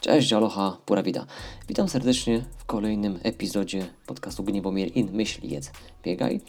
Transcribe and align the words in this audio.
Cześć, 0.00 0.32
aloha, 0.32 0.76
pura 0.86 1.02
vida. 1.02 1.26
Witam 1.68 1.88
serdecznie 1.88 2.44
w 2.56 2.64
kolejnym 2.64 3.18
epizodzie 3.22 3.86
podcastu 4.06 4.44
Gniewomir 4.44 4.96
in 4.96 5.12
Myśl, 5.12 5.46
Jedz, 5.46 5.70
Biegaj. 6.02 6.40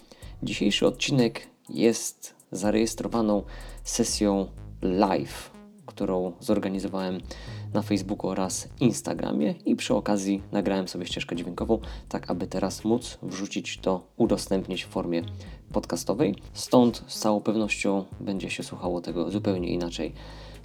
Dzisiejszy 0.44 0.88
odcinek 0.88 1.48
jest 1.70 2.36
zarejestrowaną 2.52 3.44
sesją 3.84 4.48
live, 4.82 5.52
którą 5.86 6.34
zorganizowałem 6.40 7.22
na 7.74 7.82
Facebooku 7.82 8.30
oraz 8.30 8.70
Instagramie 8.80 9.56
i 9.66 9.76
przy 9.76 9.96
okazji 9.96 10.42
nagrałem 10.52 10.88
sobie 10.88 11.06
ścieżkę 11.06 11.36
dźwiękową, 11.36 11.80
tak 12.10 12.32
aby 12.32 12.48
teraz 12.48 12.86
móc 12.86 13.18
wrzucić 13.22 13.78
to, 13.78 14.08
udostępnić 14.18 14.84
w 14.84 14.88
formie 14.88 15.22
podcastowej. 15.74 16.36
Stąd 16.54 17.04
z 17.08 17.20
całą 17.20 17.42
pewnością 17.42 18.06
będzie 18.20 18.50
się 18.50 18.64
słuchało 18.64 19.02
tego 19.02 19.32
zupełnie 19.32 19.70
inaczej 19.70 20.14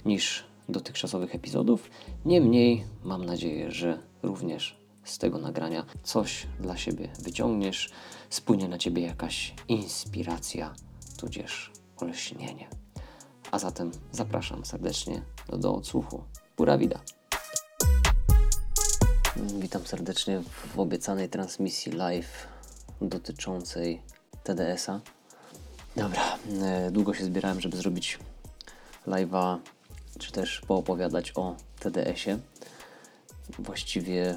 niż 0.05 0.54
dotychczasowych 0.69 1.35
epizodów. 1.35 1.89
Niemniej 2.25 2.83
mam 3.03 3.25
nadzieję, 3.25 3.71
że 3.71 3.99
również 4.23 4.77
z 5.03 5.17
tego 5.17 5.37
nagrania 5.37 5.85
coś 6.03 6.47
dla 6.59 6.77
siebie 6.77 7.09
wyciągniesz, 7.19 7.89
spłynie 8.29 8.67
na 8.67 8.77
ciebie 8.77 9.01
jakaś 9.01 9.53
inspiracja, 9.67 10.73
tudzież 11.17 11.71
olśnienie. 11.97 12.67
A 13.51 13.59
zatem 13.59 13.91
zapraszam 14.11 14.65
serdecznie 14.65 15.21
do, 15.49 15.57
do 15.57 15.75
odsłuchu. 15.75 16.23
Pura 16.55 16.77
vida. 16.77 16.99
Witam 19.59 19.85
serdecznie 19.85 20.41
w 20.41 20.79
obiecanej 20.79 21.29
transmisji 21.29 21.91
live 21.91 22.47
dotyczącej 23.01 24.01
TDS-a. 24.43 25.01
Dobra, 25.95 26.37
e, 26.61 26.91
długo 26.91 27.13
się 27.13 27.25
zbierałem, 27.25 27.61
żeby 27.61 27.77
zrobić 27.77 28.19
live'a, 29.07 29.57
czy 30.19 30.31
też 30.31 30.61
poopowiadać 30.61 31.31
o 31.35 31.55
TDS-ie. 31.79 32.39
Właściwie 33.59 34.35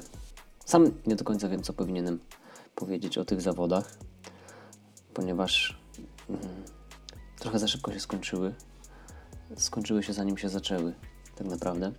sam 0.65 0.91
nie 1.07 1.15
do 1.15 1.23
końca 1.23 1.49
wiem, 1.49 1.63
co 1.63 1.73
powinienem 1.73 2.19
powiedzieć 2.75 3.17
o 3.17 3.25
tych 3.25 3.41
zawodach, 3.41 3.97
ponieważ 5.13 5.79
mm, 6.29 6.41
trochę 7.39 7.59
za 7.59 7.67
szybko 7.67 7.93
się 7.93 7.99
skończyły. 7.99 8.53
Skończyły 9.57 10.03
się 10.03 10.13
zanim 10.13 10.37
się 10.37 10.49
zaczęły, 10.49 10.93
tak 11.35 11.47
naprawdę. 11.47 11.91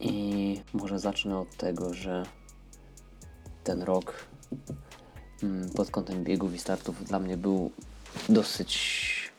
I 0.00 0.60
może 0.72 0.98
zacznę 0.98 1.38
od 1.38 1.56
tego, 1.56 1.94
że 1.94 2.22
ten 3.64 3.82
rok 3.82 4.26
mm, 5.42 5.70
pod 5.70 5.90
kątem 5.90 6.24
biegów 6.24 6.54
i 6.54 6.58
startów 6.58 7.04
dla 7.04 7.18
mnie 7.18 7.36
był 7.36 7.70
dosyć 8.28 9.32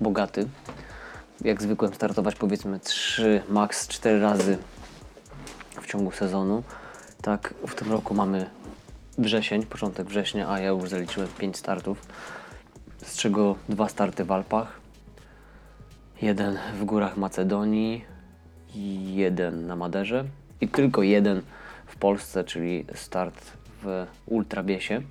bogaty. 0.00 0.48
Jak 1.44 1.62
zwykłem 1.62 1.94
startować 1.94 2.34
powiedzmy 2.34 2.80
3, 2.80 3.42
max 3.48 3.88
4 3.88 4.20
razy 4.20 4.58
w 5.82 5.86
ciągu 5.86 6.12
sezonu. 6.12 6.62
Tak, 7.22 7.54
w 7.66 7.74
tym 7.74 7.92
roku 7.92 8.14
mamy 8.14 8.50
wrzesień, 9.18 9.66
początek 9.66 10.06
września, 10.06 10.50
a 10.50 10.60
ja 10.60 10.68
już 10.68 10.88
zaliczyłem 10.88 11.28
5 11.38 11.56
startów, 11.56 12.06
z 13.02 13.16
czego 13.16 13.56
dwa 13.68 13.88
starty 13.88 14.24
w 14.24 14.32
Alpach, 14.32 14.80
jeden 16.22 16.58
w 16.80 16.84
górach 16.84 17.16
Macedonii, 17.16 18.04
jeden 19.04 19.66
na 19.66 19.76
Maderze 19.76 20.24
i 20.60 20.68
tylko 20.68 21.02
jeden 21.02 21.42
w 21.86 21.96
Polsce, 21.96 22.44
czyli 22.44 22.84
start 22.94 23.52
w 23.82 24.06
Ultrabiesie. 24.26 25.02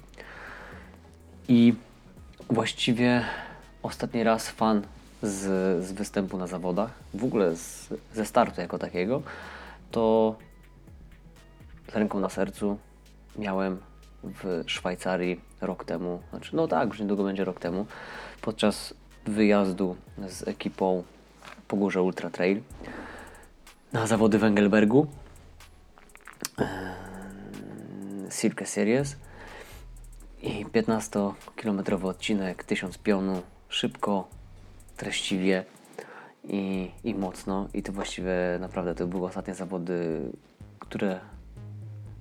I 1.48 1.74
właściwie 2.50 3.24
ostatni 3.84 4.24
raz 4.24 4.50
fan 4.50 4.82
z, 5.22 5.86
z 5.86 5.92
występu 5.92 6.38
na 6.38 6.48
zawodach, 6.48 6.92
w 7.14 7.24
ogóle 7.24 7.56
z, 7.56 7.90
ze 8.14 8.26
startu 8.26 8.62
jako 8.62 8.80
takiego, 8.80 9.22
to 9.92 10.36
z 11.92 11.96
ręką 11.96 12.20
na 12.20 12.30
sercu 12.30 12.78
miałem 13.36 13.78
w 14.24 14.64
Szwajcarii 14.68 15.42
rok 15.62 15.86
temu, 15.86 16.22
znaczy 16.30 16.56
no 16.56 16.68
tak, 16.68 16.90
już 16.90 17.00
niedługo 17.00 17.24
będzie 17.24 17.46
rok 17.46 17.60
temu, 17.60 17.86
podczas 18.42 18.94
wyjazdu 19.26 19.96
z 20.28 20.48
ekipą 20.48 21.04
po 21.68 21.78
górze 21.78 22.02
Ultra 22.02 22.30
Trail 22.30 22.62
na 23.94 24.08
zawody 24.08 24.40
w 24.40 24.44
Engelbergu. 24.44 25.08
Cirque 28.42 28.66
Series. 28.66 29.16
I 30.42 30.66
15-kilometrowy 30.66 32.08
odcinek, 32.08 32.64
1000 32.64 32.98
pionu, 32.98 33.42
szybko, 33.70 34.28
treściwie 34.98 35.66
i, 36.44 36.92
i 37.04 37.16
mocno 37.16 37.68
i 37.74 37.84
to 37.84 37.92
właściwie 37.92 38.34
naprawdę 38.60 38.96
to 38.96 39.08
były 39.08 39.28
ostatnie 39.28 39.56
zawody, 39.56 40.22
które 40.80 41.20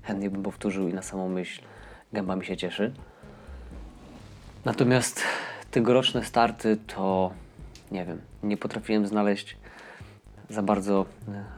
chętnie 0.02 0.30
bym 0.30 0.42
powtórzył 0.42 0.88
i 0.88 0.94
na 0.94 1.02
samą 1.02 1.28
myśl 1.28 1.62
gęba 2.12 2.36
mi 2.36 2.44
się 2.44 2.56
cieszy. 2.56 2.92
Natomiast 4.64 5.22
tegoroczne 5.70 6.24
starty 6.24 6.76
to 6.86 7.30
nie 7.90 8.04
wiem, 8.04 8.20
nie 8.42 8.56
potrafiłem 8.56 9.06
znaleźć 9.06 9.56
za 10.50 10.62
bardzo 10.62 11.06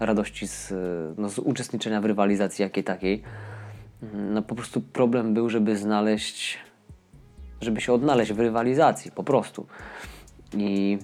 radości 0.00 0.48
z, 0.48 0.72
no, 1.18 1.28
z 1.28 1.38
uczestniczenia 1.38 2.00
w 2.00 2.04
rywalizacji 2.04 2.62
jakiej 2.62 2.84
takiej. 2.84 3.22
No 4.12 4.42
po 4.42 4.54
prostu 4.54 4.80
problem 4.80 5.34
był, 5.34 5.50
żeby 5.50 5.76
znaleźć, 5.76 6.58
żeby 7.60 7.80
się 7.80 7.92
odnaleźć 7.92 8.32
w 8.32 8.40
rywalizacji, 8.40 9.10
po 9.10 9.24
prostu. 9.24 9.66
I 10.52 10.98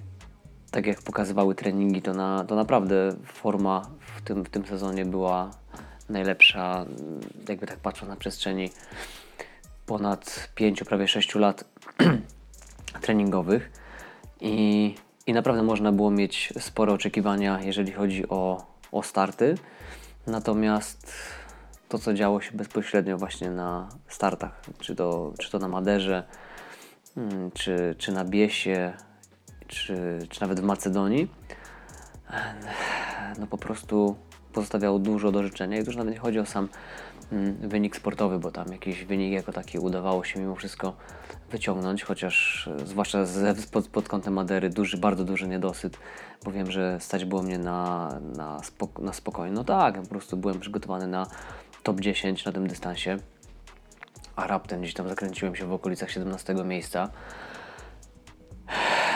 tak 0.71 0.87
jak 0.87 1.03
pokazywały 1.03 1.55
treningi, 1.55 2.03
to, 2.03 2.15
na, 2.15 2.44
to 2.44 2.55
naprawdę 2.55 3.12
forma 3.27 3.82
w 4.16 4.22
tym, 4.22 4.44
w 4.44 4.49
tym 4.49 4.66
sezonie 4.66 5.05
była 5.05 5.50
najlepsza, 6.09 6.87
jakby 7.49 7.66
tak 7.66 7.78
patrząc 7.78 8.10
na 8.10 8.16
przestrzeni 8.16 8.71
ponad 9.87 10.49
5, 10.55 10.84
prawie 10.84 11.09
6 11.09 11.34
lat 11.34 11.65
treningowych. 13.03 13.71
I, 14.41 14.94
I 15.27 15.32
naprawdę 15.32 15.62
można 15.62 15.93
było 15.93 16.11
mieć 16.11 16.53
spore 16.59 16.93
oczekiwania, 16.93 17.61
jeżeli 17.62 17.93
chodzi 17.93 18.28
o, 18.28 18.66
o 18.93 19.03
starty. 19.03 19.55
Natomiast 20.26 21.12
to, 21.88 21.99
co 21.99 22.15
działo 22.15 22.41
się 22.41 22.53
bezpośrednio 22.53 23.19
właśnie 23.19 23.50
na 23.50 23.88
startach, 24.09 24.61
czy 24.81 24.94
to, 24.94 25.32
czy 25.38 25.50
to 25.50 25.59
na 25.59 25.69
Maderze, 25.69 26.25
mm, 27.16 27.50
czy, 27.50 27.94
czy 27.99 28.12
na 28.12 28.25
Biesie, 28.25 28.93
czy, 29.75 30.19
czy 30.31 30.41
nawet 30.41 30.61
w 30.61 30.62
Macedonii, 30.62 31.29
no 33.39 33.47
po 33.47 33.59
prostu 33.59 34.17
pozostawiało 34.53 34.99
dużo 34.99 35.33
do 35.33 35.43
życzenia. 35.43 35.77
I 35.77 35.85
już 35.85 35.97
nawet 35.97 36.15
nie 36.15 36.21
chodzi 36.21 36.39
o 36.39 36.47
sam 36.47 36.69
mm, 37.33 37.57
wynik 37.69 37.97
sportowy, 37.97 38.39
bo 38.39 38.51
tam 38.51 38.73
jakiś 38.73 39.05
wynik 39.05 39.33
jako 39.33 39.53
taki 39.53 39.79
udawało 39.79 40.25
się 40.25 40.41
mimo 40.41 40.55
wszystko 40.55 40.97
wyciągnąć, 41.51 42.05
chociaż 42.05 42.69
e, 42.69 42.87
zwłaszcza 42.87 43.27
z, 43.27 43.67
pod, 43.67 43.89
pod 43.89 44.09
kątem 44.09 44.35
Madery 44.35 44.71
duży, 44.71 44.97
bardzo 44.97 45.25
duży 45.25 45.49
niedosyt, 45.49 45.99
bo 46.45 46.53
wiem, 46.53 46.71
że 46.71 47.01
stać 47.01 47.25
było 47.25 47.43
mnie 47.43 47.59
na, 47.59 48.11
na, 48.37 48.61
na 48.99 49.12
spokojnie. 49.12 49.55
No 49.55 49.65
tak, 49.65 50.03
po 50.03 50.09
prostu 50.09 50.37
byłem 50.37 50.61
przygotowany 50.61 51.06
na 51.06 51.27
top 51.83 52.01
10 52.01 52.45
na 52.45 52.53
tym 52.53 52.67
dystansie, 52.67 53.19
a 54.37 54.47
raptem 54.47 54.81
gdzieś 54.81 54.95
tam 54.95 55.09
zakręciłem 55.09 55.56
się 55.56 55.67
w 55.67 55.73
okolicach 55.73 56.11
17 56.11 56.55
miejsca. 56.55 57.11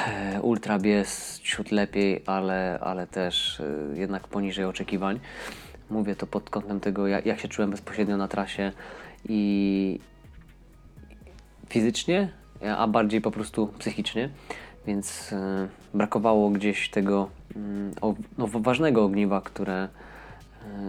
E, 0.09 0.41
Ultra 0.41 0.79
bies 0.79 1.41
ciut 1.43 1.71
lepiej, 1.71 2.23
ale, 2.27 2.79
ale 2.81 3.07
też 3.07 3.61
e, 3.61 3.99
jednak 3.99 4.29
poniżej 4.29 4.65
oczekiwań. 4.65 5.21
Mówię 5.91 6.17
to 6.17 6.27
pod 6.27 6.51
kątem 6.51 6.81
tego, 6.81 7.07
jak, 7.07 7.27
jak 7.27 7.41
się 7.41 7.49
czułem 7.49 7.71
bezpośrednio 7.71 8.17
na 8.17 8.29
trasie 8.29 8.73
i 9.29 10.01
fizycznie, 11.69 12.29
a 12.77 12.89
bardziej 12.89 13.21
po 13.21 13.31
prostu 13.31 13.67
psychicznie, 13.79 14.31
więc 14.87 15.33
e, 15.33 15.69
brakowało 15.95 16.51
gdzieś 16.51 16.91
tego 16.91 17.29
mm, 17.57 17.95
no, 18.39 18.47
ważnego 18.47 19.05
ogniwa, 19.05 19.41
które 19.41 19.89
E, 19.89 20.08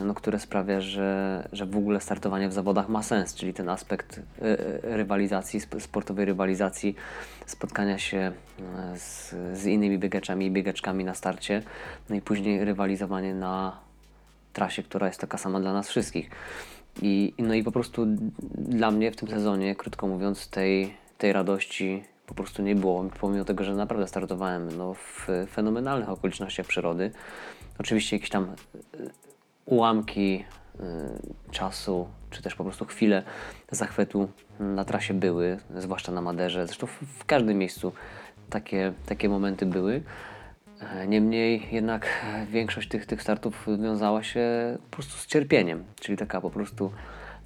no, 0.06 0.14
które 0.14 0.40
sprawia, 0.40 0.81
że, 0.81 1.48
że 1.52 1.66
w 1.66 1.78
ogóle 1.78 2.02
startowanie 2.02 2.50
w 2.50 2.54
zawodach 2.54 2.90
ma 2.90 3.04
sens, 3.04 3.36
czyli 3.36 3.54
ten 3.54 3.70
aspekt 3.70 4.20
e, 4.20 4.44
e, 4.44 4.98
rywalizacji, 4.98 5.60
sportowej 5.80 6.26
rywalizacji, 6.26 6.96
spotkania 7.46 7.98
się 7.98 8.31
z, 8.96 9.36
z 9.60 9.66
innymi 9.66 10.00
biegaczami 10.00 10.46
i 10.46 10.52
biegaczkami 10.52 11.04
na 11.04 11.14
starcie, 11.14 11.62
no 12.10 12.16
i 12.16 12.22
później 12.22 12.66
rywalizowanie 12.66 13.36
na 13.36 13.80
trasie, 14.54 14.84
która 14.84 15.08
jest 15.08 15.20
taka 15.20 15.38
sama 15.38 15.60
dla 15.60 15.74
nas 15.74 15.90
wszystkich. 15.90 16.30
I, 17.02 17.34
no 17.38 17.54
i 17.54 17.64
po 17.64 17.72
prostu 17.72 18.06
dla 18.58 18.92
mnie 18.92 19.12
w 19.12 19.16
tym 19.16 19.30
sezonie, 19.30 19.76
krótko 19.76 20.08
mówiąc, 20.08 20.50
tej, 20.50 20.94
tej 21.18 21.34
radości 21.34 22.04
po 22.28 22.34
prostu 22.34 22.62
nie 22.62 22.76
było, 22.76 23.10
pomimo 23.20 23.46
tego, 23.46 23.64
że 23.64 23.76
naprawdę 23.76 24.08
startowałem 24.08 24.78
no, 24.78 24.94
w 24.94 25.28
fenomenalnych 25.52 26.10
okolicznościach 26.10 26.66
przyrody. 26.66 27.12
Oczywiście 27.80 28.16
jakieś 28.16 28.30
tam 28.30 28.56
ułamki 29.69 30.45
y, 30.80 30.83
czasu, 31.51 32.07
czy 32.30 32.42
też 32.42 32.56
po 32.56 32.63
prostu 32.63 32.86
chwile 32.86 33.24
zachwytu 33.71 34.30
na 34.60 34.86
trasie 34.86 35.13
były, 35.13 35.57
zwłaszcza 35.77 36.12
na 36.12 36.21
Maderze. 36.21 36.68
Zresztą 36.68 36.88
w, 36.88 37.25
każdym 37.25 37.57
miejscu 37.57 37.94
takie, 38.50 38.94
takie 39.06 39.30
momenty 39.30 39.66
były, 39.66 40.04
E, 40.80 41.07
Niemniej 41.07 41.68
jednak 41.71 42.25
większość 42.51 42.89
tych, 42.89 43.06
tych 43.06 43.21
startów 43.21 43.68
wiązała 43.83 44.24
się 44.24 44.77
po 44.89 44.95
prostu 44.95 45.18
z 45.18 45.27
cierpieniem, 45.27 45.83
czyli 46.00 46.18
taka 46.18 46.42
po 46.42 46.50
prostu 46.50 46.92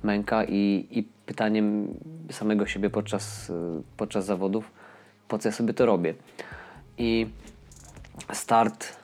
męka 0.03 0.43
i, 0.43 0.87
i 0.91 1.03
pytaniem 1.25 1.87
samego 2.31 2.67
siebie 2.67 2.89
podczas, 2.89 3.49
e, 3.49 3.81
podczas 3.97 4.25
zawodów, 4.25 4.71
po 5.27 5.37
co 5.37 5.49
ja 5.49 5.53
sobie 5.53 5.73
to 5.73 5.85
robię. 5.85 6.13
I 6.97 7.27
start 8.33 8.97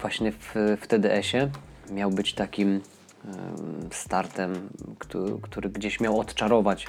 właśnie 0.00 0.32
w, 0.32 0.54
w 0.80 0.86
TDS-ie 0.86 1.50
miał 1.90 2.10
być 2.10 2.34
takim 2.34 2.68
em, 2.70 3.88
startem, 3.92 4.68
który, 4.98 5.32
który 5.42 5.68
gdzieś 5.68 6.00
miał 6.00 6.20
odczarować 6.20 6.86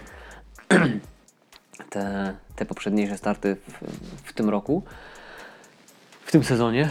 te, 1.90 2.36
te 2.56 2.66
poprzedniejsze 2.66 3.18
starty 3.18 3.56
w, 3.56 3.72
w 4.24 4.34
tym 4.34 4.50
roku, 4.50 4.84
w 6.28 6.32
tym 6.32 6.44
sezonie, 6.44 6.90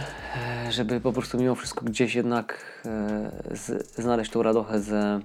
e, 0.66 0.72
żeby 0.72 1.00
po 1.00 1.12
prostu 1.12 1.38
mimo 1.38 1.54
wszystko 1.54 1.84
gdzieś 1.84 2.14
jednak 2.14 2.64
e, 2.86 3.56
z, 3.56 3.94
znaleźć 3.94 4.30
tą 4.30 4.42
radochę 4.42 4.80
ze, 4.80 5.20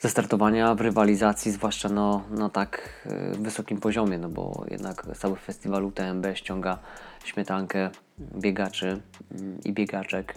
ze 0.00 0.08
startowania 0.08 0.74
w 0.74 0.80
rywalizacji, 0.80 1.52
zwłaszcza 1.52 1.88
no, 1.88 2.22
na 2.30 2.48
tak 2.48 3.02
e, 3.06 3.34
wysokim 3.38 3.80
poziomie, 3.80 4.18
no 4.18 4.28
bo 4.28 4.64
jednak 4.70 5.06
cały 5.16 5.36
festiwal 5.36 5.84
UTMB 5.84 6.26
ściąga 6.34 6.78
śmietankę 7.24 7.90
biegaczy 8.18 9.00
mm, 9.32 9.58
i 9.64 9.72
biegaczek, 9.72 10.34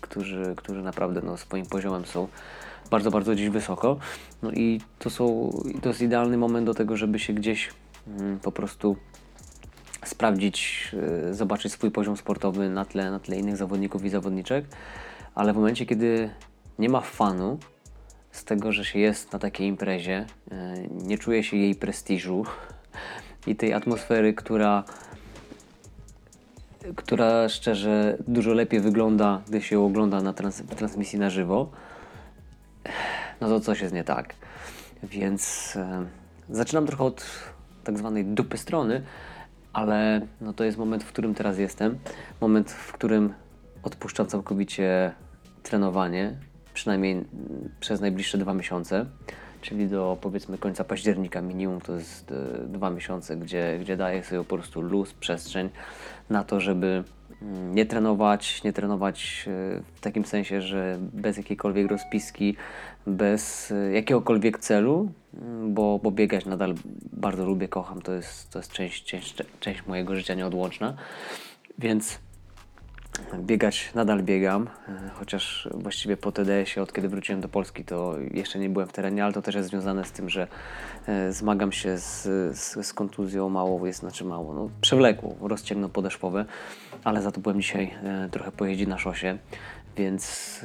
którzy, 0.00 0.54
którzy 0.56 0.82
naprawdę 0.82 1.20
no, 1.24 1.36
swoim 1.36 1.66
poziomem 1.66 2.04
są 2.04 2.28
bardzo, 2.90 3.10
bardzo 3.10 3.32
gdzieś 3.32 3.48
wysoko. 3.48 3.96
No 4.42 4.52
i 4.52 4.80
to, 4.98 5.10
są, 5.10 5.50
to 5.82 5.88
jest 5.88 6.02
idealny 6.02 6.36
moment 6.36 6.66
do 6.66 6.74
tego, 6.74 6.96
żeby 6.96 7.18
się 7.18 7.32
gdzieś 7.32 7.70
mm, 8.06 8.40
po 8.40 8.52
prostu 8.52 8.96
sprawdzić, 10.04 10.90
y, 11.30 11.34
zobaczyć 11.34 11.72
swój 11.72 11.90
poziom 11.90 12.16
sportowy 12.16 12.70
na 12.70 12.84
tle, 12.84 13.10
na 13.10 13.20
tle 13.20 13.36
innych 13.36 13.56
zawodników 13.56 14.04
i 14.04 14.08
zawodniczek, 14.08 14.64
ale 15.34 15.52
w 15.52 15.56
momencie, 15.56 15.86
kiedy 15.86 16.30
nie 16.78 16.88
ma 16.88 17.00
fanu 17.00 17.58
z 18.30 18.44
tego, 18.44 18.72
że 18.72 18.84
się 18.84 18.98
jest 18.98 19.32
na 19.32 19.38
takiej 19.38 19.66
imprezie, 19.66 20.26
y, 20.52 20.54
nie 20.90 21.18
czuje 21.18 21.44
się 21.44 21.56
jej 21.56 21.74
prestiżu 21.74 22.44
i 23.46 23.56
tej 23.56 23.72
atmosfery, 23.72 24.34
która 24.34 24.84
która 26.96 27.48
szczerze 27.48 28.18
dużo 28.28 28.54
lepiej 28.54 28.80
wygląda, 28.80 29.42
gdy 29.48 29.62
się 29.62 29.80
ogląda 29.80 30.20
na 30.20 30.32
trans 30.32 30.62
transmisji 30.76 31.18
na 31.18 31.30
żywo, 31.30 31.70
no 33.40 33.48
to 33.48 33.60
coś 33.60 33.80
jest 33.80 33.94
nie 33.94 34.04
tak. 34.04 34.34
Więc 35.02 35.72
e, 35.76 36.06
zaczynam 36.50 36.86
trochę 36.86 37.04
od 37.04 37.24
tak 37.84 37.98
zwanej 37.98 38.24
dupy 38.24 38.58
strony, 38.58 39.02
ale 39.72 40.20
no 40.40 40.52
to 40.52 40.64
jest 40.64 40.78
moment, 40.78 41.04
w 41.04 41.08
którym 41.08 41.34
teraz 41.34 41.58
jestem. 41.58 41.98
Moment, 42.40 42.70
w 42.70 42.92
którym 42.92 43.34
odpuszczam 43.82 44.26
całkowicie 44.26 45.12
trenowanie, 45.62 46.36
przynajmniej 46.74 47.12
mm, 47.12 47.26
przez 47.80 48.00
najbliższe 48.00 48.38
dwa 48.38 48.54
miesiące, 48.54 49.06
czyli 49.62 49.88
do 49.88 50.18
powiedzmy 50.20 50.58
końca 50.58 50.84
października 50.84 51.42
minimum 51.42 51.80
to 51.80 51.94
jest 51.94 52.32
e, 52.32 52.68
dwa 52.68 52.90
miesiące, 52.90 53.36
gdzie, 53.36 53.78
gdzie 53.80 53.96
daję 53.96 54.24
sobie 54.24 54.44
po 54.44 54.56
prostu 54.56 54.80
luz, 54.80 55.12
przestrzeń 55.14 55.68
na 56.30 56.44
to, 56.44 56.60
żeby 56.60 57.04
mm, 57.42 57.74
nie 57.74 57.86
trenować, 57.86 58.64
nie 58.64 58.72
trenować 58.72 59.44
e, 59.46 59.82
w 59.94 60.00
takim 60.00 60.24
sensie, 60.24 60.60
że 60.60 60.98
bez 61.00 61.36
jakiejkolwiek 61.36 61.90
rozpiski, 61.90 62.56
bez 63.06 63.70
e, 63.70 63.92
jakiegokolwiek 63.92 64.58
celu, 64.58 65.12
mm, 65.34 65.74
bo, 65.74 66.00
bo 66.02 66.10
biegać 66.10 66.46
nadal 66.46 66.74
bardzo 67.12 67.46
lubię, 67.46 67.68
kocham, 67.68 68.02
to 68.02 68.12
jest, 68.12 68.50
to 68.50 68.58
jest 68.58 68.72
część, 68.72 69.04
część, 69.04 69.36
część 69.60 69.86
mojego 69.86 70.16
życia 70.16 70.34
nieodłączna, 70.34 70.94
więc 71.78 72.18
biegać 73.38 73.90
nadal 73.94 74.22
biegam, 74.22 74.68
e, 74.88 75.10
chociaż 75.14 75.68
właściwie 75.74 76.16
po 76.16 76.32
TDS-ie, 76.32 76.82
od 76.82 76.92
kiedy 76.92 77.08
wróciłem 77.08 77.40
do 77.40 77.48
Polski, 77.48 77.84
to 77.84 78.14
jeszcze 78.34 78.58
nie 78.58 78.68
byłem 78.68 78.88
w 78.88 78.92
terenie, 78.92 79.24
ale 79.24 79.32
to 79.32 79.42
też 79.42 79.54
jest 79.54 79.68
związane 79.68 80.04
z 80.04 80.12
tym, 80.12 80.30
że 80.30 80.46
e, 81.06 81.32
zmagam 81.32 81.72
się 81.72 81.98
z, 81.98 82.22
z, 82.58 82.86
z 82.86 82.92
kontuzją 82.92 83.48
mało, 83.48 83.86
jest 83.86 84.00
znaczy 84.00 84.24
mało, 84.24 84.54
no, 84.54 84.70
przewlekłą, 84.80 85.36
rozcięgną 85.40 85.88
podeszwowe, 85.88 86.44
ale 87.04 87.22
za 87.22 87.32
to 87.32 87.40
byłem 87.40 87.60
dzisiaj 87.60 87.94
e, 88.04 88.28
trochę 88.30 88.52
pojeździć 88.52 88.88
na 88.88 88.98
szosie, 88.98 89.38
więc 89.96 90.60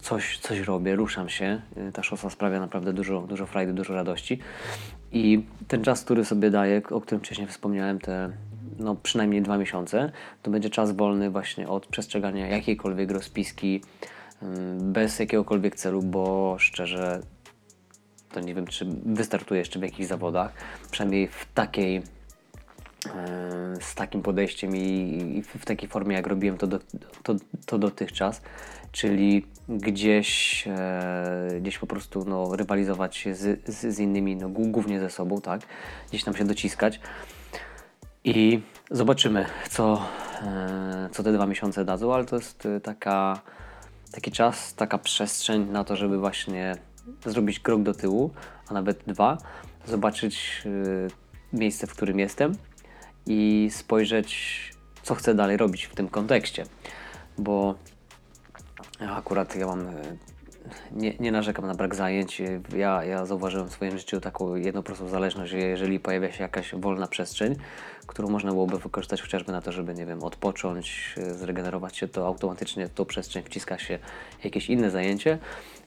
coś, 0.00 0.38
coś 0.38 0.60
robię, 0.60 0.96
ruszam 0.96 1.28
się. 1.28 1.60
Ta 1.92 2.02
szosa 2.02 2.30
sprawia 2.30 2.60
naprawdę 2.60 2.92
dużo, 2.92 3.20
dużo 3.20 3.46
frajdy, 3.46 3.72
dużo 3.72 3.94
radości. 3.94 4.38
I 5.12 5.44
ten 5.68 5.84
czas, 5.84 6.04
który 6.04 6.24
sobie 6.24 6.50
daję, 6.50 6.82
o 6.90 7.00
którym 7.00 7.20
wcześniej 7.20 7.46
wspomniałem, 7.46 7.98
te 7.98 8.30
no, 8.78 8.94
przynajmniej 8.94 9.42
dwa 9.42 9.58
miesiące, 9.58 10.12
to 10.42 10.50
będzie 10.50 10.70
czas 10.70 10.92
wolny 10.92 11.30
właśnie 11.30 11.68
od 11.68 11.86
przestrzegania 11.86 12.46
jakiejkolwiek 12.46 13.10
rozpiski, 13.10 13.82
bez 14.78 15.18
jakiegokolwiek 15.18 15.76
celu, 15.76 16.02
bo 16.02 16.56
szczerze 16.58 17.20
to 18.32 18.40
nie 18.40 18.54
wiem, 18.54 18.66
czy 18.66 18.86
wystartuję 19.06 19.58
jeszcze 19.58 19.78
w 19.78 19.82
jakichś 19.82 20.08
zawodach, 20.08 20.52
przynajmniej 20.90 21.28
w 21.28 21.46
takiej 21.54 22.02
z 23.80 23.94
takim 23.94 24.22
podejściem 24.22 24.76
i, 24.76 25.42
w 25.58 25.64
takiej 25.64 25.88
formie, 25.88 26.16
jak 26.16 26.26
robiłem 26.26 26.58
to, 26.58 26.66
do, 26.66 26.78
to, 27.22 27.34
to 27.66 27.78
dotychczas, 27.78 28.42
czyli 28.92 29.46
gdzieś, 29.68 30.64
e, 30.68 31.60
gdzieś 31.60 31.78
po 31.78 31.86
prostu 31.86 32.24
no, 32.24 32.56
rywalizować 32.56 33.16
się 33.16 33.34
z, 33.34 33.68
z, 33.68 33.94
z 33.94 33.98
innymi, 33.98 34.36
no, 34.36 34.48
głównie 34.48 35.00
ze 35.00 35.10
sobą, 35.10 35.40
tak, 35.40 35.60
gdzieś 36.08 36.24
tam 36.24 36.36
się 36.36 36.44
dociskać. 36.44 37.00
I 38.24 38.60
zobaczymy, 38.90 39.46
co, 39.70 40.02
e, 40.42 41.08
co 41.12 41.22
te 41.22 41.32
dwa 41.32 41.46
miesiące 41.46 41.84
dadzą, 41.84 42.14
ale 42.14 42.24
to 42.24 42.36
jest 42.36 42.66
e, 42.66 42.80
taka, 42.80 43.40
taki 44.12 44.32
czas, 44.32 44.74
taka 44.74 44.98
przestrzeń 44.98 45.70
na 45.70 45.84
to, 45.84 45.96
żeby 45.96 46.18
właśnie 46.18 46.76
zrobić 47.26 47.60
krok 47.60 47.82
do 47.82 47.94
tyłu, 47.94 48.30
a 48.68 48.74
nawet 48.74 49.02
dwa, 49.06 49.38
zobaczyć 49.86 50.62
e, 50.66 51.56
miejsce, 51.56 51.86
w 51.86 51.92
którym 51.92 52.18
jestem 52.18 52.52
i 53.26 53.68
spojrzeć, 53.72 54.60
co 55.02 55.14
chcę 55.14 55.34
dalej 55.34 55.56
robić 55.56 55.84
w 55.84 55.94
tym 55.94 56.08
kontekście. 56.08 56.66
Bo 57.38 57.74
akurat 59.00 59.56
ja 59.56 59.66
mam 59.66 59.86
nie, 60.92 61.14
nie 61.20 61.32
narzekam 61.32 61.66
na 61.66 61.74
brak 61.74 61.94
zajęć. 61.94 62.42
Ja, 62.76 63.04
ja 63.04 63.26
zauważyłem 63.26 63.68
w 63.68 63.72
swoim 63.72 63.98
życiu 63.98 64.20
taką 64.20 64.54
jedną 64.54 64.82
prostą 64.82 65.08
zależność, 65.08 65.50
że 65.50 65.58
jeżeli 65.58 66.00
pojawia 66.00 66.32
się 66.32 66.42
jakaś 66.42 66.74
wolna 66.74 67.06
przestrzeń, 67.06 67.56
którą 68.06 68.28
można 68.28 68.50
byłoby 68.50 68.78
wykorzystać 68.78 69.22
chociażby 69.22 69.52
na 69.52 69.60
to, 69.60 69.72
żeby, 69.72 69.94
nie 69.94 70.06
wiem, 70.06 70.22
odpocząć, 70.22 71.14
zregenerować 71.30 71.96
się, 71.96 72.08
to 72.08 72.26
automatycznie 72.26 72.86
w 72.86 72.94
tą 72.94 73.04
przestrzeń 73.04 73.42
wciska 73.42 73.78
się 73.78 73.98
jakieś 74.44 74.70
inne 74.70 74.90
zajęcie, 74.90 75.38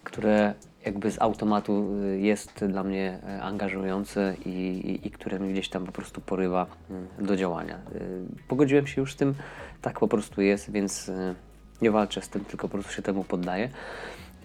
które 0.03 0.53
jakby 0.85 1.11
z 1.11 1.21
automatu 1.21 1.95
y, 2.03 2.19
jest 2.19 2.65
dla 2.65 2.83
mnie 2.83 3.19
e, 3.23 3.41
angażujące 3.41 4.35
i, 4.45 4.49
i, 4.49 5.07
i 5.07 5.11
które 5.11 5.39
mnie 5.39 5.53
gdzieś 5.53 5.69
tam 5.69 5.85
po 5.85 5.91
prostu 5.91 6.21
porywa 6.21 6.67
mm, 6.89 7.07
do 7.19 7.35
działania. 7.35 7.79
Y, 7.95 8.25
pogodziłem 8.47 8.87
się 8.87 9.01
już 9.01 9.13
z 9.13 9.15
tym, 9.15 9.35
tak 9.81 9.99
po 9.99 10.07
prostu 10.07 10.41
jest, 10.41 10.71
więc 10.71 11.09
y, 11.09 11.35
nie 11.81 11.91
walczę 11.91 12.21
z 12.21 12.29
tym, 12.29 12.45
tylko 12.45 12.67
po 12.67 12.73
prostu 12.73 12.93
się 12.93 13.01
temu 13.01 13.23
poddaję. 13.23 13.69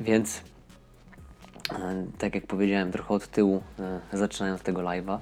Więc 0.02 0.42
e, 1.73 2.06
tak 2.18 2.35
jak 2.35 2.47
powiedziałem, 2.47 2.92
trochę 2.92 3.14
od 3.14 3.28
tyłu, 3.28 3.62
e, 3.78 4.00
zaczynając 4.12 4.62
tego 4.62 4.80
live'a, 4.80 5.18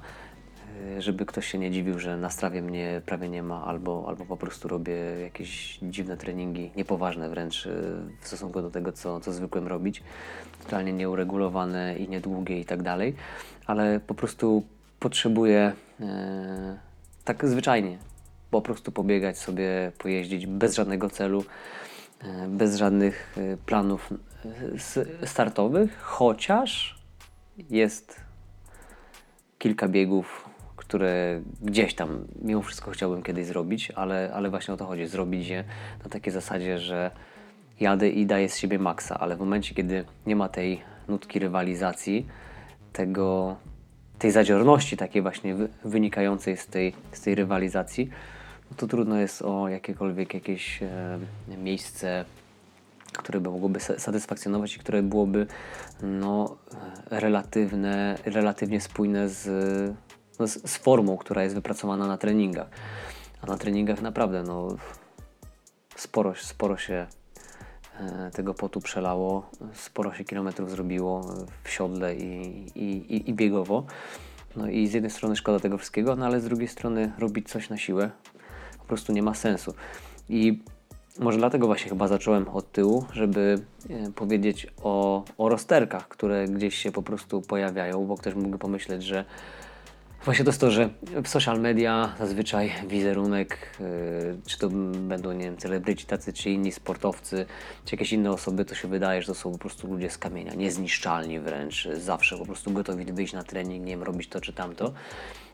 e, 0.97 1.01
żeby 1.01 1.25
ktoś 1.25 1.47
się 1.47 1.57
nie 1.57 1.71
dziwił, 1.71 1.99
że 1.99 2.17
na 2.17 2.29
strawie 2.29 2.61
mnie 2.61 3.01
prawie 3.05 3.29
nie 3.29 3.43
ma, 3.43 3.65
albo, 3.65 4.05
albo 4.07 4.25
po 4.25 4.37
prostu 4.37 4.67
robię 4.67 4.93
jakieś 5.21 5.79
dziwne 5.83 6.17
treningi, 6.17 6.71
niepoważne 6.75 7.29
wręcz 7.29 7.67
w 8.21 8.27
stosunku 8.27 8.61
do 8.61 8.71
tego, 8.71 8.91
co, 8.91 9.19
co 9.19 9.33
zwykłem 9.33 9.67
robić, 9.67 10.03
totalnie 10.63 10.93
nieuregulowane 10.93 11.97
i 11.97 12.09
niedługie 12.09 12.59
i 12.59 12.65
tak 12.65 12.83
dalej, 12.83 13.15
ale 13.65 13.99
po 13.99 14.15
prostu 14.15 14.63
potrzebuję 14.99 15.73
e, 15.99 16.77
tak 17.23 17.47
zwyczajnie 17.47 17.97
po 18.51 18.61
prostu 18.61 18.91
pobiegać 18.91 19.37
sobie, 19.37 19.91
pojeździć 19.97 20.47
bez 20.47 20.75
żadnego 20.75 21.09
celu, 21.09 21.43
e, 22.23 22.47
bez 22.47 22.75
żadnych 22.75 23.37
planów 23.65 24.13
startowych, 25.25 26.01
chociaż 26.01 26.99
jest 27.69 28.21
kilka 29.57 29.87
biegów, 29.87 30.49
które 30.75 31.41
gdzieś 31.61 31.93
tam 31.93 32.27
mimo 32.41 32.61
wszystko 32.61 32.91
chciałbym 32.91 33.23
kiedyś 33.23 33.45
zrobić, 33.45 33.91
ale, 33.91 34.31
ale 34.33 34.49
właśnie 34.49 34.73
o 34.73 34.77
to 34.77 34.85
chodzi, 34.85 35.07
zrobić 35.07 35.47
je 35.47 35.63
na 36.03 36.09
takiej 36.09 36.33
zasadzie, 36.33 36.79
że 36.79 37.11
jadę 37.79 38.09
i 38.09 38.25
daję 38.25 38.49
z 38.49 38.57
siebie 38.57 38.79
maksa, 38.79 39.19
ale 39.19 39.35
w 39.35 39.39
momencie, 39.39 39.75
kiedy 39.75 40.05
nie 40.25 40.35
ma 40.35 40.49
tej 40.49 40.81
nutki 41.07 41.39
rywalizacji, 41.39 42.27
tego, 42.93 43.55
tej 44.19 44.31
zadziorności 44.31 44.97
takiej 44.97 45.21
właśnie 45.21 45.55
wynikającej 45.85 46.57
z 46.57 46.67
tej, 46.67 46.93
z 47.11 47.21
tej 47.21 47.35
rywalizacji, 47.35 48.09
no 48.71 48.77
to 48.77 48.87
trudno 48.87 49.17
jest 49.17 49.41
o 49.41 49.69
jakiekolwiek 49.69 50.33
jakieś 50.33 50.83
e, 50.83 51.19
miejsce 51.57 52.25
które 53.17 53.39
by 53.39 53.49
mogłoby 53.49 53.79
satysfakcjonować 53.79 54.75
i 54.75 54.79
które 54.79 55.03
byłoby 55.03 55.47
no, 56.01 56.57
relatywne, 57.09 58.17
relatywnie 58.25 58.81
spójne 58.81 59.29
z, 59.29 59.45
no, 60.39 60.47
z 60.47 60.77
formą, 60.77 61.17
która 61.17 61.43
jest 61.43 61.55
wypracowana 61.55 62.07
na 62.07 62.17
treningach. 62.17 62.69
a 63.41 63.47
na 63.47 63.57
treningach 63.57 64.01
naprawdę 64.01 64.43
no, 64.43 64.75
sporo, 65.95 66.35
sporo 66.35 66.77
się 66.77 67.07
e, 67.99 68.31
tego 68.33 68.53
potu 68.53 68.81
przelało, 68.81 69.49
sporo 69.73 70.13
się 70.13 70.23
kilometrów 70.23 70.71
zrobiło 70.71 71.21
w 71.63 71.69
siodle 71.69 72.15
i, 72.15 72.65
i, 72.75 73.15
i, 73.15 73.29
i 73.29 73.33
biegowo. 73.33 73.85
No 74.55 74.67
i 74.67 74.87
z 74.87 74.93
jednej 74.93 75.11
strony 75.11 75.35
szkoda 75.35 75.59
tego 75.59 75.77
wszystkiego, 75.77 76.15
no 76.15 76.25
ale 76.25 76.41
z 76.41 76.43
drugiej 76.43 76.67
strony 76.67 77.11
robić 77.17 77.49
coś 77.49 77.69
na 77.69 77.77
siłę 77.77 78.11
po 78.79 78.85
prostu 78.85 79.13
nie 79.13 79.23
ma 79.23 79.33
sensu. 79.33 79.73
I 80.29 80.63
może 81.19 81.37
dlatego 81.37 81.67
właśnie 81.67 81.89
chyba 81.89 82.07
zacząłem 82.07 82.49
od 82.49 82.71
tyłu, 82.71 83.05
żeby 83.13 83.59
e, 83.89 84.11
powiedzieć 84.11 84.67
o, 84.83 85.23
o 85.37 85.49
rozterkach, 85.49 86.07
które 86.07 86.47
gdzieś 86.47 86.75
się 86.75 86.91
po 86.91 87.03
prostu 87.03 87.41
pojawiają, 87.41 88.05
bo 88.05 88.17
ktoś 88.17 88.33
mógłby 88.33 88.57
pomyśleć, 88.57 89.03
że 89.03 89.25
właśnie 90.25 90.45
to 90.45 90.49
jest 90.51 90.61
to, 90.61 90.71
że 90.71 90.89
w 91.23 91.27
social 91.27 91.59
media 91.59 92.15
zazwyczaj 92.19 92.71
wizerunek, 92.87 93.57
yy, 93.79 94.37
czy 94.45 94.59
to 94.59 94.69
będą, 94.93 95.31
nie 95.31 95.43
wiem, 95.45 95.57
celebryci 95.57 96.05
tacy, 96.05 96.33
czy 96.33 96.49
inni 96.49 96.71
sportowcy, 96.71 97.45
czy 97.85 97.95
jakieś 97.95 98.13
inne 98.13 98.31
osoby, 98.31 98.65
to 98.65 98.75
się 98.75 98.87
wydaje, 98.87 99.21
że 99.21 99.27
to 99.27 99.35
są 99.35 99.51
po 99.51 99.57
prostu 99.57 99.87
ludzie 99.87 100.09
z 100.09 100.17
kamienia, 100.17 100.53
niezniszczalni 100.53 101.39
wręcz, 101.39 101.87
zawsze 101.93 102.37
po 102.37 102.45
prostu 102.45 102.71
gotowi 102.71 103.05
wyjść 103.05 103.33
na 103.33 103.43
trening, 103.43 103.85
nie 103.85 103.91
wiem, 103.91 104.03
robić 104.03 104.27
to 104.27 104.41
czy 104.41 104.53
tamto, 104.53 104.93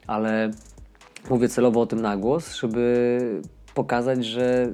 ale 0.08 0.52
mówię 1.30 1.50
celowo 1.50 1.82
o 1.82 1.86
tym 1.86 2.02
na 2.02 2.18
głos, 2.18 2.56
żeby 2.56 3.42
pokazać, 3.74 4.26
że 4.26 4.74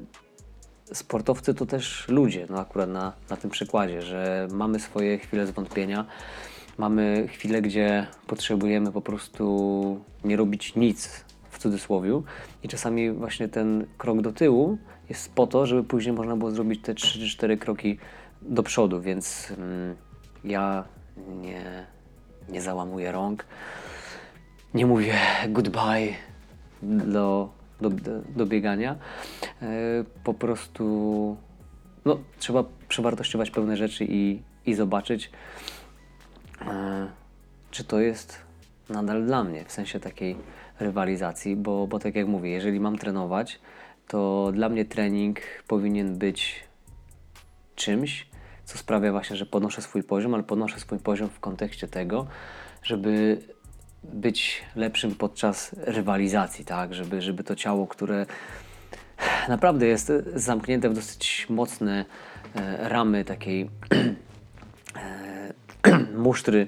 sportowcy 0.94 1.54
to 1.54 1.66
też 1.66 2.08
ludzie, 2.08 2.48
no 2.50 2.60
akurat 2.60 2.90
na, 2.90 3.14
na 3.30 3.38
tym 3.38 3.50
przykładzie, 3.50 4.02
że 4.02 4.48
mamy 4.52 4.80
swoje 4.80 5.18
chwile 5.18 5.48
zwątpienia, 5.48 6.06
mamy 6.78 7.28
chwile, 7.28 7.62
gdzie 7.62 8.08
potrzebujemy 8.28 8.92
po 8.92 9.02
prostu 9.02 10.00
nie 10.24 10.36
robić 10.38 10.76
nic 10.76 11.26
w 11.50 11.60
cudzysłowie 11.60 12.22
i 12.64 12.68
czasami 12.68 13.12
właśnie 13.12 13.48
ten 13.48 13.86
krok 13.98 14.22
do 14.22 14.32
tyłu 14.32 14.78
jest 15.10 15.34
po 15.34 15.48
to, 15.48 15.66
żeby 15.66 15.84
później 15.84 16.16
można 16.16 16.36
było 16.36 16.52
zrobić 16.52 16.82
te 16.82 16.94
3-4 16.94 17.58
kroki 17.58 17.98
do 18.42 18.64
przodu, 18.64 19.02
więc 19.02 19.54
mm, 19.58 19.96
ja 20.44 20.84
nie, 21.42 21.86
nie 22.50 22.62
załamuję 22.62 23.12
rąk, 23.12 23.46
nie 24.74 24.86
mówię 24.86 25.14
goodbye 25.50 26.14
do 26.82 27.50
do, 27.82 27.90
do 28.36 28.46
biegania. 28.46 28.96
E, 29.62 29.68
po 30.24 30.34
prostu 30.34 31.38
no, 32.06 32.20
trzeba 32.40 32.64
przewartościować 32.88 33.52
pewne 33.52 33.78
rzeczy 33.78 34.06
i, 34.10 34.42
i 34.66 34.74
zobaczyć, 34.74 35.32
e, 36.62 37.08
czy 37.72 37.84
to 37.84 38.00
jest 38.00 38.42
nadal 38.90 39.26
dla 39.26 39.44
mnie, 39.44 39.66
w 39.66 39.72
sensie 39.72 40.00
takiej 40.00 40.36
rywalizacji, 40.80 41.56
bo, 41.56 41.88
bo 41.88 42.00
tak 42.00 42.16
jak 42.16 42.28
mówię, 42.28 42.50
jeżeli 42.50 42.80
mam 42.80 42.98
trenować, 42.98 43.60
to 44.08 44.52
dla 44.54 44.70
mnie 44.70 44.86
trening 44.86 45.40
powinien 45.68 46.18
być 46.18 46.64
czymś, 47.76 48.28
co 48.66 48.78
sprawia 48.78 49.12
właśnie, 49.12 49.36
że 49.36 49.46
podnoszę 49.46 49.82
swój 49.82 50.04
poziom, 50.04 50.34
ale 50.34 50.44
podnoszę 50.44 50.80
swój 50.80 51.00
poziom 51.00 51.30
w 51.30 51.40
kontekście 51.40 51.88
tego, 51.88 52.28
żeby 52.84 53.38
być 54.04 54.62
lepszym 54.76 55.16
podczas 55.16 55.76
rywalizacji, 55.78 56.66
tak? 56.66 56.94
Żeby, 56.94 57.22
żeby 57.22 57.44
to 57.44 57.56
ciało, 57.56 57.88
które 57.88 58.26
naprawdę 59.50 59.86
jest 59.88 60.12
zamknięte 60.36 60.90
w 60.90 60.94
dosyć 60.94 61.48
mocne 61.50 62.06
e, 62.56 62.90
ramy 62.90 63.26
takiej 63.26 63.70
e, 64.96 65.54
musztry 66.28 66.68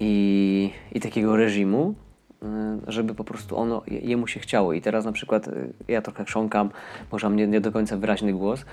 i, 0.00 0.70
i 0.92 1.00
takiego 1.00 1.36
reżimu, 1.36 1.94
e, 2.42 2.78
żeby 2.86 3.14
po 3.14 3.24
prostu 3.24 3.58
ono, 3.58 3.82
jemu 3.86 4.26
się 4.26 4.40
chciało. 4.40 4.72
I 4.72 4.80
teraz 4.80 5.04
na 5.04 5.12
przykład 5.12 5.48
ja 5.88 6.02
trochę 6.02 6.24
chrząkam, 6.24 6.70
może 7.12 7.26
mam 7.28 7.36
nie, 7.36 7.46
nie 7.46 7.60
do 7.60 7.72
końca 7.72 7.96
wyraźny 7.96 8.32
głos, 8.32 8.64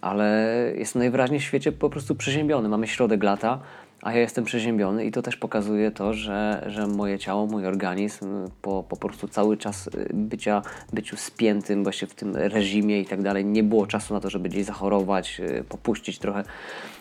ale 0.00 0.46
jestem 0.76 1.00
najwyraźniej 1.00 1.40
w 1.40 1.44
świecie 1.44 1.72
po 1.72 1.90
prostu 1.90 2.14
przeziębiony. 2.14 2.68
Mamy 2.68 2.86
środek 2.86 3.22
lata, 3.22 3.60
a 4.06 4.12
ja 4.12 4.20
jestem 4.20 4.44
przeziębiony 4.44 5.04
i 5.04 5.10
to 5.10 5.22
też 5.22 5.36
pokazuje 5.36 5.90
to, 5.90 6.14
że, 6.14 6.64
że 6.66 6.86
moje 6.86 7.18
ciało, 7.18 7.46
mój 7.46 7.66
organizm 7.66 8.48
po, 8.62 8.84
po 8.88 8.96
prostu 8.96 9.28
cały 9.28 9.56
czas 9.56 9.86
y, 9.86 10.10
bycia, 10.14 10.62
byciu 10.92 11.16
spiętym 11.16 11.82
właśnie 11.82 12.08
w 12.08 12.14
tym 12.14 12.36
reżimie 12.36 13.00
i 13.00 13.06
tak 13.06 13.22
dalej, 13.22 13.44
nie 13.44 13.62
było 13.62 13.86
czasu 13.86 14.14
na 14.14 14.20
to, 14.20 14.30
żeby 14.30 14.48
gdzieś 14.48 14.64
zachorować, 14.64 15.40
y, 15.40 15.64
popuścić 15.68 16.18
trochę 16.18 16.44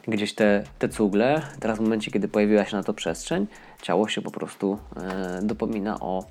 gdzieś 0.08 0.34
te, 0.34 0.64
te 0.80 0.90
cugle. 0.90 1.42
Teraz 1.60 1.78
w 1.78 1.82
momencie, 1.82 2.12
kiedy 2.12 2.28
pojawiła 2.28 2.66
się 2.66 2.78
na 2.78 2.84
to 2.84 2.94
przestrzeń, 2.94 3.48
ciało 3.82 4.08
się 4.08 4.22
po 4.22 4.32
prostu 4.32 4.78
e, 4.98 5.40
dopomina 5.44 6.00
o 6.00 6.24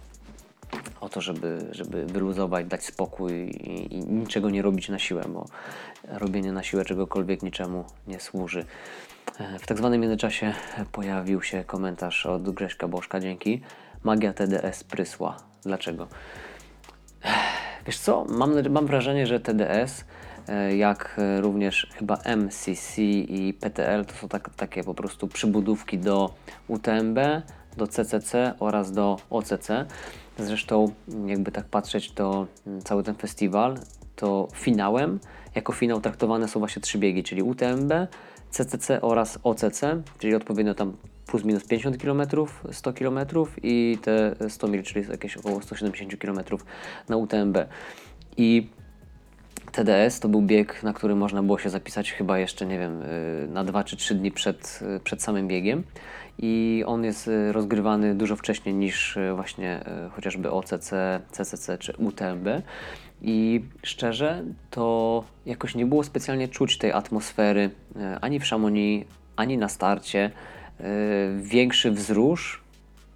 o 1.00 1.08
to, 1.08 1.20
żeby, 1.20 1.58
żeby 1.70 2.06
wyluzować, 2.06 2.66
dać 2.66 2.84
spokój 2.84 3.32
i, 3.32 3.94
i, 3.94 3.98
niczego 3.98 4.50
nie 4.50 4.62
robić 4.62 4.88
na 4.88 4.98
siłę, 4.98 5.24
bo 5.28 5.46
robienie 6.08 6.52
na 6.52 6.62
siłę 6.62 6.84
czegokolwiek 6.84 7.42
niczemu 7.42 7.84
nie 8.06 8.20
służy. 8.20 8.64
E, 9.40 9.58
w 9.58 9.66
tak 9.66 9.78
zwanym 9.78 10.00
międzyczasie 10.00 10.54
pojawił 10.92 11.42
się 11.42 11.64
komentarz 11.64 12.26
od 12.26 12.50
Grześka 12.50 12.88
Bożka, 12.88 13.20
dzięki. 13.20 13.62
Magia 14.02 14.32
TDS 14.32 14.84
prysła. 14.84 15.36
Dlaczego? 15.62 16.08
Wiesz 17.86 17.98
co, 17.98 18.24
mam, 18.28 18.70
mam 18.70 18.86
wrażenie, 18.86 19.26
że 19.26 19.40
TDS, 19.40 20.04
e, 20.48 20.76
jak 20.76 21.20
również 21.40 21.86
chyba 21.94 22.18
MCC 22.36 23.02
i 23.02 23.54
PTL, 23.60 24.04
to 24.04 24.14
są 24.14 24.28
tak, 24.28 24.50
takie 24.54 24.84
po 24.84 24.94
prostu 24.94 25.28
przybudówki 25.28 25.98
do 25.98 26.34
UTMB, 26.68 27.18
do 27.76 27.86
CCC 27.86 28.54
oraz 28.58 28.92
do 28.92 29.16
OCC. 29.30 29.68
Zresztą, 30.38 30.92
jakby 31.26 31.52
tak 31.52 31.64
patrzeć, 31.64 32.12
to 32.12 32.46
mm, 32.66 32.82
cały 32.82 33.02
ten 33.02 33.14
festiwal, 33.14 33.78
to 34.16 34.48
finałem, 34.54 35.20
jako 35.54 35.72
finał 35.72 36.00
traktowane 36.00 36.48
są 36.48 36.60
właśnie 36.60 36.82
trzy 36.82 36.98
biegi, 36.98 37.22
czyli 37.22 37.42
UTMB, 37.42 37.92
CCC 38.54 39.00
oraz 39.00 39.38
OCC, 39.42 39.80
czyli 40.18 40.34
odpowiednio 40.34 40.74
tam 40.74 40.96
plus 41.26 41.44
minus 41.44 41.64
50 41.64 42.02
km, 42.02 42.22
100 42.72 42.92
km 42.92 43.18
i 43.62 43.98
te 44.02 44.34
100 44.48 44.68
mil, 44.68 44.82
czyli 44.82 45.08
jakieś 45.10 45.36
około 45.36 45.62
170 45.62 46.16
km 46.16 46.40
na 47.08 47.16
UTMB. 47.16 47.58
I 48.36 48.68
TDS 49.72 50.20
to 50.20 50.28
był 50.28 50.42
bieg, 50.42 50.82
na 50.82 50.92
który 50.92 51.14
można 51.14 51.42
było 51.42 51.58
się 51.58 51.70
zapisać 51.70 52.12
chyba 52.12 52.38
jeszcze, 52.38 52.66
nie 52.66 52.78
wiem, 52.78 53.02
y, 53.02 53.48
na 53.50 53.64
2 53.64 53.84
czy 53.84 53.96
3 53.96 54.14
dni 54.14 54.32
przed, 54.32 54.80
y, 54.96 55.00
przed 55.00 55.22
samym 55.22 55.48
biegiem. 55.48 55.84
I 56.38 56.84
on 56.86 57.04
jest 57.04 57.28
y, 57.28 57.52
rozgrywany 57.52 58.14
dużo 58.14 58.36
wcześniej 58.36 58.74
niż 58.74 59.18
właśnie 59.34 59.84
chociażby 60.12 60.50
OCC, 60.50 60.92
CCC 61.30 61.78
czy 61.78 61.92
UTMB. 61.98 62.48
I 63.22 63.64
szczerze, 63.82 64.42
to 64.70 65.24
jakoś 65.46 65.74
nie 65.74 65.86
było 65.86 66.04
specjalnie 66.04 66.48
czuć 66.48 66.78
tej 66.78 66.92
atmosfery 66.92 67.70
ani 68.20 68.40
w 68.40 68.44
Chamonix, 68.44 69.08
ani 69.36 69.58
na 69.58 69.68
starcie. 69.68 70.30
Większy 71.36 71.90
wzrusz 71.90 72.62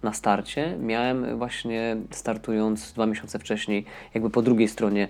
na 0.03 0.13
starcie 0.13 0.77
miałem 0.77 1.37
właśnie 1.37 1.97
startując 2.11 2.93
dwa 2.93 3.05
miesiące 3.05 3.39
wcześniej, 3.39 3.85
jakby 4.13 4.29
po 4.29 4.41
drugiej 4.41 4.67
stronie 4.67 5.07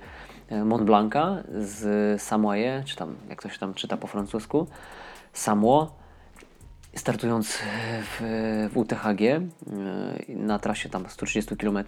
Mont 0.65 0.83
Blanca 0.83 1.43
z 1.51 2.21
Samoye, 2.21 2.83
czy 2.85 2.95
tam 2.95 3.15
jak 3.29 3.41
to 3.41 3.49
się 3.49 3.59
tam 3.59 3.73
czyta 3.73 3.97
po 3.97 4.07
francusku, 4.07 4.67
Samo, 5.33 5.98
startując 6.95 7.57
w, 8.01 8.21
w 8.73 8.77
UTHG 8.77 9.21
na 10.27 10.59
trasie 10.59 10.89
tam 10.89 11.05
130 11.09 11.57
km 11.57 11.79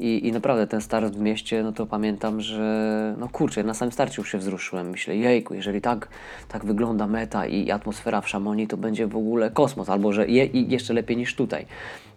i, 0.00 0.28
I 0.28 0.32
naprawdę 0.32 0.66
ten 0.66 0.80
start 0.80 1.14
w 1.14 1.20
mieście, 1.20 1.62
no 1.62 1.72
to 1.72 1.86
pamiętam, 1.86 2.40
że 2.40 3.14
no 3.18 3.28
kurczę, 3.28 3.64
na 3.64 3.74
samym 3.74 3.92
starcie 3.92 4.22
już 4.22 4.32
się 4.32 4.38
wzruszyłem. 4.38 4.90
Myślę, 4.90 5.16
jejku, 5.16 5.54
jeżeli 5.54 5.80
tak, 5.80 6.08
tak 6.48 6.64
wygląda 6.64 7.06
meta 7.06 7.46
i 7.46 7.70
atmosfera 7.70 8.20
w 8.20 8.28
Szamonii, 8.28 8.66
to 8.66 8.76
będzie 8.76 9.06
w 9.06 9.16
ogóle 9.16 9.50
kosmos, 9.50 9.88
albo 9.88 10.12
że 10.12 10.28
je, 10.28 10.44
jeszcze 10.46 10.94
lepiej 10.94 11.16
niż 11.16 11.34
tutaj. 11.34 11.66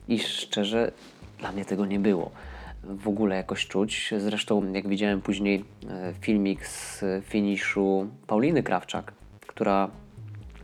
I 0.07 0.19
szczerze, 0.19 0.91
dla 1.39 1.51
mnie 1.51 1.65
tego 1.65 1.85
nie 1.85 1.99
było 1.99 2.31
w 2.83 3.07
ogóle 3.07 3.35
jakoś 3.35 3.67
czuć. 3.67 4.13
Zresztą, 4.17 4.73
jak 4.73 4.87
widziałem 4.87 5.21
później 5.21 5.65
e, 5.89 6.13
filmik 6.21 6.67
z 6.67 7.03
finiszu 7.25 8.07
Pauliny 8.27 8.63
Krawczak, 8.63 9.13
która 9.47 9.89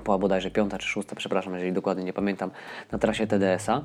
była 0.03 0.17
bodajże 0.17 0.51
piąta 0.51 0.77
czy 0.77 0.87
szósta, 0.87 1.15
przepraszam, 1.15 1.53
jeżeli 1.53 1.73
dokładnie 1.73 2.03
nie 2.03 2.13
pamiętam, 2.13 2.51
na 2.91 2.99
trasie 2.99 3.27
TDS-a, 3.27 3.81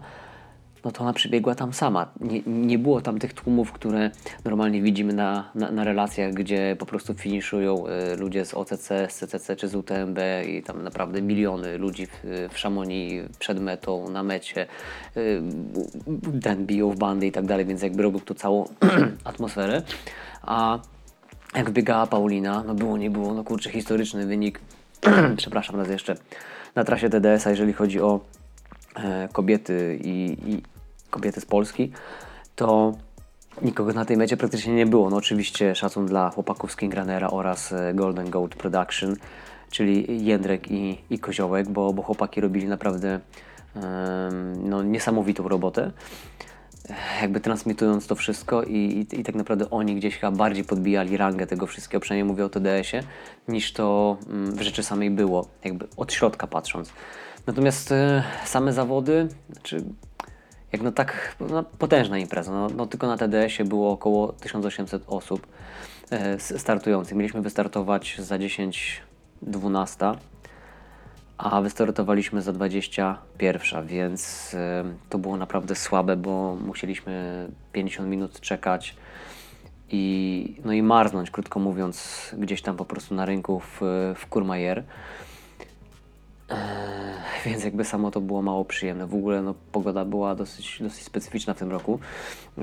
no 0.87 0.93
to 0.93 1.03
ona 1.03 1.13
przybiegła 1.13 1.55
tam 1.55 1.73
sama. 1.73 2.07
Nie, 2.21 2.43
nie 2.47 2.79
było 2.79 3.01
tam 3.01 3.19
tych 3.19 3.33
tłumów, 3.33 3.73
które 3.73 4.11
normalnie 4.45 4.83
widzimy 4.83 5.13
na, 5.13 5.51
na, 5.55 5.71
na 5.71 5.85
relacjach, 5.85 6.35
gdzie 6.35 6.77
po 6.79 6.87
prostu 6.87 7.15
finiszują 7.15 7.85
y, 7.87 8.17
ludzie 8.17 8.45
z 8.45 8.55
OCC, 8.55 8.89
z 9.09 9.15
CCC 9.15 9.57
czy 9.57 9.69
z 9.69 9.75
UTMB 9.75 10.19
i 10.49 10.63
tam 10.63 10.83
naprawdę 10.83 11.23
miliony 11.23 11.79
ludzi 11.79 12.07
w, 12.07 12.49
w 12.53 12.59
Szamonii 12.59 13.23
przed 13.39 13.61
metą, 13.61 14.11
na 14.11 14.23
mecie, 14.23 14.67
y, 15.17 15.43
ten 16.43 16.67
biją 16.67 16.91
w 16.91 16.99
bandy 16.99 17.27
i 17.27 17.33
tak 17.33 17.47
dalej, 17.47 17.67
więc 17.67 17.83
jakby 17.83 18.03
robił 18.03 18.21
tu 18.21 18.35
całą 18.35 18.69
atmosferę. 19.25 19.83
A 20.43 20.79
jak 21.55 21.71
biegała 21.71 22.07
Paulina, 22.07 22.65
no 22.67 22.75
było, 22.75 22.97
nie 22.97 23.11
było, 23.11 23.35
no 23.35 23.45
kurczę, 23.45 23.71
historyczny 23.71 24.27
wynik, 24.27 24.61
przepraszam 25.37 25.77
raz 25.77 25.89
jeszcze, 25.89 26.17
na 26.75 26.85
trasie 26.85 27.11
TDS-a, 27.11 27.51
jeżeli 27.51 27.73
chodzi 27.73 28.01
o 28.01 28.21
e, 28.97 29.29
kobiety 29.33 29.99
i, 30.05 30.37
i, 30.47 30.63
kobiety 31.11 31.41
z 31.41 31.47
Polski, 31.47 31.93
to 32.57 32.93
nikogo 33.63 33.93
na 33.93 34.05
tej 34.05 34.17
mecie 34.17 34.37
praktycznie 34.37 34.75
nie 34.75 34.87
było. 34.87 35.11
No 35.11 35.17
oczywiście 35.17 35.75
szacun 35.75 36.07
dla 36.07 36.31
chłopaków 36.31 36.73
z 36.73 36.77
Kingranera 36.77 37.31
oraz 37.31 37.73
e, 37.73 37.95
Golden 37.95 38.31
Goat 38.31 38.55
Production, 38.55 39.17
czyli 39.71 40.25
Jędrek 40.25 40.71
i, 40.71 40.99
i 41.11 41.19
Koziołek, 41.19 41.69
bo, 41.69 41.93
bo 41.93 42.03
chłopaki 42.03 42.41
robili 42.41 42.69
naprawdę 42.69 43.21
em, 43.75 44.69
no, 44.69 44.83
niesamowitą 44.83 45.49
robotę 45.49 45.93
jakby 47.21 47.41
transmitując 47.41 48.07
to 48.07 48.15
wszystko 48.15 48.63
i, 48.63 48.75
i, 48.75 49.21
i, 49.21 49.25
tak 49.25 49.35
naprawdę 49.35 49.71
oni 49.71 49.97
gdzieś 49.97 50.17
chyba 50.19 50.33
bardziej 50.33 50.65
podbijali 50.65 51.17
rangę 51.17 51.47
tego 51.47 51.67
wszystkiego, 51.67 52.01
przynajmniej 52.01 52.25
mówię 52.33 52.45
o 52.45 52.49
TDS-ie, 52.49 53.03
niż 53.49 53.73
to 53.73 54.17
mm, 54.31 54.53
w 54.53 54.63
rzeczy 54.63 54.83
samej 54.83 55.11
było, 55.11 55.49
jakby 55.65 55.87
od 55.97 56.13
środka 56.13 56.47
patrząc. 56.47 56.93
Natomiast 57.47 57.93
e, 57.93 58.23
same 58.45 58.73
zawody, 58.73 59.29
znaczy 59.51 59.85
jak 60.73 60.83
no 60.83 60.93
tak 60.93 61.37
no, 61.51 61.63
potężna 61.63 62.19
impreza, 62.19 62.53
no, 62.53 62.69
no 62.77 62.87
tylko 62.87 63.07
na 63.07 63.17
TDS-ie 63.17 63.69
było 63.69 63.93
około 63.93 64.33
1800 64.33 65.03
osób 65.07 65.47
e, 66.11 66.39
startujących. 66.39 67.17
Mieliśmy 67.17 67.43
wystartować 67.43 68.17
za 68.19 68.39
10-12 68.39 70.17
a 71.39 71.61
wystartowaliśmy 71.61 72.43
za 72.43 72.53
21, 72.53 73.87
więc 73.87 74.55
y, 74.55 74.59
to 75.09 75.19
było 75.19 75.37
naprawdę 75.37 75.75
słabe, 75.75 76.17
bo 76.17 76.57
musieliśmy 76.67 77.47
50 77.73 78.09
minut 78.09 78.41
czekać 78.41 78.97
i, 79.91 80.55
no 80.65 80.73
i 80.73 80.83
marznąć, 80.83 81.31
krótko 81.31 81.61
mówiąc, 81.61 82.31
gdzieś 82.39 82.63
tam 82.63 82.77
po 82.77 82.85
prostu 82.85 83.15
na 83.15 83.25
rynku 83.25 83.61
w, 83.61 83.81
w. 84.17 84.27
Eee, 86.49 86.57
więc 87.47 87.65
jakby 87.65 87.85
samo 87.85 88.11
to 88.11 88.21
było 88.21 88.43
mało 88.43 88.65
przyjemne. 88.65 89.07
W 89.07 89.15
ogóle 89.15 89.43
no, 89.43 89.55
pogoda 89.73 90.05
była 90.05 90.35
dosyć, 90.35 90.79
dosyć 90.83 91.05
specyficzna 91.05 91.55
w 91.55 91.59
tym 91.59 91.71
roku, 91.71 91.99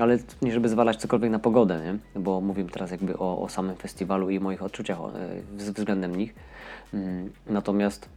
ale 0.00 0.18
nie 0.42 0.52
żeby 0.52 0.68
zwalać 0.68 0.96
cokolwiek 0.96 1.30
na 1.30 1.38
pogodę, 1.38 1.80
nie? 1.84 2.20
bo 2.20 2.40
mówię 2.40 2.64
teraz 2.64 2.90
jakby 2.90 3.18
o, 3.18 3.42
o 3.42 3.48
samym 3.48 3.76
festiwalu 3.76 4.30
i 4.30 4.40
moich 4.40 4.62
odczuciach 4.62 4.98
e, 4.98 5.40
względem 5.56 6.16
nich. 6.16 6.34
Mm, 6.94 7.32
natomiast 7.46 8.08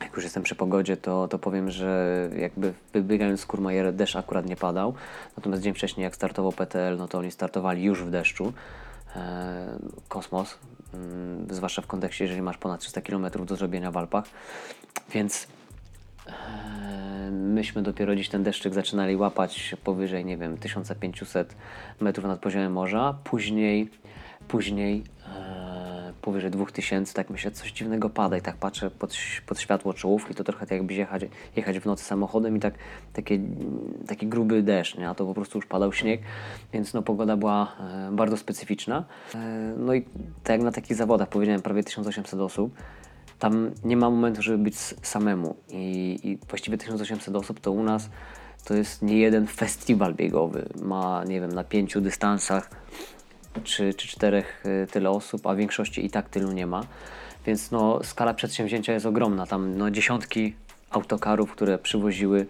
jak 0.00 0.16
już 0.16 0.24
jestem 0.24 0.42
przy 0.42 0.54
pogodzie, 0.54 0.96
to, 0.96 1.28
to 1.28 1.38
powiem, 1.38 1.70
że 1.70 2.30
jakby 2.36 2.72
wybiegając 2.92 3.40
z 3.40 3.46
Kurmajera 3.46 3.92
deszcz 3.92 4.16
akurat 4.16 4.46
nie 4.46 4.56
padał. 4.56 4.94
Natomiast 5.36 5.62
dzień 5.62 5.74
wcześniej, 5.74 6.04
jak 6.04 6.14
startował 6.14 6.52
PTL, 6.52 6.96
no 6.96 7.08
to 7.08 7.18
oni 7.18 7.30
startowali 7.30 7.82
już 7.82 8.04
w 8.04 8.10
deszczu. 8.10 8.52
E, 9.16 9.78
kosmos, 10.08 10.58
mm, 10.94 11.46
zwłaszcza 11.50 11.82
w 11.82 11.86
kontekście, 11.86 12.24
jeżeli 12.24 12.42
masz 12.42 12.58
ponad 12.58 12.80
300 12.80 13.00
km 13.00 13.26
do 13.46 13.56
zrobienia 13.56 13.90
w 13.90 13.96
Alpach. 13.96 14.24
Więc 15.12 15.46
e, 16.26 17.30
myśmy 17.30 17.82
dopiero 17.82 18.16
dziś 18.16 18.28
ten 18.28 18.42
deszczyk 18.42 18.74
zaczynali 18.74 19.16
łapać 19.16 19.76
powyżej, 19.84 20.24
nie 20.24 20.36
wiem, 20.36 20.58
1500 20.58 21.54
metrów 22.00 22.26
nad 22.26 22.40
poziomem 22.40 22.72
morza. 22.72 23.14
Później, 23.24 23.90
później 24.48 25.04
powyżej 26.22 26.50
2000, 26.50 27.14
tak 27.14 27.30
myślę, 27.30 27.50
coś 27.50 27.72
dziwnego 27.72 28.10
pada 28.10 28.36
i 28.36 28.42
tak 28.42 28.56
patrzę 28.56 28.90
pod, 28.90 29.16
pod 29.46 29.60
światło 29.60 29.94
czołówki, 29.94 30.34
to 30.34 30.44
trochę 30.44 30.66
tak 30.66 30.70
jakby 30.70 30.94
jechać, 30.94 31.22
jechać 31.56 31.78
w 31.78 31.86
nocy 31.86 32.04
samochodem 32.04 32.56
i 32.56 32.60
tak 32.60 32.74
takie, 33.12 33.38
taki 34.06 34.26
gruby 34.26 34.62
deszcz, 34.62 34.98
nie? 34.98 35.08
a 35.08 35.14
to 35.14 35.26
po 35.26 35.34
prostu 35.34 35.58
już 35.58 35.66
padał 35.66 35.92
śnieg, 35.92 36.20
więc 36.72 36.94
no 36.94 37.02
pogoda 37.02 37.36
była 37.36 37.76
e, 37.80 38.10
bardzo 38.12 38.36
specyficzna. 38.36 39.04
E, 39.34 39.74
no 39.78 39.94
i 39.94 40.02
tak 40.44 40.56
jak 40.56 40.62
na 40.62 40.72
takich 40.72 40.96
zawodach, 40.96 41.28
powiedziałem 41.28 41.62
prawie 41.62 41.82
1800 41.82 42.40
osób, 42.40 42.74
tam 43.38 43.70
nie 43.84 43.96
ma 43.96 44.10
momentu, 44.10 44.42
żeby 44.42 44.58
być 44.58 44.76
samemu 45.02 45.56
i, 45.68 46.18
i 46.22 46.38
właściwie 46.48 46.78
1800 46.78 47.36
osób 47.36 47.60
to 47.60 47.72
u 47.72 47.82
nas 47.82 48.10
to 48.64 48.74
jest 48.74 49.02
nie 49.02 49.18
jeden 49.18 49.46
festiwal 49.46 50.14
biegowy. 50.14 50.68
Ma, 50.82 51.24
nie 51.24 51.40
wiem, 51.40 51.52
na 51.52 51.64
pięciu 51.64 52.00
dystansach 52.00 52.70
czy, 53.64 53.94
czy 53.94 54.08
czterech 54.08 54.66
y, 54.66 54.86
tyle 54.90 55.10
osób, 55.10 55.46
a 55.46 55.54
w 55.54 55.56
większości 55.56 56.06
i 56.06 56.10
tak 56.10 56.28
tylu 56.28 56.52
nie 56.52 56.66
ma. 56.66 56.82
Więc 57.46 57.70
no, 57.70 58.04
skala 58.04 58.34
przedsięwzięcia 58.34 58.92
jest 58.92 59.06
ogromna. 59.06 59.46
Tam 59.46 59.78
no, 59.78 59.90
dziesiątki 59.90 60.54
autokarów, 60.90 61.52
które 61.52 61.78
przywoziły 61.78 62.46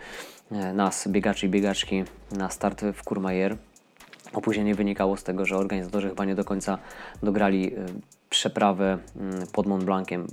e, 0.52 0.72
nas, 0.72 1.08
biegaczy 1.08 1.46
i 1.46 1.48
biegaczki, 1.48 2.04
na 2.32 2.50
start 2.50 2.84
w 2.94 3.02
Courmayeur. 3.04 3.56
Opóźnienie 4.32 4.74
wynikało 4.74 5.16
z 5.16 5.24
tego, 5.24 5.46
że 5.46 5.56
organizatorzy 5.56 6.08
chyba 6.08 6.24
nie 6.24 6.34
do 6.34 6.44
końca 6.44 6.78
dograli 7.22 7.74
e, 7.74 7.86
przeprawę 8.30 8.98
mm, 9.16 9.46
pod 9.46 9.66
Mont 9.66 9.84
Blanciem 9.84 10.22
e, 10.22 10.26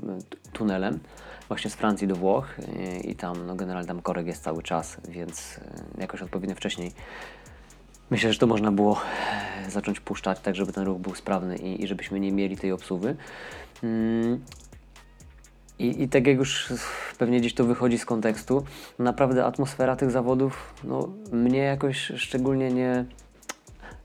tunelem 0.53 0.99
właśnie 1.47 1.71
z 1.71 1.75
Francji 1.75 2.08
do 2.08 2.15
Włoch 2.15 2.56
i 3.03 3.15
tam 3.15 3.47
no 3.47 3.56
generalnie 3.56 3.88
tam 3.88 4.01
korek 4.01 4.27
jest 4.27 4.43
cały 4.43 4.63
czas, 4.63 4.97
więc 5.10 5.60
jakoś 5.97 6.21
odpowiednio 6.21 6.56
wcześniej 6.56 6.91
Myślę, 8.10 8.34
że 8.34 8.39
to 8.39 8.48
można 8.48 8.72
było 8.72 9.02
e, 9.65 9.72
zacząć 9.72 10.00
puszczać 10.00 10.39
tak, 10.39 10.56
żeby 10.56 10.74
ten 10.74 10.84
ruch 10.84 10.98
był 10.98 11.15
sprawny 11.15 11.58
i, 11.58 11.84
i 11.84 11.88
żebyśmy 11.88 12.20
nie 12.20 12.32
mieli 12.32 12.58
tej 12.58 12.72
obsuwy. 12.72 13.15
Mm. 13.84 14.41
I, 15.80 16.04
I 16.04 16.10
tak 16.10 16.28
jak 16.28 16.38
już 16.38 16.74
pewnie 17.17 17.39
gdzieś 17.39 17.54
to 17.54 17.63
wychodzi 17.63 17.98
z 17.98 18.06
kontekstu, 18.06 18.63
naprawdę 19.00 19.46
atmosfera 19.46 19.96
tych 19.96 20.12
zawodów 20.12 20.74
no, 20.84 21.10
mnie 21.32 21.60
jakoś 21.60 22.12
szczególnie 22.15 22.72
nie, 22.72 23.06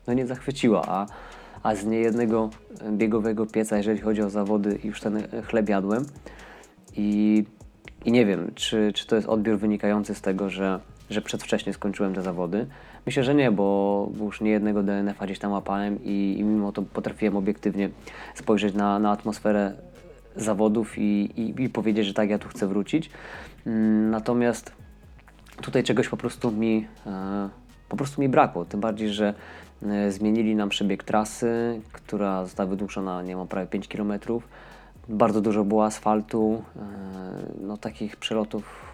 no, 0.06 0.12
nie 0.12 0.26
zachwyciła, 0.26 0.82
a, 0.88 1.06
a 1.62 1.74
z 1.74 1.84
niejednego 1.84 2.50
biegowego 2.90 3.46
pieca, 3.46 3.76
jeżeli 3.76 4.00
chodzi 4.00 4.22
o 4.22 4.30
zawody, 4.30 4.78
już 4.84 5.00
ten 5.00 5.28
chleb 5.46 5.68
jadłem. 5.68 6.06
I, 6.96 7.44
i 8.04 8.12
nie 8.12 8.26
wiem, 8.26 8.52
czy, 8.54 8.92
czy 8.94 9.06
to 9.06 9.16
jest 9.16 9.28
odbiór 9.28 9.58
wynikający 9.58 10.14
z 10.14 10.20
tego, 10.20 10.50
że, 10.50 10.80
że 11.10 11.22
przedwcześnie 11.22 11.72
skończyłem 11.72 12.14
te 12.14 12.22
zawody, 12.22 12.66
Myślę, 13.06 13.24
że 13.24 13.34
nie, 13.34 13.50
bo 13.50 14.08
już 14.20 14.40
nie 14.40 14.50
jednego 14.50 14.82
DNF-a 14.82 15.24
gdzieś 15.24 15.38
tam 15.38 15.52
łapałem 15.52 16.04
i, 16.04 16.36
i 16.38 16.42
mimo 16.42 16.72
to 16.72 16.82
potrafiłem 16.82 17.36
obiektywnie 17.36 17.90
spojrzeć 18.34 18.74
na, 18.74 18.98
na 18.98 19.10
atmosferę 19.10 19.72
zawodów 20.36 20.98
i, 20.98 21.30
i, 21.36 21.62
i, 21.62 21.68
powiedzieć, 21.68 22.06
że 22.06 22.14
tak, 22.14 22.30
ja 22.30 22.38
tu 22.38 22.48
chcę 22.48 22.66
wrócić. 22.66 23.10
Mm, 23.66 24.10
natomiast 24.10 24.72
tutaj 25.62 25.82
czegoś 25.82 26.08
po 26.08 26.16
prostu 26.16 26.50
mi, 26.50 26.86
e, 27.06 27.48
po 27.88 27.96
prostu 27.96 28.20
mi 28.20 28.28
brakło, 28.28 28.64
tym 28.64 28.80
bardziej, 28.80 29.08
że 29.08 29.34
e, 29.82 30.10
zmienili 30.10 30.54
nam 30.54 30.68
przebieg 30.68 31.04
trasy, 31.04 31.80
która 31.92 32.44
została 32.44 32.68
wydłużona, 32.68 33.22
nie 33.22 33.36
wiem, 33.36 33.48
prawie 33.48 33.66
5 33.66 33.88
km. 33.88 34.12
Bardzo 35.08 35.40
dużo 35.40 35.64
było 35.64 35.84
asfaltu, 35.84 36.62
e, 36.76 36.80
no 37.60 37.76
takich 37.76 38.16
przelotów 38.16 38.91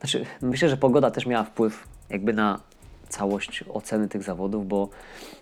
Znaczy, 0.00 0.26
myślę, 0.42 0.68
że 0.68 0.76
pogoda 0.76 1.10
też 1.10 1.26
miała 1.26 1.44
wpływ 1.44 1.88
jakby 2.10 2.32
na 2.32 2.60
całość 3.08 3.64
oceny 3.74 4.08
tych 4.08 4.22
zawodów, 4.22 4.68
bo 4.68 4.88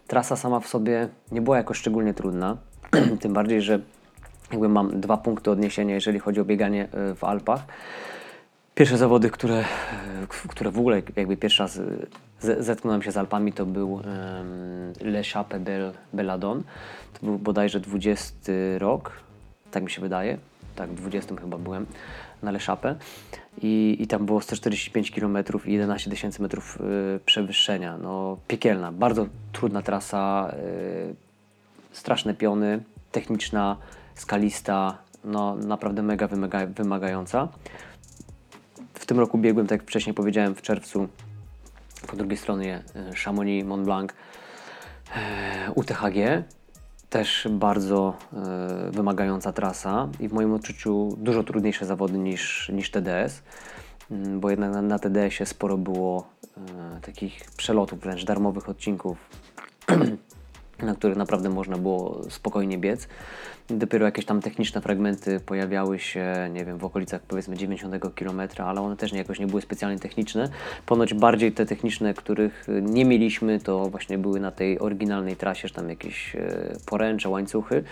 trasa 0.07 0.37
sama 0.37 0.61
w 0.61 0.67
sobie 0.67 1.09
nie 1.33 1.41
była 1.43 1.57
jakoś 1.57 1.79
szczególnie 1.79 2.15
trudna. 2.15 2.57
Tym 3.21 3.33
bardziej, 3.33 3.63
że 3.63 3.81
jakby 4.51 4.69
mam 4.69 5.01
dwa 5.01 5.17
punkty 5.17 5.51
odniesienia, 5.51 5.95
jeżeli 5.95 6.19
chodzi 6.19 6.41
o 6.41 6.45
bieganie 6.45 6.89
e, 6.93 7.15
w 7.15 7.25
Alpach. 7.25 7.61
Pierwsze 8.75 8.99
zawody, 8.99 9.31
które, 9.31 9.59
e, 9.59 9.65
które 10.49 10.71
w 10.71 10.79
ogóle 10.79 11.03
jakby 11.17 11.37
pierwszy 11.37 11.63
raz 11.63 11.79
e, 11.79 12.63
zetknąłem 12.63 13.03
się 13.03 13.13
z 13.13 13.17
Alpami, 13.17 13.53
to 13.53 13.67
był 13.67 14.01
Le 15.01 15.23
Chape 15.23 15.61
Belladon. 16.13 16.63
To 17.21 17.27
był 17.27 17.39
bodajże 17.39 17.81
20 17.81 18.35
rok, 18.79 19.13
tak 19.71 19.83
mi 19.83 19.91
się 19.91 20.01
wydaje. 20.01 20.39
Tak, 20.77 20.95
20 20.95 21.37
chyba 21.37 21.59
byłem 21.59 21.87
na 22.45 22.51
Le 22.51 22.59
Chape 22.59 22.97
i, 23.63 23.97
i 24.01 24.07
tam 24.07 24.27
było 24.27 24.41
145 24.41 25.11
km 25.11 25.39
i 25.65 25.73
11 25.73 26.11
tysięcy 26.11 26.43
metrów 26.43 26.79
y, 27.17 27.21
przewyższenia. 27.27 27.99
No, 27.99 28.37
piekielna, 28.49 28.93
bardzo 28.93 29.27
trudna 29.53 29.83
trasa, 29.83 30.55
y, 31.11 31.15
straszne 31.93 32.35
piony, 32.35 32.83
techniczna, 33.13 33.77
skalista, 34.15 34.99
no 35.25 35.57
naprawdę 35.57 36.03
mega 36.03 36.27
wymaga, 36.27 36.67
wymagająca. 36.67 37.49
W 38.95 39.07
tym 39.07 39.21
roku 39.21 39.39
biegłem, 39.39 39.67
tak 39.67 39.81
jak 39.81 39.89
wcześniej 39.89 40.15
powiedziałem, 40.15 40.55
w 40.55 40.63
czerwcu 40.63 41.09
po 42.07 42.17
drugiej 42.17 42.37
stronie 42.37 42.83
y, 43.13 43.15
Chamonix, 43.15 43.67
Mont 43.67 43.85
Blanc, 43.85 44.11
UTHG 45.75 46.45
też 47.15 47.49
bardzo 47.51 48.15
y, 48.89 48.91
wymagająca 48.91 49.53
trasa 49.53 50.09
i 50.21 50.29
w 50.29 50.33
moim 50.33 50.53
odczuciu 50.53 51.17
dużo 51.17 51.45
trudniejsze 51.45 51.87
zawody 51.87 52.19
niż, 52.19 52.69
niż 52.69 52.91
TDS, 52.91 53.43
y, 54.11 54.15
bo 54.39 54.51
jednak 54.51 54.73
na, 54.73 54.83
na 54.83 54.99
TDS-ie 54.99 55.47
sporo 55.47 55.77
było 55.79 56.29
y, 56.99 57.01
takich 57.01 57.45
przelotów, 57.57 58.01
wręcz 58.01 58.25
darmowych 58.25 58.69
odcinków, 58.69 59.19
na 60.83 60.95
których 60.95 61.17
naprawdę 61.17 61.49
można 61.49 61.79
było 61.79 62.21
spokojnie 62.31 62.79
biec. 62.79 63.09
Dopiero 63.69 64.07
jakieś 64.07 64.25
tam 64.25 64.41
techniczne 64.41 64.81
fragmenty 64.81 65.41
pojawiały 65.41 65.99
się, 65.99 66.51
nie 66.53 66.65
wiem, 66.65 66.79
w 66.79 66.85
okolicach 66.85 67.23
powiedzmy 67.23 67.57
90 67.57 68.15
km, 68.15 68.41
ale 68.59 68.81
one 68.81 68.97
też 68.97 69.13
nie, 69.13 69.19
jakoś 69.19 69.39
nie 69.39 69.47
były 69.47 69.63
specjalnie 69.63 69.99
techniczne. 69.99 70.49
Ponoć 70.87 71.15
bardziej 71.15 71.53
te 71.53 71.67
techniczne, 71.67 72.15
których 72.15 72.67
nie 72.83 73.05
mieliśmy, 73.05 73.61
to 73.61 73.91
właśnie 73.91 74.19
były 74.19 74.41
na 74.41 74.51
tej 74.51 74.79
oryginalnej 74.79 75.37
trasie, 75.37 75.69
że 75.69 75.75
tam 75.75 75.89
jakieś 75.89 76.37
e, 76.37 76.77
poręcze, 76.87 77.29
łańcuchy, 77.29 77.85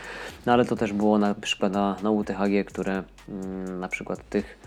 no 0.46 0.52
ale 0.52 0.64
to 0.64 0.76
też 0.76 0.92
było 0.92 1.18
na 1.18 1.34
przykład 1.34 1.72
na, 1.72 1.96
na 2.02 2.10
UTHG, 2.10 2.64
które 2.66 3.02
mm, 3.28 3.80
na 3.80 3.88
przykład 3.88 4.28
tych 4.28 4.58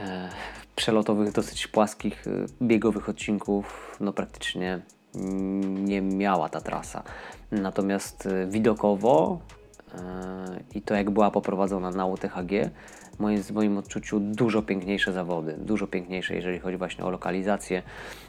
e, 0.00 0.28
przelotowych, 0.76 1.32
dosyć 1.32 1.66
płaskich, 1.66 2.26
y, 2.26 2.46
biegowych 2.62 3.08
odcinków 3.08 3.96
no 4.00 4.12
praktycznie 4.12 4.80
nie 5.14 6.02
miała 6.02 6.48
ta 6.48 6.60
trasa. 6.60 7.02
Natomiast 7.52 8.26
y, 8.26 8.46
widokowo 8.50 9.38
y, 9.94 9.98
i 10.74 10.82
to 10.82 10.94
jak 10.94 11.10
była 11.10 11.30
poprowadzona 11.30 11.90
na 11.90 12.06
UTHG, 12.06 12.70
moim, 13.18 13.42
w 13.42 13.50
moim 13.50 13.78
odczuciu 13.78 14.20
dużo 14.20 14.62
piękniejsze 14.62 15.12
zawody, 15.12 15.54
dużo 15.58 15.86
piękniejsze, 15.86 16.34
jeżeli 16.34 16.58
chodzi 16.58 16.76
właśnie 16.76 17.04
o 17.04 17.10
lokalizację, 17.10 17.82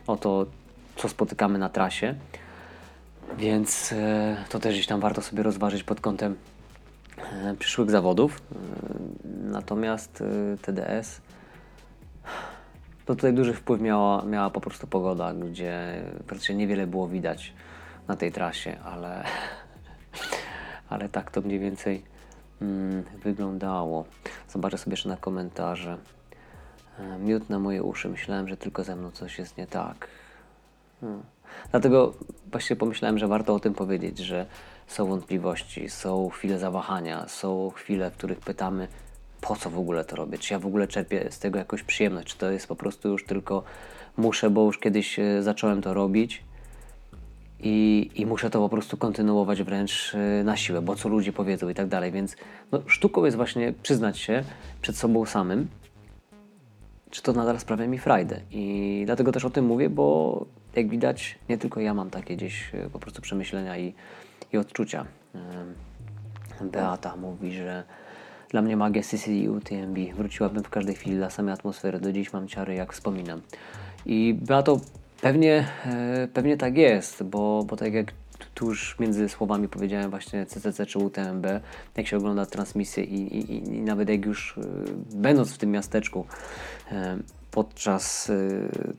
o 0.08 0.18
to, 0.18 0.46
co 0.96 1.10
spotykamy 1.10 1.60
na 1.60 1.70
trasie. 1.70 2.16
Więc 3.38 3.94
to 4.50 4.60
też 4.60 4.74
gdzieś 4.74 4.88
tam 4.88 5.00
warto 5.00 5.22
sobie 5.22 5.44
rozważyć 5.44 5.84
pod 5.84 6.02
kątem 6.02 6.36
przyszłych 7.60 7.92
zawodów. 7.92 8.42
Natomiast 9.44 10.24
TDS 10.62 11.22
to 13.06 13.16
tutaj 13.16 13.34
duży 13.34 13.54
wpływ 13.54 13.82
miała, 13.82 14.26
miała 14.26 14.50
po 14.50 14.62
prostu 14.62 14.88
pogoda, 14.88 15.34
gdzie 15.34 16.04
praktycznie 16.28 16.56
niewiele 16.56 16.88
było 16.88 17.08
widać 17.08 17.54
na 18.08 18.16
tej 18.16 18.32
trasie, 18.32 18.78
ale, 18.84 19.24
ale 20.90 21.10
tak 21.10 21.32
to 21.32 21.42
mniej 21.42 21.60
więcej 21.60 22.04
mm, 22.62 23.04
wyglądało. 23.24 24.06
Zobaczę 24.50 24.78
sobie 24.78 24.94
jeszcze 24.94 25.10
na 25.10 25.18
komentarze. 25.18 25.98
E, 27.00 27.20
miód 27.20 27.50
na 27.50 27.60
moje 27.60 27.84
uszy. 27.84 28.10
Myślałem, 28.10 28.48
że 28.48 28.58
tylko 28.58 28.84
ze 28.84 28.96
mną 28.96 29.12
coś 29.12 29.40
jest 29.40 29.58
nie 29.58 29.68
tak. 29.68 30.08
Hmm. 31.02 31.24
Dlatego 31.72 32.14
właśnie 32.52 32.76
pomyślałem, 32.76 33.20
że 33.20 33.28
warto 33.28 33.56
o 33.56 33.60
tym 33.60 33.74
powiedzieć, 33.74 34.20
że 34.20 34.46
są 34.88 35.06
wątpliwości, 35.06 35.90
są 35.90 36.30
chwile 36.30 36.60
zawahania, 36.60 37.28
są 37.28 37.72
chwile, 37.76 38.12
w 38.12 38.14
których 38.14 38.40
pytamy, 38.40 38.88
po 39.48 39.56
co 39.56 39.70
w 39.70 39.80
ogóle 39.80 40.06
to 40.06 40.16
robię? 40.16 40.38
Czy 40.38 40.54
ja 40.54 40.60
w 40.60 40.66
ogóle 40.66 40.88
czerpię 40.88 41.32
z 41.32 41.40
tego 41.40 41.60
jakąś 41.60 41.84
przyjemność? 41.84 42.28
Czy 42.28 42.38
to 42.38 42.52
jest 42.52 42.68
po 42.68 42.76
prostu 42.76 43.10
już 43.10 43.26
tylko 43.26 43.64
muszę, 44.18 44.50
bo 44.50 44.66
już 44.66 44.80
kiedyś 44.80 45.20
e, 45.20 45.44
zacząłem 45.44 45.82
to 45.82 45.94
robić 45.94 46.44
i, 47.60 48.10
i 48.16 48.26
muszę 48.26 48.50
to 48.50 48.60
po 48.60 48.70
prostu 48.70 48.98
kontynuować 48.98 49.64
wręcz 49.64 50.16
e, 50.16 50.44
na 50.44 50.58
siłę, 50.58 50.82
bo 50.82 50.96
co 50.96 51.10
ludzie 51.10 51.34
powiedzą 51.34 51.70
i 51.70 51.74
tak 51.74 51.88
dalej. 51.88 52.12
Więc 52.12 52.36
no, 52.72 52.82
sztuką 52.88 53.26
jest 53.26 53.38
właśnie 53.38 53.74
przyznać 53.84 54.20
się 54.20 54.44
przed 54.82 54.98
sobą 54.98 55.26
samym, 55.26 55.68
czy 57.10 57.22
to 57.22 57.34
nadal 57.34 57.60
sprawia 57.60 57.88
mi 57.88 58.00
frajdę. 58.00 58.40
I 58.52 59.04
dlatego 59.06 59.32
też 59.32 59.46
o 59.46 59.50
tym 59.50 59.66
mówię, 59.66 59.90
bo 59.90 60.46
jak 60.76 60.90
widać, 60.90 61.40
nie 61.50 61.58
tylko 61.58 61.80
ja 61.80 61.94
mam 61.94 62.10
takie 62.10 62.36
gdzieś 62.36 62.76
e, 62.76 62.90
po 62.90 63.00
prostu 63.00 63.22
przemyślenia 63.22 63.78
i, 63.78 63.94
i 64.54 64.58
odczucia. 64.58 65.06
Beata 66.62 67.16
mówi, 67.16 67.54
że 67.54 67.84
dla 68.54 68.62
mnie 68.62 68.78
magia 68.78 69.02
CCD 69.04 69.52
UTMB. 69.52 69.98
Wróciłabym 70.16 70.64
w 70.64 70.70
każdej 70.70 70.96
chwili 70.96 71.16
dla 71.16 71.30
samej 71.30 71.54
atmosfery. 71.54 72.00
Do 72.00 72.12
dziś 72.12 72.34
mam 72.34 72.48
ciary, 72.48 72.76
jak 72.76 72.94
wspominam. 72.94 73.42
I 74.06 74.40
to 74.66 74.80
pewnie, 75.22 75.68
e, 75.86 76.28
pewnie 76.34 76.58
tak 76.58 76.78
jest, 76.78 77.24
bo, 77.24 77.64
bo 77.64 77.76
tak 77.76 77.94
jak 77.94 78.14
tu 78.54 78.66
już 78.66 79.00
między 79.00 79.30
słowami 79.30 79.68
powiedziałem 79.68 80.10
właśnie 80.10 80.46
CCC 80.46 80.86
czy 80.86 81.00
UTMB, 81.00 81.48
jak 81.98 82.08
się 82.08 82.18
ogląda 82.18 82.46
transmisję 82.46 83.04
i, 83.04 83.38
i, 83.38 83.68
i 83.76 83.82
nawet 83.82 84.10
jak 84.10 84.26
już 84.26 84.58
e, 84.58 84.62
będąc 85.16 85.54
w 85.54 85.58
tym 85.58 85.72
miasteczku 85.72 86.26
e, 86.92 87.18
podczas 87.52 88.32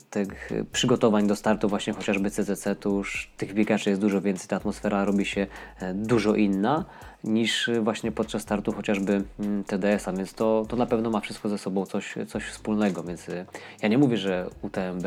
tych 0.09 0.49
przygotowań 0.71 1.27
do 1.27 1.35
startu 1.35 1.69
właśnie 1.69 1.93
chociażby 1.93 2.31
CCC, 2.31 2.75
to 2.75 2.89
już 2.89 3.31
tych 3.37 3.53
biegaczy 3.53 3.89
jest 3.89 4.01
dużo 4.01 4.21
więcej, 4.21 4.47
ta 4.47 4.55
atmosfera 4.55 5.05
robi 5.05 5.25
się 5.25 5.47
dużo 5.93 6.35
inna, 6.35 6.85
niż 7.25 7.69
właśnie 7.81 8.11
podczas 8.11 8.41
startu 8.41 8.71
chociażby 8.71 9.23
mm, 9.39 9.63
TDS-a, 9.63 10.13
więc 10.13 10.33
to, 10.33 10.65
to 10.69 10.75
na 10.75 10.85
pewno 10.85 11.09
ma 11.09 11.19
wszystko 11.19 11.49
ze 11.49 11.57
sobą 11.57 11.85
coś, 11.85 12.15
coś 12.27 12.43
wspólnego, 12.43 13.03
więc 13.03 13.29
y, 13.29 13.45
ja 13.81 13.89
nie 13.89 13.97
mówię, 13.97 14.17
że 14.17 14.49
UTMB 14.61 15.05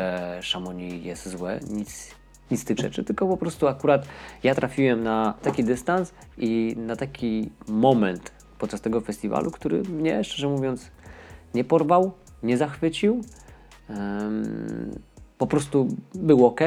Chamonix 0.53 1.05
jest 1.05 1.29
złe, 1.29 1.61
nic, 1.71 2.15
nic 2.51 2.65
tych 2.65 2.79
rzeczy, 2.79 3.05
tylko 3.05 3.27
po 3.27 3.37
prostu 3.37 3.69
akurat 3.69 4.07
ja 4.43 4.55
trafiłem 4.55 5.03
na 5.03 5.35
taki 5.43 5.65
dystans 5.65 6.13
i 6.39 6.75
na 6.77 6.97
taki 6.97 7.51
moment 7.69 8.33
podczas 8.59 8.81
tego 8.81 9.01
festiwalu, 9.01 9.51
który 9.51 9.83
mnie 9.83 10.25
szczerze 10.25 10.49
mówiąc 10.49 10.91
nie 11.55 11.65
porwał, 11.65 12.13
nie 12.43 12.57
zachwycił. 12.57 13.21
Um, 13.89 14.99
po 15.39 15.47
prostu 15.47 15.89
był 16.15 16.47
ok, 16.47 16.61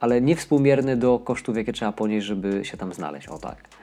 ale 0.00 0.20
niewspółmierny 0.20 0.96
do 0.96 1.18
kosztów, 1.18 1.56
jakie 1.56 1.72
trzeba 1.72 1.92
ponieść, 1.92 2.26
żeby 2.26 2.64
się 2.64 2.76
tam 2.76 2.92
znaleźć. 2.92 3.28
O 3.28 3.38
tak. 3.38 3.73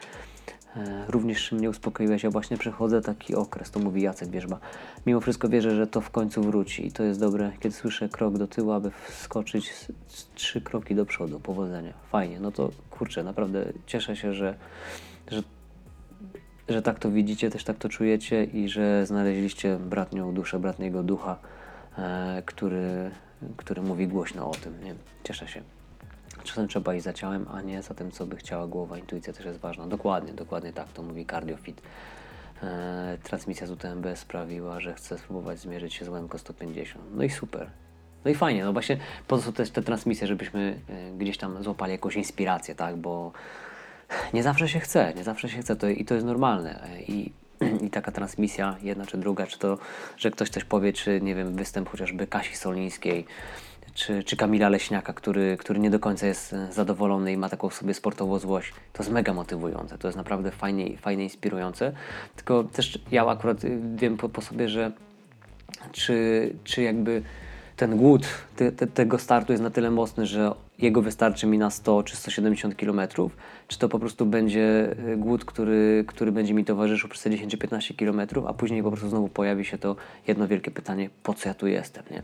E, 0.76 1.06
również 1.08 1.52
mnie 1.52 1.70
uspokoiłeś, 1.70 2.24
ja 2.24 2.30
właśnie 2.30 2.58
przechodzę 2.58 3.02
taki 3.02 3.36
okres, 3.36 3.72
to 3.72 3.80
mówi 3.80 4.02
Jacek 4.02 4.30
Bierzba. 4.30 4.60
Mimo 5.06 5.20
wszystko 5.20 5.50
wierzę, 5.50 5.76
że 5.76 5.88
to 5.88 6.02
w 6.02 6.10
końcu 6.10 6.42
wróci 6.42 6.88
i 6.88 6.92
to 6.92 7.04
jest 7.04 7.20
dobre, 7.20 7.52
kiedy 7.60 7.76
słyszę 7.76 8.10
krok 8.10 8.38
do 8.38 8.48
tyłu, 8.48 8.72
aby 8.72 8.92
wskoczyć 9.10 9.72
trzy 10.36 10.62
kroki 10.62 10.96
do 10.96 11.06
przodu. 11.06 11.40
Powodzenia. 11.40 11.94
Fajnie, 12.12 12.40
no 12.40 12.52
to 12.52 12.70
kurczę, 12.90 13.24
naprawdę 13.24 13.66
cieszę 13.86 14.16
się, 14.16 14.34
że, 14.34 14.56
że, 15.32 15.44
że 16.70 16.82
tak 16.82 17.00
to 17.00 17.12
widzicie, 17.12 17.50
też 17.50 17.64
tak 17.64 17.78
to 17.78 17.90
czujecie 17.90 18.44
i 18.44 18.70
że 18.70 19.06
znaleźliście 19.06 19.78
bratnią 19.78 20.34
duszę, 20.34 20.60
bratniego 20.60 21.04
ducha, 21.04 21.40
e, 21.98 22.44
który, 22.46 23.12
który 23.58 23.82
mówi 23.82 24.08
głośno 24.08 24.52
o 24.52 24.54
tym. 24.54 24.84
Nie? 24.84 24.96
Cieszę 25.24 25.48
się. 25.48 25.62
Czasem 26.44 26.68
trzeba 26.68 26.96
iść 26.96 27.04
za 27.04 27.14
ciałem, 27.14 27.46
a 27.54 27.62
nie 27.62 27.82
za 27.82 27.94
tym, 27.94 28.12
co 28.12 28.26
by 28.26 28.36
chciała 28.36 28.68
głowa. 28.68 28.98
Intuicja 28.98 29.34
też 29.34 29.46
jest 29.46 29.60
ważna. 29.60 29.88
Dokładnie, 29.88 30.34
dokładnie 30.34 30.74
tak 30.74 30.88
to 30.94 31.04
mówi 31.04 31.26
CardioFit. 31.26 31.82
Eee, 32.64 33.18
transmisja 33.18 33.68
z 33.68 33.72
UTMB 33.72 34.06
sprawiła, 34.16 34.80
że 34.80 34.94
chcę 34.94 35.18
spróbować 35.18 35.60
zmierzyć 35.60 35.94
się 35.94 36.06
z 36.06 36.10
łemko 36.10 36.38
150. 36.38 37.06
No 37.16 37.24
i 37.24 37.30
super. 37.30 37.70
No 38.26 38.32
i 38.32 38.36
fajnie, 38.36 38.64
no 38.64 38.74
właśnie 38.74 38.98
po 39.28 39.38
to 39.38 39.52
też 39.52 39.72
te 39.72 39.82
transmisje, 39.82 40.28
żebyśmy 40.28 40.80
e, 40.90 41.12
gdzieś 41.18 41.38
tam 41.38 41.64
złapali 41.64 41.92
jakąś 41.92 42.16
inspirację, 42.16 42.76
tak, 42.76 42.98
bo 42.98 43.32
nie 44.34 44.44
zawsze 44.44 44.70
się 44.70 44.80
chce, 44.80 45.14
nie 45.16 45.24
zawsze 45.24 45.50
się 45.50 45.62
chce 45.62 45.76
to, 45.76 45.90
i 45.90 46.06
to 46.06 46.14
jest 46.14 46.26
normalne. 46.26 46.84
E, 46.84 47.02
I, 47.02 47.32
I 47.86 47.90
taka 47.90 48.12
transmisja, 48.12 48.76
jedna 48.82 49.06
czy 49.06 49.18
druga, 49.18 49.48
czy 49.48 49.60
to, 49.60 49.78
że 50.18 50.32
ktoś 50.32 50.50
coś 50.50 50.64
powie, 50.64 50.94
czy 50.94 51.22
nie 51.22 51.36
wiem, 51.36 51.56
występ 51.56 51.90
chociażby 51.90 52.28
Kasi 52.28 52.56
Solińskiej, 52.56 53.26
czy, 53.94 54.24
czy 54.24 54.36
Kamila 54.38 54.70
Leśniaka, 54.70 55.14
który, 55.14 55.58
który 55.58 55.80
nie 55.80 55.90
do 55.90 56.00
końca 56.00 56.28
jest 56.28 56.54
e, 56.54 56.74
zadowolony 56.74 57.34
i 57.34 57.38
ma 57.38 57.50
taką 57.50 57.70
sobie 57.70 57.94
sportową 57.94 58.40
złość, 58.40 58.74
to 58.94 59.04
jest 59.04 59.12
mega 59.12 59.34
motywujące, 59.34 59.98
to 59.98 60.08
jest 60.08 60.18
naprawdę 60.18 60.52
fajnie, 60.52 60.98
fajnie 60.98 61.24
inspirujące. 61.24 61.92
Tylko 62.36 62.64
też 62.64 63.00
ja 63.12 63.26
akurat 63.26 63.64
y, 63.64 63.80
wiem 63.96 64.18
po, 64.18 64.30
po 64.30 64.42
sobie, 64.42 64.70
że 64.70 64.92
czy, 65.92 66.54
czy 66.64 66.82
jakby 66.82 67.24
ten 67.76 67.98
głód 67.98 68.28
te, 68.56 68.72
te, 68.72 68.88
tego 68.88 69.20
startu 69.20 69.54
jest 69.54 69.64
na 69.64 69.70
tyle 69.70 69.92
mocny, 69.92 70.26
że 70.26 70.52
jego 70.80 71.02
wystarczy 71.02 71.48
mi 71.48 71.58
na 71.58 71.70
100 71.70 72.04
czy 72.04 72.16
170 72.16 72.76
km, 72.76 73.02
czy 73.68 73.80
to 73.80 73.90
po 73.90 74.00
prostu 74.00 74.26
będzie 74.26 74.96
e, 75.08 75.18
głód, 75.18 75.46
który, 75.46 76.04
który 76.08 76.32
będzie 76.32 76.54
mi 76.54 76.66
towarzyszył 76.66 77.10
przez 77.10 77.24
te 77.24 77.30
10-15 77.30 77.96
km, 77.96 78.46
a 78.48 78.54
później 78.54 78.84
po 78.84 78.92
prostu 78.92 79.10
znowu 79.10 79.28
pojawi 79.28 79.66
się 79.66 79.78
to 79.78 79.96
jedno 80.28 80.48
wielkie 80.48 80.72
pytanie, 80.72 81.10
po 81.24 81.34
co 81.34 81.50
ja 81.50 81.54
tu 81.54 81.68
jestem, 81.68 82.04
nie? 82.12 82.24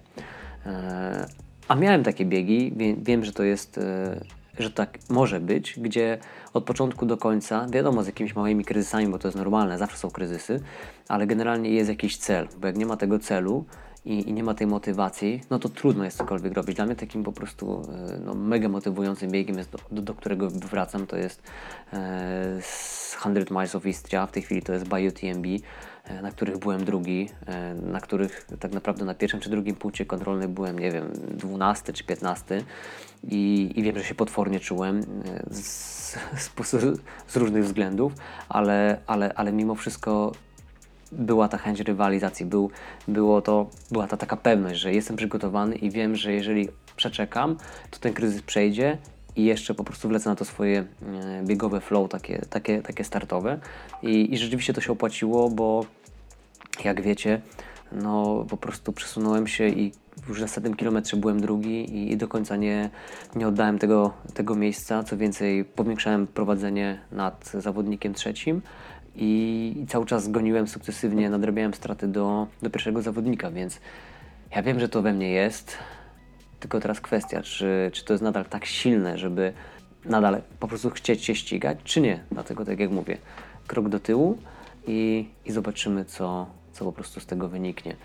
E, 0.65 1.46
a 1.67 1.75
miałem 1.75 2.03
takie 2.03 2.25
biegi, 2.25 2.73
wiem, 2.75 3.03
wiem 3.03 3.25
że 3.25 3.31
to 3.31 3.43
jest, 3.43 3.77
e, 3.77 4.19
że 4.59 4.71
tak 4.71 4.97
może 5.09 5.39
być, 5.39 5.79
gdzie 5.79 6.17
od 6.53 6.63
początku 6.63 7.05
do 7.05 7.17
końca, 7.17 7.67
wiadomo, 7.69 8.03
z 8.03 8.05
jakimiś 8.05 8.35
małymi 8.35 8.65
kryzysami, 8.65 9.07
bo 9.07 9.19
to 9.19 9.27
jest 9.27 9.37
normalne, 9.37 9.77
zawsze 9.77 9.97
są 9.97 10.11
kryzysy, 10.11 10.59
ale 11.07 11.27
generalnie 11.27 11.69
jest 11.69 11.89
jakiś 11.89 12.17
cel, 12.17 12.47
bo 12.61 12.67
jak 12.67 12.77
nie 12.77 12.85
ma 12.85 12.97
tego 12.97 13.19
celu, 13.19 13.65
i, 14.07 14.29
i, 14.29 14.33
nie 14.33 14.43
ma 14.43 14.53
tej 14.53 14.67
motywacji, 14.67 15.41
no 15.49 15.59
to 15.59 15.69
trudno 15.69 16.03
jest 16.03 16.17
cokolwiek 16.17 16.53
robić. 16.53 16.75
Dla 16.75 16.85
mnie 16.85 16.95
takim 16.95 17.23
po 17.23 17.31
prostu 17.31 17.81
e, 18.09 18.19
no, 18.25 18.33
mega 18.33 18.69
motywującym 18.69 19.31
biegiem, 19.31 19.57
jest 19.57 19.69
do, 19.69 19.77
do, 19.91 20.01
do 20.01 20.13
którego 20.13 20.49
wracam, 20.49 21.07
to 21.07 21.17
jest 21.17 21.43
e, 21.93 22.57
100 22.61 23.29
Miles 23.29 23.75
of 23.75 23.85
Istria, 23.85 24.27
w 24.27 24.31
tej 24.31 24.43
chwili 24.43 24.61
to 24.61 24.73
jest 24.73 24.87
BioTMB, 24.87 25.45
e, 25.45 25.59
na 26.21 26.31
których 26.31 26.57
byłem 26.57 26.85
drugi, 26.85 27.29
e, 27.45 27.73
na 27.73 27.99
których 27.99 28.47
tak 28.59 28.71
naprawdę 28.71 29.05
na 29.05 29.13
pierwszym 29.13 29.39
czy 29.39 29.49
drugim 29.49 29.75
punkcie 29.75 30.05
kontrolnym 30.05 30.53
byłem, 30.53 30.79
nie 30.79 30.91
wiem, 30.91 31.11
12 31.31 31.93
czy 31.93 32.03
15 32.03 32.63
i, 33.23 33.71
i 33.75 33.83
wiem, 33.83 33.97
że 33.97 34.03
się 34.03 34.15
potwornie 34.15 34.59
czułem 34.59 34.99
e, 34.99 35.03
z, 35.53 36.17
z, 36.43 36.79
z 37.27 37.35
różnych 37.35 37.63
względów, 37.63 38.13
ale, 38.49 38.97
ale, 39.07 39.33
ale 39.33 39.53
mimo 39.53 39.75
wszystko 39.75 40.31
była 41.11 41.47
ta 41.47 41.57
chęć 41.57 41.79
rywalizacji, 41.79 42.45
był, 42.45 42.71
było 43.07 43.41
to, 43.41 43.69
była 43.91 44.07
ta 44.07 44.17
taka 44.17 44.37
pewność, 44.37 44.79
że 44.79 44.93
jestem 44.93 45.15
przygotowany 45.15 45.75
i 45.75 45.91
wiem, 45.91 46.15
że 46.15 46.33
jeżeli 46.33 46.69
przeczekam, 46.95 47.57
to 47.91 47.99
ten 47.99 48.13
kryzys 48.13 48.41
przejdzie 48.41 48.97
i 49.35 49.45
jeszcze 49.45 49.73
po 49.73 49.83
prostu 49.83 50.07
wlecę 50.07 50.29
na 50.29 50.35
to 50.35 50.45
swoje 50.45 50.79
e, 50.79 51.43
biegowe 51.43 51.81
flow, 51.81 52.09
takie, 52.09 52.45
takie, 52.49 52.81
takie 52.81 53.03
startowe. 53.03 53.59
I, 54.01 54.33
I 54.33 54.37
rzeczywiście 54.37 54.73
to 54.73 54.81
się 54.81 54.91
opłaciło, 54.91 55.49
bo 55.49 55.85
jak 56.85 57.01
wiecie, 57.01 57.41
no 57.91 58.45
po 58.49 58.57
prostu 58.57 58.93
przesunąłem 58.93 59.47
się 59.47 59.67
i 59.67 59.91
już 60.29 60.41
na 60.41 60.47
setnym 60.47 60.75
kilometrze 60.75 61.17
byłem 61.17 61.41
drugi 61.41 61.95
i, 61.95 62.11
i 62.11 62.17
do 62.17 62.27
końca 62.27 62.55
nie, 62.55 62.89
nie 63.35 63.47
oddałem 63.47 63.79
tego, 63.79 64.13
tego 64.33 64.55
miejsca. 64.55 65.03
Co 65.03 65.17
więcej, 65.17 65.65
powiększałem 65.65 66.27
prowadzenie 66.27 66.99
nad 67.11 67.51
zawodnikiem 67.53 68.13
trzecim 68.13 68.61
i, 69.15 69.73
i 69.83 69.87
cały 69.87 70.05
czas 70.05 70.27
goniłem 70.27 70.67
sukcesywnie, 70.67 71.29
nadrabiałem 71.29 71.73
straty 71.73 72.07
do, 72.07 72.47
do 72.61 72.69
pierwszego 72.69 73.01
zawodnika, 73.01 73.51
więc 73.51 73.79
Ja 74.55 74.63
wiem, 74.63 74.79
że 74.79 74.89
to 74.89 75.01
we 75.01 75.13
mnie 75.13 75.31
jest, 75.31 75.77
tylko 76.59 76.79
teraz 76.79 77.01
kwestia, 77.01 77.41
czy, 77.41 77.89
czy 77.93 78.05
to 78.05 78.13
jest 78.13 78.23
nadal 78.23 78.45
tak 78.45 78.65
silne, 78.65 79.17
żeby 79.17 79.53
nadal 80.05 80.41
po 80.59 80.67
prostu 80.67 80.89
chcieć 80.89 81.23
się 81.25 81.35
ścigać, 81.35 81.77
czy 81.83 82.01
nie. 82.01 82.23
Dlatego, 82.31 82.65
tak 82.65 82.79
jak 82.79 82.91
mówię, 82.91 83.17
krok 83.67 83.89
do 83.89 83.99
tyłu 83.99 84.37
i, 84.87 85.29
i 85.45 85.51
zobaczymy, 85.51 86.05
co, 86.05 86.47
co 86.77 86.85
po 86.85 86.91
prostu 86.91 87.19
z 87.19 87.25
tego 87.25 87.49
wyniknie. 87.49 87.95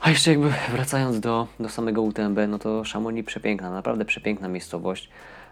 A 0.00 0.10
jeszcze 0.10 0.30
jakby 0.30 0.50
wracając 0.72 1.20
do, 1.20 1.46
do 1.60 1.68
samego 1.68 2.02
UTMB, 2.02 2.38
no 2.48 2.58
to 2.58 2.82
Chamonix 2.92 3.26
przepiękna, 3.26 3.70
naprawdę 3.70 4.04
przepiękna 4.04 4.48
miejscowość 4.48 5.08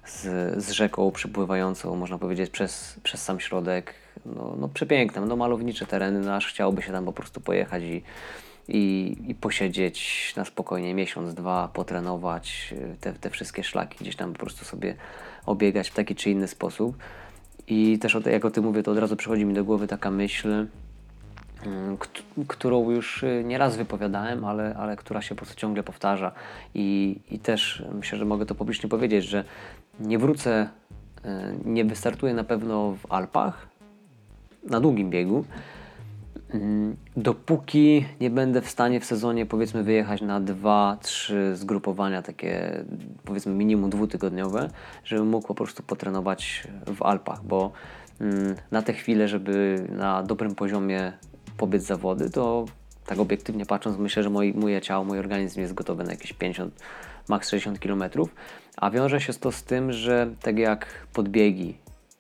z, 0.07 0.23
z 0.65 0.71
rzeką 0.71 1.11
przypływającą, 1.11 1.97
można 1.97 2.19
powiedzieć, 2.19 2.51
przez, 2.51 3.01
przez 3.03 3.23
sam 3.23 3.41
środek. 3.41 3.95
No, 4.27 4.55
no 4.59 4.69
przepiękne, 4.69 5.21
no 5.21 5.37
malownicze 5.37 5.87
tereny, 5.87 6.21
no 6.21 6.35
aż 6.35 6.47
chciałoby 6.47 6.83
się 6.83 6.93
tam 6.93 7.05
po 7.05 7.13
prostu 7.13 7.41
pojechać 7.41 7.83
i, 7.83 8.03
i, 8.69 9.17
i 9.29 9.35
posiedzieć 9.35 10.33
na 10.37 10.45
spokojnie 10.45 10.95
miesiąc, 10.95 11.35
dwa, 11.35 11.69
potrenować 11.69 12.75
te, 13.01 13.13
te 13.13 13.31
wszystkie 13.31 13.65
szlaki, 13.65 13.97
gdzieś 14.01 14.17
tam 14.17 14.33
po 14.33 14.39
prostu 14.39 14.65
sobie 14.65 14.95
obiegać 15.47 15.91
w 15.91 15.95
taki 15.95 16.15
czy 16.15 16.31
inny 16.31 16.49
sposób. 16.49 16.97
I 17.67 17.99
też 17.99 18.17
o, 18.17 18.29
jak 18.29 18.45
o 18.45 18.51
tym 18.51 18.65
mówię, 18.65 18.83
to 18.83 18.91
od 18.91 18.99
razu 18.99 19.17
przychodzi 19.17 19.45
mi 19.45 19.55
do 19.55 19.65
głowy 19.65 19.87
taka 19.87 20.11
myśl, 20.11 20.67
którą 22.49 22.91
już 22.91 23.23
y, 23.23 23.43
nieraz 23.47 23.77
wypowiadałem, 23.77 24.45
ale, 24.45 24.75
ale 24.75 24.97
która 24.97 25.23
się 25.23 25.35
po 25.35 25.39
prostu 25.39 25.55
ciągle 25.55 25.83
powtarza. 25.83 26.33
I, 26.75 27.21
I 27.31 27.39
też 27.39 27.85
myślę, 27.93 28.19
że 28.19 28.25
mogę 28.25 28.47
to 28.47 28.55
publicznie 28.55 28.89
powiedzieć, 28.89 29.25
że 29.25 29.45
nie 30.01 30.19
wrócę, 30.19 30.69
y, 31.25 31.29
nie 31.65 31.85
wystartuję 31.85 32.35
na 32.35 32.45
pewno 32.45 32.93
w 32.93 33.13
Alpach 33.13 33.69
na 34.65 34.81
długim 34.81 35.11
biegu, 35.11 35.45
mm, 36.51 36.97
dopóki 37.17 38.07
nie 38.21 38.31
będę 38.31 38.61
w 38.61 38.69
stanie 38.69 39.01
w 39.01 39.05
sezonie 39.05 39.47
powiedzmy 39.47 39.83
wyjechać 39.83 40.23
na 40.23 40.41
dwa, 40.41 40.99
trzy 41.03 41.57
zgrupowania 41.57 42.23
takie 42.23 42.85
powiedzmy 43.25 43.55
minimum 43.55 43.91
dwutygodniowe, 43.91 44.71
żebym 45.05 45.29
mógł 45.29 45.47
po 45.47 45.55
prostu 45.55 45.83
potrenować 45.83 46.69
w 46.87 47.03
Alpach, 47.03 47.45
bo 47.45 47.73
mm, 48.21 48.55
na 48.71 48.83
te 48.83 48.93
chwile, 48.93 49.29
żeby 49.29 49.87
na 49.97 50.23
dobrym 50.23 50.55
poziomie 50.55 51.13
pobyć 51.61 51.83
zawody, 51.83 52.31
to 52.31 52.65
tak 53.07 53.19
obiektywnie 53.19 53.67
patrząc, 53.67 53.99
myślę, 53.99 54.23
że 54.23 54.31
moje, 54.31 54.55
moje 54.55 54.81
ciało, 54.81 55.05
mój 55.05 55.19
organizm 55.19 55.61
jest 55.61 55.75
gotowy 55.75 56.05
na 56.05 56.11
jakieś 56.11 56.33
50, 56.33 56.83
maks 57.29 57.51
60 57.51 57.79
km, 57.79 58.05
a 58.77 58.91
wiąże 58.91 59.21
się 59.21 59.33
to 59.33 59.53
z 59.53 59.63
tym, 59.63 59.93
że 59.93 60.31
tak 60.43 60.59
jak 60.59 60.87
podbiegi 61.13 61.79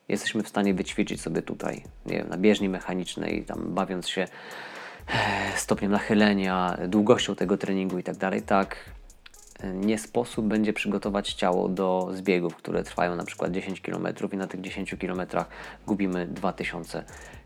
jesteśmy 0.08 0.42
w 0.42 0.48
stanie 0.48 0.74
wyćwiczyć 0.74 1.20
sobie 1.20 1.42
tutaj, 1.42 1.82
nie 2.06 2.16
wiem, 2.16 2.28
na 2.28 2.36
bieżni 2.36 2.68
mechanicznej, 2.68 3.44
tam 3.44 3.74
bawiąc 3.74 4.08
się 4.08 4.22
e, 4.22 4.28
stopniem 5.56 5.92
nachylenia, 5.92 6.78
długością 6.88 7.34
tego 7.34 7.56
treningu 7.56 7.98
i 7.98 8.02
tak 8.02 8.16
dalej, 8.16 8.42
tak 8.42 8.76
e, 9.60 9.72
nie 9.72 9.98
sposób 9.98 10.46
będzie 10.46 10.72
przygotować 10.72 11.32
ciało 11.32 11.68
do 11.68 12.10
zbiegów, 12.12 12.56
które 12.56 12.82
trwają 12.82 13.16
na 13.16 13.24
przykład 13.24 13.52
10 13.52 13.80
km 13.80 14.06
i 14.32 14.36
na 14.36 14.46
tych 14.46 14.60
10 14.60 14.94
km 15.00 15.20
gubimy 15.86 16.26
2000 16.26 17.04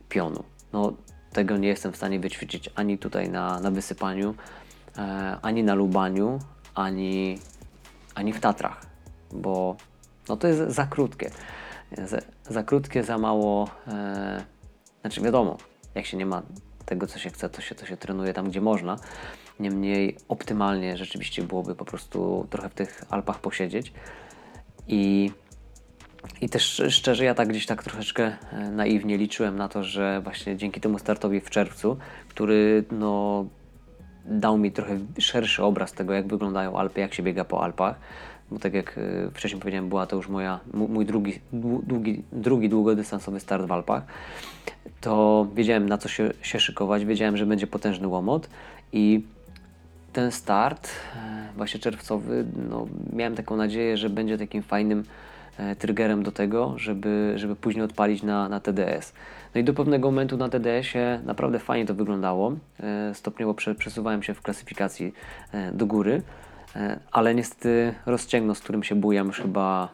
pionu. 0.08 0.44
No, 0.72 0.92
tego 1.34 1.56
nie 1.56 1.68
jestem 1.68 1.92
w 1.92 1.96
stanie 1.96 2.20
wyćwiczyć 2.20 2.70
ani 2.74 2.98
tutaj 2.98 3.30
na, 3.30 3.60
na 3.60 3.70
wysypaniu, 3.70 4.34
e, 4.98 5.36
ani 5.42 5.64
na 5.64 5.74
lubaniu, 5.74 6.38
ani, 6.74 7.38
ani 8.14 8.32
w 8.32 8.40
Tatrach, 8.40 8.86
bo 9.32 9.76
no 10.28 10.36
to 10.36 10.48
jest 10.48 10.60
za 10.68 10.86
krótkie. 10.86 11.30
Za, 12.04 12.18
za 12.48 12.62
krótkie, 12.62 13.04
za 13.04 13.18
mało. 13.18 13.68
E, 13.88 14.44
znaczy, 15.00 15.20
wiadomo, 15.20 15.56
jak 15.94 16.06
się 16.06 16.16
nie 16.16 16.26
ma 16.26 16.42
tego, 16.84 17.06
co 17.06 17.18
się 17.18 17.30
chce, 17.30 17.48
to 17.50 17.60
się, 17.60 17.74
to 17.74 17.86
się 17.86 17.96
trenuje 17.96 18.32
tam, 18.32 18.48
gdzie 18.48 18.60
można. 18.60 18.96
Niemniej 19.60 20.16
optymalnie 20.28 20.96
rzeczywiście 20.96 21.42
byłoby 21.42 21.74
po 21.74 21.84
prostu 21.84 22.46
trochę 22.50 22.68
w 22.68 22.74
tych 22.74 23.04
Alpach 23.10 23.40
posiedzieć. 23.40 23.92
I, 24.88 25.30
i 26.40 26.48
też 26.48 26.82
szczerze, 26.88 27.24
ja 27.24 27.34
tak 27.34 27.48
gdzieś 27.48 27.66
tak 27.66 27.82
troszeczkę 27.82 28.32
e, 28.52 28.70
naiwnie 28.70 29.18
liczyłem 29.18 29.56
na 29.56 29.68
to, 29.68 29.84
że 29.84 30.20
właśnie 30.20 30.56
dzięki 30.56 30.80
temu 30.80 30.98
startowi 30.98 31.40
w 31.40 31.50
czerwcu, 31.50 31.96
który 32.28 32.84
no, 32.90 33.44
dał 34.24 34.58
mi 34.58 34.72
trochę 34.72 34.98
szerszy 35.18 35.64
obraz 35.64 35.92
tego, 35.92 36.12
jak 36.12 36.26
wyglądają 36.26 36.78
Alpy, 36.78 37.00
jak 37.00 37.14
się 37.14 37.22
biega 37.22 37.44
po 37.44 37.62
Alpach, 37.64 37.96
bo 38.50 38.58
tak 38.58 38.74
jak 38.74 38.98
e, 38.98 39.30
wcześniej 39.30 39.60
powiedziałem, 39.60 39.88
była 39.88 40.06
to 40.06 40.16
już 40.16 40.28
moja, 40.28 40.60
mój 40.72 41.06
drugi, 41.06 41.40
długi, 41.82 42.22
drugi 42.32 42.68
długodystansowy 42.68 43.40
start 43.40 43.66
w 43.66 43.72
Alpach, 43.72 44.02
to 45.00 45.46
wiedziałem 45.54 45.88
na 45.88 45.98
co 45.98 46.08
się, 46.08 46.30
się 46.42 46.60
szykować, 46.60 47.04
wiedziałem, 47.04 47.36
że 47.36 47.46
będzie 47.46 47.66
potężny 47.66 48.08
łomot 48.08 48.48
i 48.92 49.22
ten 50.12 50.32
start, 50.32 50.88
e, 51.16 51.48
właśnie 51.56 51.80
czerwcowy, 51.80 52.44
no, 52.70 52.86
miałem 53.12 53.34
taką 53.34 53.56
nadzieję, 53.56 53.96
że 53.96 54.10
będzie 54.10 54.38
takim 54.38 54.62
fajnym 54.62 55.04
triggerem 55.78 56.22
do 56.22 56.32
tego, 56.32 56.74
żeby, 56.76 57.32
żeby 57.36 57.56
później 57.56 57.84
odpalić 57.84 58.22
na, 58.22 58.48
na 58.48 58.60
TDS. 58.60 59.12
No 59.54 59.60
i 59.60 59.64
do 59.64 59.74
pewnego 59.74 60.10
momentu 60.10 60.36
na 60.36 60.48
TDS-ie 60.48 61.20
naprawdę 61.24 61.58
fajnie 61.58 61.86
to 61.86 61.94
wyglądało. 61.94 62.52
Stopniowo 63.12 63.54
przesuwałem 63.54 64.22
się 64.22 64.34
w 64.34 64.42
klasyfikacji 64.42 65.12
do 65.72 65.86
góry. 65.86 66.22
E, 66.76 67.00
ale 67.12 67.34
niestety 67.34 67.94
rozciągno, 68.06 68.54
z 68.54 68.60
którym 68.60 68.82
się 68.82 68.94
bujam 68.94 69.26
już 69.26 69.40
chyba, 69.40 69.88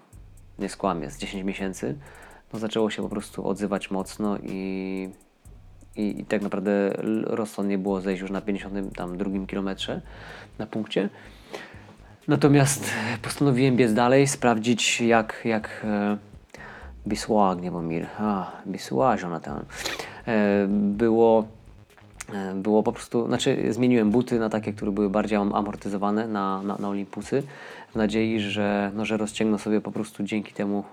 nie 0.59 0.68
skłamię, 0.68 1.11
z 1.11 1.18
10 1.18 1.44
miesięcy, 1.44 1.99
no 2.53 2.59
zaczęło 2.59 2.90
się 2.90 3.03
po 3.03 3.09
prostu 3.09 3.49
odzywać 3.49 3.90
mocno 3.90 4.38
i, 4.38 5.11
i, 5.96 6.20
i 6.20 6.25
tak 6.25 6.42
naprawdę 6.42 6.92
rozsądnie 7.25 7.79
było 7.79 8.01
zejść 8.01 8.23
już 8.23 8.31
na 8.31 8.40
52 8.40 9.46
kilometrze 9.46 10.01
na 10.59 10.66
punkcie. 10.66 11.09
Natomiast 12.31 12.90
postanowiłem 13.23 13.77
biec 13.77 13.93
dalej, 13.93 14.27
sprawdzić 14.27 15.01
jak, 15.01 15.43
jak 15.45 15.83
e, 15.85 16.16
Bisła 17.07 17.57
Gniewomir, 17.57 18.07
a, 18.19 18.53
Bisła 18.66 19.16
Jonathan, 19.16 19.64
e, 20.27 20.66
było 20.69 21.45
E, 22.35 22.55
było 22.55 22.83
po 22.83 22.93
prostu, 22.93 23.27
znaczy 23.27 23.73
zmieniłem 23.73 24.11
buty 24.11 24.38
na 24.38 24.49
takie, 24.49 24.73
które 24.73 24.93
były 24.93 25.11
bardziej 25.11 25.38
amortyzowane 25.38 26.29
na, 26.29 26.62
na, 26.62 26.77
na 26.79 26.88
Olympusy 26.88 27.43
w 27.93 27.97
nadziei, 27.97 28.40
że, 28.40 28.90
no, 28.95 29.05
że 29.05 29.16
rozciągną 29.16 29.59
sobie 29.59 29.81
po 29.81 29.93
prostu 29.93 30.23
dzięki 30.23 30.53
temu 30.53 30.85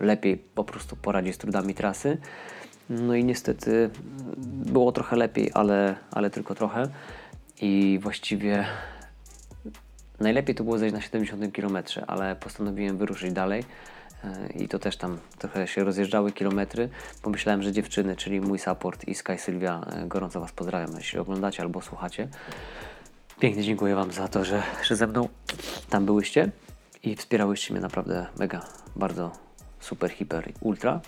y, 0.00 0.04
lepiej 0.04 0.36
po 0.36 0.64
prostu 0.64 0.96
poradzi 0.96 1.32
z 1.32 1.38
trudami 1.38 1.74
trasy. 1.74 2.18
No 2.90 3.14
i 3.14 3.24
niestety 3.24 3.90
było 4.72 4.92
trochę 4.92 5.16
lepiej, 5.16 5.50
ale, 5.54 5.94
ale 6.10 6.30
tylko 6.30 6.54
trochę. 6.54 6.88
I 7.60 7.98
właściwie 8.02 8.64
najlepiej 10.20 10.54
to 10.54 10.64
było 10.64 10.78
zejść 10.78 10.94
na 10.94 11.00
70 11.00 11.54
km, 11.54 11.78
ale 12.06 12.36
postanowiłem 12.36 12.98
wyruszyć 12.98 13.32
dalej 13.32 13.64
i 14.54 14.68
to 14.68 14.78
też 14.78 14.96
tam 14.96 15.18
trochę 15.38 15.66
się 15.66 15.84
rozjeżdżały 15.84 16.32
kilometry. 16.32 16.88
Pomyślałem, 17.22 17.62
że 17.62 17.72
dziewczyny, 17.72 18.16
czyli 18.16 18.40
mój 18.40 18.58
support 18.58 19.08
i 19.08 19.14
Sky 19.14 19.38
Sylwia, 19.38 19.80
e, 19.92 20.06
gorąco 20.06 20.40
Was 20.40 20.52
pozdrawiam, 20.52 20.96
jeśli 20.96 21.18
oglądacie 21.18 21.62
albo 21.62 21.82
słuchacie. 21.82 22.28
Pięknie 23.40 23.62
dziękuję 23.62 23.94
Wam 23.94 24.12
za 24.12 24.28
to, 24.28 24.44
że, 24.44 24.62
że 24.82 24.96
ze 24.96 25.06
mną 25.06 25.28
tam 25.90 26.06
byłyście 26.06 26.50
i 27.02 27.16
wspierałyście 27.16 27.74
mnie 27.74 27.80
naprawdę 27.80 28.26
mega, 28.38 28.64
bardzo 28.96 29.32
super, 29.80 30.10
hiper, 30.10 30.52
ultra. 30.60 31.00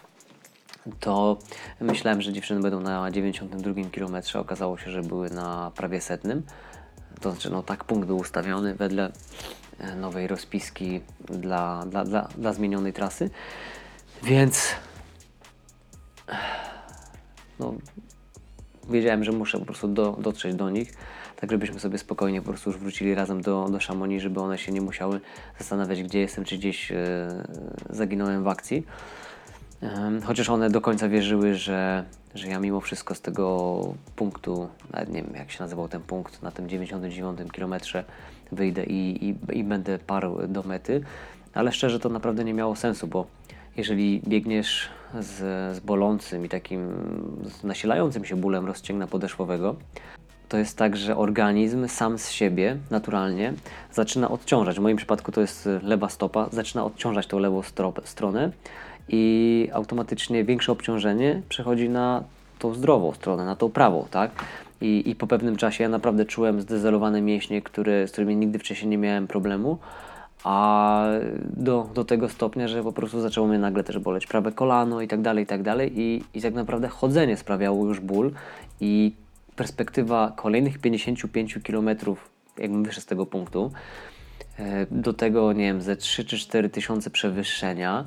To 1.01 1.39
myślałem, 1.81 2.23
że 2.23 2.33
dziewczyny 2.33 2.61
będą 2.61 2.81
na 2.81 3.11
92 3.11 3.75
km, 3.95 4.17
okazało 4.35 4.79
się, 4.79 4.91
że 4.91 5.03
były 5.03 5.31
na 5.31 5.73
prawie 5.75 6.01
setnym. 6.01 6.43
To 7.23 7.31
znaczy, 7.31 7.51
no 7.51 7.63
tak 7.63 7.85
punkt 7.85 8.07
był 8.07 8.17
ustawiony 8.17 8.75
wedle 8.75 9.13
E, 9.83 9.97
nowej 9.97 10.27
rozpiski 10.27 11.01
dla, 11.21 11.85
dla, 11.87 12.05
dla, 12.05 12.29
dla 12.39 12.53
zmienionej 12.53 12.93
trasy. 12.93 13.31
Więc 14.23 14.69
no, 17.59 17.75
wiedziałem, 18.91 19.25
że 19.25 19.33
muszę 19.33 19.59
po 19.59 19.65
prostu 19.65 19.89
do, 19.89 20.17
dotrzeć 20.21 20.55
do 20.55 20.71
nich, 20.71 20.93
tak 21.37 21.51
żebyśmy 21.51 21.81
sobie 21.81 21.99
spokojnie 21.99 22.43
po 22.43 22.49
prostu 22.49 22.71
już 22.71 22.79
wrócili 22.79 23.15
razem 23.15 23.41
do, 23.41 23.69
do 23.69 23.79
Chamonix, 23.79 24.23
żeby 24.23 24.41
one 24.41 24.59
się 24.59 24.73
nie 24.73 24.81
musiały 24.81 25.21
zastanawiać, 25.59 26.03
gdzie 26.03 26.21
jestem, 26.21 26.45
czy 26.45 26.59
gdzieś 26.59 26.93
e, 26.93 26.97
zaginąłem 27.91 28.45
w 28.45 28.49
akcji. 28.49 28.87
Chociaż 30.25 30.49
one 30.49 30.71
do 30.71 30.81
końca 30.81 31.09
wierzyły, 31.09 31.55
że, 31.55 32.05
że 32.35 32.49
ja 32.49 32.61
mimo 32.61 32.81
wszystko 32.81 33.15
z 33.15 33.21
tego 33.21 33.81
punktu, 34.17 34.69
nawet 34.93 35.09
nie 35.09 35.23
wiem 35.23 35.35
jak 35.35 35.51
się 35.51 35.63
nazywał 35.63 35.89
ten 35.89 36.03
punkt, 36.03 36.43
na 36.43 36.51
tym 36.51 36.69
99 36.69 37.53
kilometrze 37.53 38.05
wyjdę 38.53 38.85
i, 38.85 39.29
i, 39.29 39.59
i 39.59 39.65
będę 39.65 39.99
parł 39.99 40.47
do 40.49 40.63
mety. 40.63 41.01
Ale 41.55 41.73
szczerze 41.73 42.01
to 42.01 42.09
naprawdę 42.09 42.45
nie 42.45 42.55
miało 42.55 42.77
sensu, 42.77 43.07
bo 43.07 43.27
jeżeli 43.77 44.23
biegniesz 44.29 44.89
z, 45.21 45.37
z 45.77 45.81
bolącym 45.81 46.45
i 46.45 46.49
takim 46.49 46.93
z 47.45 47.65
nasilającym 47.65 48.25
się 48.25 48.37
bólem 48.37 48.67
rozcięgna 48.67 49.07
podeszwowego, 49.07 49.77
to 50.49 50.59
jest 50.59 50.79
tak, 50.79 50.97
że 50.97 51.17
organizm 51.17 51.89
sam 51.89 52.19
z 52.19 52.31
siebie 52.31 52.77
naturalnie 52.91 53.55
zaczyna 53.93 54.31
odciążać. 54.31 54.77
W 54.77 54.83
moim 54.83 54.97
przypadku 54.97 55.33
to 55.33 55.41
jest 55.41 55.69
lewa 55.83 56.09
stopa, 56.09 56.49
zaczyna 56.53 56.85
odciążać 56.85 57.27
tą 57.27 57.39
lewą 57.39 57.63
stronę 58.05 58.53
i 59.13 59.69
automatycznie 59.73 60.45
większe 60.45 60.73
obciążenie 60.73 61.43
przechodzi 61.49 61.89
na 61.89 62.25
tą 62.59 62.75
zdrową 62.75 63.13
stronę, 63.13 63.45
na 63.45 63.57
tą 63.57 63.71
prawą, 63.71 64.07
tak? 64.11 64.31
I, 64.81 65.11
I 65.11 65.15
po 65.15 65.27
pewnym 65.27 65.57
czasie 65.57 65.83
ja 65.83 65.89
naprawdę 65.89 66.25
czułem 66.25 66.61
zdezelowane 66.61 67.23
mięśnie, 67.23 67.63
które, 67.63 68.09
z 68.09 68.13
którymi 68.13 68.37
nigdy 68.37 68.59
wcześniej 68.59 68.91
nie 68.91 68.99
miałem 68.99 69.27
problemu. 69.27 69.79
A 70.45 71.05
do, 71.57 71.89
do 71.95 72.05
tego 72.05 72.29
stopnia, 72.29 72.69
że 72.69 72.83
po 72.83 72.93
prostu 72.93 73.21
zaczęło 73.21 73.47
mnie 73.47 73.59
nagle 73.59 73.85
też 73.85 73.99
boleć 73.99 74.27
prawe 74.27 74.53
kolano 74.53 75.01
i 75.01 75.09
tak 75.09 75.23
dalej, 75.23 75.45
i 75.45 75.47
tak 75.47 75.63
dalej. 75.63 76.01
I, 76.01 76.25
i 76.35 76.43
tak 76.43 76.55
naprawdę 76.55 76.89
chodzenie 76.89 77.37
sprawiało 77.37 77.87
już 77.87 78.01
ból 78.01 78.33
i 78.81 79.13
perspektywa 79.57 80.33
kolejnych 80.37 80.79
55 80.79 81.59
km, 81.65 81.89
jakbym 82.59 82.85
wyszedł 82.85 83.03
z 83.03 83.07
tego 83.07 83.27
punktu, 83.27 83.73
e, 84.59 84.87
do 84.91 85.13
tego, 85.13 85.53
nie 85.53 85.65
wiem, 85.65 85.83
ze 85.83 85.97
3 85.97 86.25
czy 86.25 86.39
4 86.39 86.69
tysiące 86.69 87.11
przewyższenia, 87.11 88.05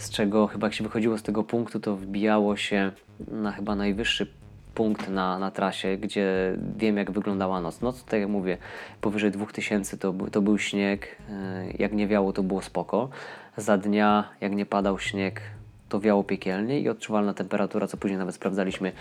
z 0.00 0.10
czego 0.10 0.46
chyba 0.46 0.66
jak 0.66 0.74
się 0.74 0.84
wychodziło 0.84 1.18
z 1.18 1.22
tego 1.22 1.44
punktu, 1.44 1.80
to 1.80 1.96
wbijało 1.96 2.56
się 2.56 2.92
na 3.28 3.52
chyba 3.52 3.76
najwyższy 3.76 4.26
punkt 4.74 5.08
na, 5.08 5.38
na 5.38 5.50
trasie, 5.50 5.96
gdzie 5.96 6.56
wiem 6.76 6.96
jak 6.96 7.10
wyglądała 7.10 7.60
noc. 7.60 7.80
Noc, 7.80 8.04
tak 8.04 8.20
jak 8.20 8.28
mówię, 8.28 8.58
powyżej 9.00 9.30
2000 9.30 9.96
to, 9.96 10.14
to 10.32 10.42
był 10.42 10.58
śnieg, 10.58 11.16
e, 11.30 11.64
jak 11.78 11.92
nie 11.92 12.06
wiało 12.06 12.32
to 12.32 12.42
było 12.42 12.62
spoko. 12.62 13.08
Za 13.56 13.78
dnia, 13.78 14.28
jak 14.40 14.52
nie 14.52 14.66
padał 14.66 14.98
śnieg, 14.98 15.40
to 15.88 16.00
wiało 16.00 16.24
piekielnie 16.24 16.80
i 16.80 16.88
odczuwalna 16.88 17.34
temperatura, 17.34 17.86
co 17.86 17.96
później 17.96 18.18
nawet 18.18 18.34
sprawdzaliśmy 18.34 18.92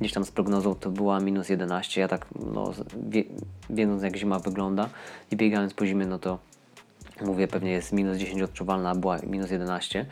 gdzieś 0.00 0.12
tam 0.12 0.24
z 0.24 0.30
prognozą, 0.30 0.74
to 0.74 0.90
była 0.90 1.20
minus 1.20 1.48
11. 1.48 2.00
Ja 2.00 2.08
tak, 2.08 2.26
no, 2.54 2.72
wie, 3.08 3.24
wiedząc 3.70 4.02
jak 4.02 4.16
zima 4.16 4.38
wygląda 4.38 4.88
i 5.30 5.36
biegając 5.36 5.74
po 5.74 5.86
zimie, 5.86 6.06
no 6.06 6.18
to 6.18 6.38
mówię, 7.26 7.48
pewnie 7.48 7.70
jest 7.70 7.92
minus 7.92 8.18
10 8.18 8.42
odczuwalna, 8.42 8.90
a 8.90 8.94
była 8.94 9.18
minus 9.26 9.50
11, 9.50 10.06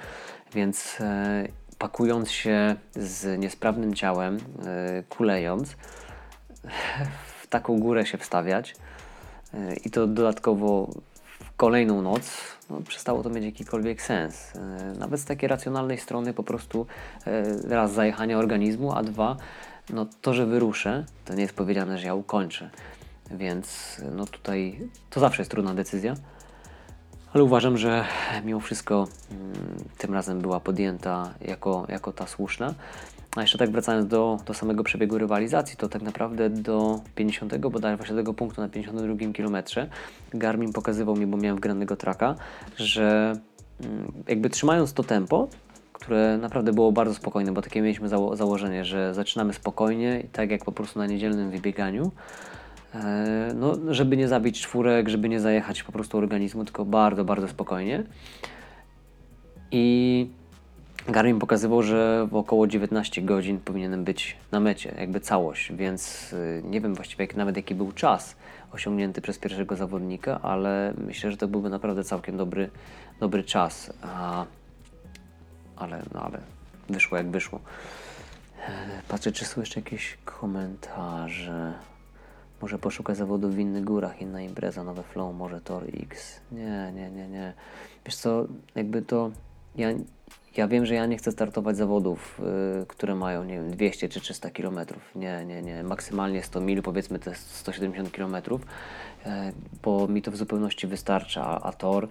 więc 0.55 0.99
e, 1.01 1.49
pakując 1.79 2.31
się 2.31 2.77
z 2.97 3.41
niesprawnym 3.41 3.95
ciałem, 3.95 4.37
e, 4.37 5.03
kulejąc, 5.09 5.77
w 7.41 7.47
taką 7.47 7.81
górę 7.81 8.07
się 8.07 8.19
wstawiać 8.19 8.77
e, 9.55 9.75
i 9.75 9.91
to 9.91 10.07
dodatkowo 10.07 10.91
w 11.45 11.57
kolejną 11.57 12.03
noc, 12.03 12.31
no, 12.71 12.81
przestało 12.81 13.23
to 13.23 13.31
mieć 13.31 13.45
jakikolwiek 13.45 14.03
sens. 14.03 14.53
Nawet 14.99 15.21
z 15.21 15.25
takiej 15.25 15.49
racjonalnej 15.49 15.99
strony 15.99 16.35
po 16.35 16.43
prostu 16.43 16.87
raz 17.69 17.93
zajechania 17.93 18.39
organizmu, 18.39 18.93
a 18.93 19.03
dwa, 19.03 19.37
no 19.91 20.07
to, 20.23 20.35
że 20.35 20.47
wyruszę, 20.47 21.05
to 21.25 21.35
nie 21.35 21.43
jest 21.43 21.55
powiedziane, 21.55 21.99
że 21.99 22.07
ja 22.07 22.15
ukończę. 22.15 22.71
Więc 23.31 23.97
no 24.13 24.27
tutaj 24.27 24.81
to 25.11 25.21
zawsze 25.21 25.43
jest 25.43 25.51
trudna 25.51 25.75
decyzja 25.75 26.15
ale 27.37 27.45
uważam, 27.45 27.79
że 27.79 28.05
mimo 28.45 28.61
wszystko 28.61 29.09
mm, 29.31 29.53
tym 29.99 30.15
razem 30.15 30.41
była 30.41 30.61
podjęta 30.61 31.35
jako, 31.41 31.87
jako 31.89 32.13
ta 32.13 32.27
słuszna. 32.27 32.75
A 33.37 33.41
jeszcze 33.41 33.59
tak 33.59 33.71
wracając 33.71 34.07
do, 34.07 34.39
do 34.47 34.55
samego 34.55 34.85
przebiegu 34.85 35.19
rywalizacji, 35.19 35.77
to 35.77 35.89
tak 35.89 36.03
naprawdę 36.03 36.51
do 36.51 37.01
50 37.15 37.57
bodaj 37.57 37.97
właśnie 37.97 38.17
tego 38.17 38.35
punktu 38.35 38.61
na 38.61 38.69
52 38.69 39.33
km 39.33 39.57
Garmin 40.35 40.73
pokazywał 40.73 41.17
mi, 41.17 41.27
bo 41.27 41.37
miałem 41.37 41.57
wgranego 41.57 41.97
traka, 41.97 42.35
że 42.77 43.33
mm, 43.81 44.13
jakby 44.29 44.51
trzymając 44.51 44.93
to 44.93 45.03
tempo, 45.03 45.49
które 45.93 46.39
naprawdę 46.39 46.73
było 46.73 46.93
bardzo 46.93 47.15
spokojne, 47.15 47.53
bo 47.53 47.63
takie 47.63 47.83
mieliśmy 47.83 48.09
zało 48.09 48.37
założenie, 48.37 48.85
że 48.85 49.15
zaczynamy 49.15 49.53
spokojnie, 49.53 50.23
tak 50.33 50.51
jak 50.51 50.65
po 50.65 50.73
prostu 50.73 50.99
na 50.99 51.07
niedzielnym 51.07 51.51
wybieganiu, 51.51 52.13
no, 53.55 53.95
żeby 53.95 54.17
nie 54.17 54.29
zabić 54.29 54.61
czwórek, 54.61 55.09
żeby 55.09 55.29
nie 55.29 55.41
zajechać 55.41 55.83
po 55.83 55.93
prostu 55.93 56.19
organizmu, 56.19 56.65
tylko 56.65 56.85
bardzo, 56.85 57.25
bardzo 57.25 57.49
spokojnie. 57.49 58.03
I 59.71 60.27
Garmin 61.09 61.39
pokazywał, 61.39 61.83
że 61.83 62.27
w 62.31 62.37
około 62.37 62.67
19 62.67 63.23
godzin 63.23 63.59
powinienem 63.59 64.05
być 64.05 64.37
na 64.53 64.61
mecie, 64.61 64.95
jakby 64.99 65.21
całość, 65.21 65.73
więc 65.73 66.33
y, 66.33 66.63
nie 66.65 66.81
wiem 66.81 66.95
właściwie 66.95 67.25
jak, 67.25 67.37
nawet 67.37 67.57
jaki 67.57 67.75
był 67.75 67.93
czas 67.93 68.37
osiągnięty 68.73 69.21
przez 69.21 69.39
pierwszego 69.39 69.77
zawodnika, 69.77 70.41
ale 70.43 70.95
myślę, 70.99 71.31
że 71.31 71.37
to 71.37 71.49
byłby 71.49 71.71
naprawdę 71.71 72.05
całkiem 72.05 72.37
dobry, 72.37 72.71
dobry 73.21 73.45
czas. 73.45 73.93
A, 74.03 74.45
ale, 75.77 76.03
no, 76.15 76.23
ale 76.23 76.39
wyszło 76.89 77.19
jak 77.19 77.31
wyszło. 77.31 77.61
E, 78.69 79.03
patrzę, 79.09 79.33
czy 79.33 79.45
są 79.45 79.61
jeszcze 79.61 79.81
jakieś 79.81 80.19
komentarze. 80.25 81.73
Może 82.67 82.79
poszukać 82.79 83.17
zawodów 83.17 83.55
w 83.55 83.59
innych 83.59 83.85
górach, 83.85 84.23
inna 84.23 84.43
impreza, 84.43 84.85
nowe 84.85 85.03
flow, 85.03 85.35
może 85.35 85.61
Tor 85.61 85.85
X. 86.03 86.41
Nie, 86.53 86.93
nie, 86.95 87.11
nie, 87.11 87.29
nie. 87.29 87.53
Wiesz 88.07 88.17
co, 88.17 88.47
jakby 88.75 89.03
to... 89.03 89.31
Ja, 89.77 89.89
ja 90.57 90.69
wiem, 90.69 90.87
że 90.87 90.95
ja 90.95 91.07
nie 91.07 91.17
chcę 91.17 91.33
startować 91.33 91.77
zawodów, 91.77 92.41
yy, 92.79 92.87
które 92.87 93.15
mają, 93.15 93.45
nie 93.45 93.55
wiem, 93.55 93.71
200 93.71 94.09
czy 94.09 94.21
300 94.21 94.51
km. 94.51 94.79
Nie, 95.15 95.45
nie, 95.45 95.63
nie. 95.63 95.83
Maksymalnie 95.83 96.43
100 96.43 96.61
mil, 96.61 96.83
powiedzmy 96.83 97.19
te 97.19 97.35
170 97.35 98.11
km, 98.11 98.35
yy, 98.35 99.31
bo 99.83 100.09
mi 100.09 100.23
to 100.23 100.31
w 100.31 100.37
zupełności 100.37 100.87
wystarcza. 100.87 101.45
A, 101.45 101.63
a 101.63 101.73
Tor 101.73 102.09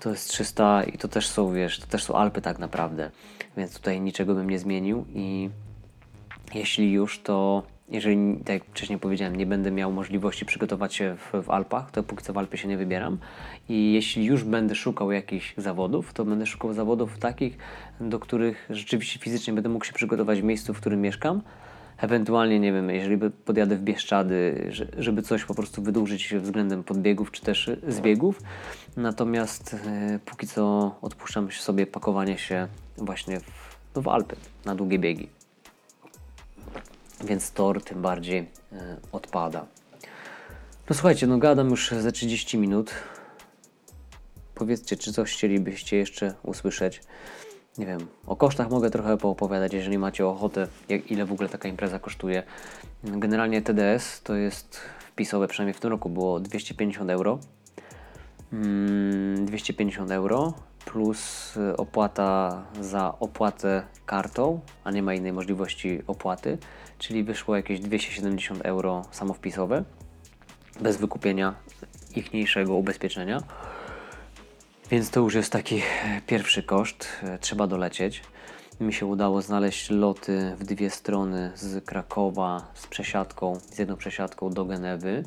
to 0.00 0.10
jest 0.10 0.28
300 0.28 0.84
i 0.84 0.98
to 0.98 1.08
też 1.08 1.28
są, 1.28 1.52
wiesz, 1.52 1.80
to 1.80 1.86
też 1.86 2.04
są 2.04 2.14
Alpy 2.14 2.40
tak 2.40 2.58
naprawdę. 2.58 3.10
Więc 3.56 3.74
tutaj 3.74 4.00
niczego 4.00 4.34
bym 4.34 4.50
nie 4.50 4.58
zmienił 4.58 5.04
i 5.14 5.50
jeśli 6.54 6.92
już, 6.92 7.22
to 7.22 7.62
jeżeli, 7.92 8.36
tak 8.36 8.48
jak 8.48 8.64
wcześniej 8.64 8.98
powiedziałem, 8.98 9.36
nie 9.36 9.46
będę 9.46 9.70
miał 9.70 9.92
możliwości 9.92 10.44
przygotować 10.44 10.94
się 10.94 11.16
w, 11.16 11.42
w, 11.42 11.50
Alpach, 11.50 11.90
to 11.90 12.02
póki 12.02 12.24
co 12.24 12.32
w 12.32 12.38
Alpy 12.38 12.58
się 12.58 12.68
nie 12.68 12.76
wybieram. 12.76 13.18
I 13.68 13.92
jeśli 13.92 14.24
już 14.24 14.44
będę 14.44 14.74
szukał 14.74 15.12
jakichś 15.12 15.54
zawodów, 15.56 16.12
to 16.12 16.24
będę 16.24 16.46
szukał 16.46 16.72
zawodów 16.72 17.18
takich, 17.18 17.58
do 18.00 18.18
których 18.18 18.66
rzeczywiście 18.70 19.20
fizycznie 19.20 19.52
będę 19.52 19.68
mógł 19.68 19.84
się 19.84 19.92
przygotować 19.92 20.40
w 20.40 20.44
miejscu, 20.44 20.74
w 20.74 20.80
którym 20.80 21.00
mieszkam. 21.00 21.42
Ewentualnie, 21.98 22.60
nie 22.60 22.72
wiem, 22.72 22.90
jeżeli 22.90 23.30
podjadę 23.44 23.76
w 23.76 23.82
Bieszczady, 23.82 24.70
żeby 24.98 25.22
coś 25.22 25.44
po 25.44 25.54
prostu 25.54 25.82
wydłużyć 25.82 26.34
względem 26.34 26.84
podbiegów 26.84 27.30
czy 27.30 27.42
też 27.42 27.70
zbiegów. 27.88 28.40
Natomiast 28.96 29.74
e, 29.74 30.18
póki 30.24 30.46
co 30.46 30.94
odpuszczam 31.02 31.50
sobie 31.50 31.86
pakowanie 31.86 32.38
się 32.38 32.68
właśnie 32.98 33.40
w, 33.40 33.78
no 33.96 34.02
w 34.02 34.08
Alpy 34.08 34.36
na 34.64 34.74
długie 34.74 34.98
biegi 34.98 35.41
więc 37.24 37.52
tor 37.52 37.84
tym 37.84 38.02
bardziej 38.02 38.38
e, 38.72 38.96
odpada. 39.12 39.66
No 40.90 40.94
słuchajcie, 40.94 41.26
no 41.26 41.38
gadam 41.38 41.70
już 41.70 41.90
za 41.90 42.12
30 42.12 42.58
minut. 42.58 42.90
Powiedzcie, 44.54 44.96
czy 44.96 45.12
coś 45.12 45.32
chcielibyście 45.32 45.96
jeszcze 45.96 46.34
usłyszeć. 46.42 47.00
Nie 47.78 47.86
wiem, 47.86 48.06
o 48.26 48.36
kosztach 48.36 48.70
mogę 48.70 48.90
trochę 48.90 49.16
poopowiadać, 49.16 49.72
jeżeli 49.72 49.98
macie 49.98 50.26
ochotę, 50.26 50.68
jak, 50.88 51.10
ile 51.10 51.24
w 51.24 51.32
ogóle 51.32 51.48
taka 51.48 51.68
impreza 51.68 51.98
kosztuje. 51.98 52.42
Generalnie 53.04 53.62
TDS 53.62 54.22
to 54.22 54.34
jest 54.34 54.80
wpisowe, 55.00 55.48
przynajmniej 55.48 55.74
w 55.74 55.80
tym 55.80 55.90
roku 55.90 56.08
było 56.08 56.40
250 56.40 57.10
euro. 57.10 57.38
250 59.44 60.10
mm, 60.10 60.18
euro 60.18 60.54
plus 60.84 61.52
opłata 61.76 62.62
za 62.80 63.14
opłatę 63.20 63.82
kartą, 64.06 64.60
a 64.84 64.90
nie 64.90 65.02
ma 65.02 65.14
innej 65.14 65.32
możliwości 65.32 66.02
opłaty 66.06 66.58
czyli 67.02 67.24
wyszło 67.24 67.56
jakieś 67.56 67.80
270 67.80 68.60
euro 68.62 69.04
samowpisowe 69.10 69.84
bez 70.80 70.96
wykupienia 70.96 71.54
ichniejszego 72.16 72.74
ubezpieczenia. 72.74 73.42
Więc 74.90 75.10
to 75.10 75.20
już 75.20 75.34
jest 75.34 75.52
taki 75.52 75.82
pierwszy 76.26 76.62
koszt. 76.62 77.08
Trzeba 77.40 77.66
dolecieć. 77.66 78.22
Mi 78.80 78.92
się 78.92 79.06
udało 79.06 79.42
znaleźć 79.42 79.90
loty 79.90 80.56
w 80.58 80.64
dwie 80.64 80.90
strony 80.90 81.52
z 81.54 81.84
Krakowa 81.84 82.66
z 82.74 82.86
przesiadką, 82.86 83.60
z 83.60 83.78
jedną 83.78 83.96
przesiadką 83.96 84.50
do 84.50 84.64
Genewy. 84.64 85.24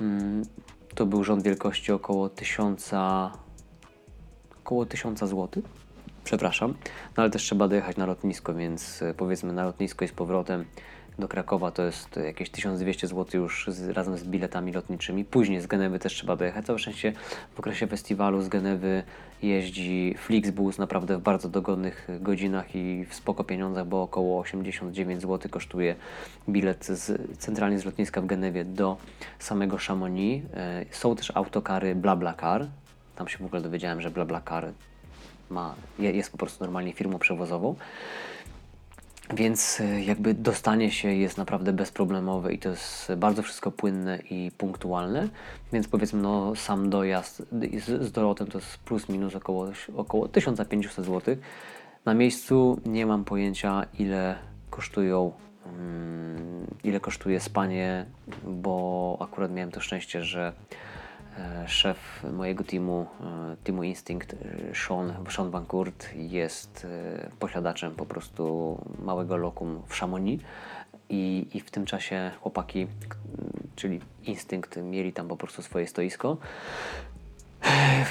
Mm, 0.00 0.42
to 0.94 1.06
był 1.06 1.24
rząd 1.24 1.42
wielkości 1.42 1.92
około 1.92 2.28
1000 2.28 2.92
około 4.70 4.86
1000 4.86 5.18
zł. 5.18 5.48
Przepraszam, 6.24 6.74
no 7.16 7.22
ale 7.22 7.30
też 7.30 7.42
trzeba 7.42 7.68
dojechać 7.68 7.96
na 7.96 8.06
lotnisko, 8.06 8.54
więc 8.54 9.02
e, 9.02 9.14
powiedzmy 9.14 9.52
na 9.52 9.64
lotnisko 9.64 10.04
i 10.04 10.08
z 10.08 10.12
powrotem 10.12 10.64
do 11.18 11.28
Krakowa 11.28 11.70
to 11.70 11.82
jest 11.82 12.16
jakieś 12.16 12.50
1200 12.50 13.06
zł 13.06 13.40
już 13.40 13.66
z, 13.68 13.88
razem 13.88 14.18
z 14.18 14.24
biletami 14.24 14.72
lotniczymi. 14.72 15.24
Później 15.24 15.60
z 15.60 15.66
Genewy 15.66 15.98
też 15.98 16.14
trzeba 16.14 16.36
dojechać. 16.36 16.66
Całe 16.66 16.78
szczęście 16.78 17.12
w 17.54 17.58
okresie 17.58 17.86
festiwalu 17.86 18.42
z 18.42 18.48
Genewy 18.48 19.02
jeździ 19.42 20.14
Flixbus 20.18 20.78
naprawdę 20.78 21.18
w 21.18 21.20
bardzo 21.20 21.48
dogodnych 21.48 22.08
godzinach 22.20 22.74
i 22.74 23.06
w 23.08 23.14
spoko 23.14 23.44
pieniądzach, 23.44 23.86
bo 23.86 24.02
około 24.02 24.40
89 24.40 25.22
zł 25.22 25.50
kosztuje 25.50 25.96
bilet 26.48 26.86
z, 26.86 27.20
centralnie 27.38 27.78
z 27.78 27.84
lotniska 27.84 28.20
w 28.20 28.26
Genewie 28.26 28.64
do 28.64 28.96
samego 29.38 29.76
Chamonix. 29.76 30.46
E, 30.54 30.84
są 30.90 31.16
też 31.16 31.32
autokary 31.34 31.94
BlaBlaCar. 31.94 32.66
Tam 33.20 33.28
się 33.28 33.38
w 33.38 33.44
ogóle 33.46 33.62
dowiedziałem, 33.62 34.00
że 34.00 34.10
BlaBlaCar 34.10 34.72
ma, 35.50 35.74
jest 35.98 36.32
po 36.32 36.38
prostu 36.38 36.64
normalnie 36.64 36.92
firmą 36.92 37.18
przewozową. 37.18 37.74
Więc 39.34 39.80
e, 39.80 40.02
jakby 40.02 40.34
dostanie 40.34 40.90
się 40.90 41.08
jest 41.08 41.38
naprawdę 41.38 41.72
bezproblemowe 41.72 42.52
i 42.52 42.58
to 42.58 42.68
jest 42.68 43.12
bardzo 43.16 43.42
wszystko 43.42 43.70
płynne 43.70 44.18
i 44.30 44.50
punktualne. 44.58 45.28
Więc 45.72 45.88
powiedzmy, 45.88 46.22
no 46.22 46.56
sam 46.56 46.90
dojazd 46.90 47.42
z, 47.86 48.02
z 48.02 48.12
Dorotem 48.12 48.46
to 48.46 48.58
jest 48.58 48.78
plus 48.78 49.08
minus 49.08 49.34
około, 49.34 49.68
około 49.96 50.28
1500 50.28 51.04
zł. 51.04 51.36
Na 52.04 52.14
miejscu 52.14 52.80
nie 52.86 53.06
mam 53.06 53.24
pojęcia 53.24 53.86
ile 53.98 54.38
kosztują 54.70 55.32
mm, 55.66 56.66
ile 56.84 57.00
kosztuje 57.00 57.40
spanie, 57.40 58.06
bo 58.44 59.16
akurat 59.20 59.52
miałem 59.52 59.70
to 59.70 59.80
szczęście, 59.80 60.24
że 60.24 60.52
szef 61.66 62.24
mojego 62.32 62.64
teamu, 62.64 63.06
e, 63.20 63.56
teamu 63.64 63.82
Instinct, 63.82 64.34
e, 64.34 64.36
Sean, 64.74 65.14
Sean 65.30 65.50
Van 65.50 65.66
Kurt 65.66 66.08
jest 66.14 66.86
e, 66.90 67.30
posiadaczem 67.38 67.94
po 67.94 68.06
prostu 68.06 68.78
małego 68.98 69.36
lokum 69.36 69.82
w 69.86 69.94
Chamonix. 69.94 70.44
I, 71.08 71.46
i 71.54 71.60
w 71.60 71.70
tym 71.70 71.86
czasie 71.86 72.30
chłopaki, 72.40 72.86
czyli 73.76 74.00
Instinct, 74.22 74.76
mieli 74.76 75.12
tam 75.12 75.28
po 75.28 75.36
prostu 75.36 75.62
swoje 75.62 75.86
stoisko. 75.86 76.36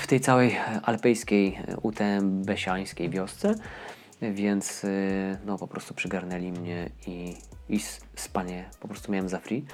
W 0.02 0.08
tej 0.08 0.20
całej 0.20 0.58
alpejskiej, 0.84 1.60
UTM-besiańskiej 1.82 3.10
wiosce, 3.10 3.56
więc 4.22 4.84
y, 4.84 5.38
no 5.46 5.58
po 5.58 5.68
prostu 5.68 5.94
przygarnęli 5.94 6.52
mnie 6.52 6.90
i, 7.08 7.36
i 7.70 7.80
spanie 8.16 8.70
po 8.80 8.88
prostu 8.88 9.12
miałem 9.12 9.30
za 9.30 9.40
free, 9.40 9.66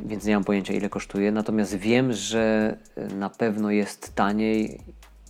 więc 0.00 0.24
nie 0.24 0.34
mam 0.34 0.44
pojęcia 0.44 0.74
ile 0.74 0.88
kosztuje, 0.88 1.32
natomiast 1.32 1.74
wiem, 1.74 2.12
że 2.12 2.76
y, 2.98 3.14
na 3.14 3.30
pewno 3.30 3.70
jest 3.70 4.14
taniej, 4.14 4.80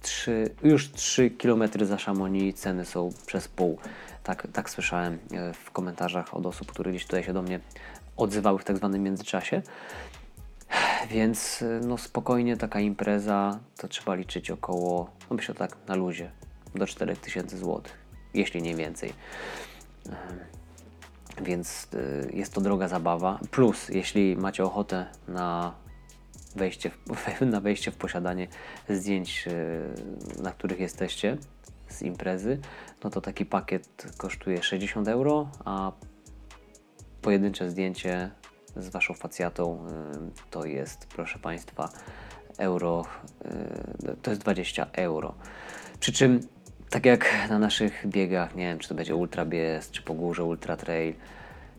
Trzy, 0.03 0.55
już 0.63 0.93
3 0.93 1.31
km 1.31 1.63
za 1.83 1.97
Chamonix 1.97 2.61
ceny 2.61 2.85
są 2.85 3.11
przez 3.27 3.49
pół. 3.49 3.79
Tak, 4.23 4.49
tak 4.53 4.71
słyszałem 4.71 5.15
y, 5.15 5.19
w 5.53 5.71
komentarzach 5.71 6.35
od 6.35 6.47
osób, 6.47 6.73
które 6.73 6.91
gdzieś 6.91 7.05
tutaj 7.05 7.25
się 7.25 7.33
do 7.33 7.43
mnie 7.43 7.61
odzywały 8.17 8.59
w 8.59 8.65
tak 8.65 8.77
zwanym 8.77 9.03
międzyczasie. 9.03 9.63
Więc 11.11 11.65
no 11.83 11.99
spokojnie 11.99 12.57
taka 12.57 12.81
impreza 12.81 13.61
to 13.77 13.89
trzeba 13.89 14.15
liczyć 14.15 14.51
około, 14.51 15.11
no 15.31 15.37
myślę 15.37 15.55
tak 15.55 15.77
na 15.89 15.95
luzie, 15.95 16.31
do 16.75 16.87
4000 16.87 17.57
zł, 17.57 17.83
jeśli 18.35 18.63
nie 18.63 18.75
więcej. 18.75 19.13
Więc 21.43 21.89
y, 21.95 22.31
jest 22.35 22.53
to 22.53 22.61
droga 22.61 22.89
zabawa. 22.89 23.39
Plus, 23.51 23.89
jeśli 23.89 24.37
macie 24.37 24.65
ochotę 24.65 25.07
na 25.29 25.75
wejście 26.57 26.91
w, 26.91 27.41
na 27.47 27.61
wejście 27.61 27.91
w 27.91 27.97
posiadanie 27.97 28.49
zdjęć, 28.89 29.45
y, 29.47 30.43
na 30.43 30.53
których 30.53 30.81
jesteście 30.81 31.37
z 31.89 32.03
imprezy, 32.03 32.59
no 33.05 33.11
to 33.11 33.21
taki 33.21 33.47
pakiet 33.47 34.15
kosztuje 34.17 34.63
60 34.63 35.09
euro, 35.09 35.49
a 35.65 35.93
pojedyncze 37.23 37.71
zdjęcie 37.71 38.31
z 38.77 38.89
Waszą 38.89 39.15
facjatą 39.15 39.87
y, 39.87 40.51
to 40.51 40.65
jest, 40.65 41.07
proszę 41.07 41.39
Państwa, 41.39 41.89
euro, 42.59 43.05
to 44.23 44.31
jest 44.31 44.43
20 44.43 44.87
euro. 44.93 45.35
Przy 46.01 46.13
czym, 46.13 46.41
tak 46.93 47.07
jak 47.07 47.49
na 47.49 47.59
naszych 47.59 48.07
biegach, 48.07 48.55
nie 48.55 48.65
wiem, 48.65 48.79
czy 48.79 48.89
to 48.89 48.95
będzie 48.95 49.15
ultra 49.15 49.45
bies, 49.45 49.91
czy 49.91 50.03
po 50.03 50.15
górze 50.15 50.45
ultra 50.45 50.77
trail, 50.77 51.15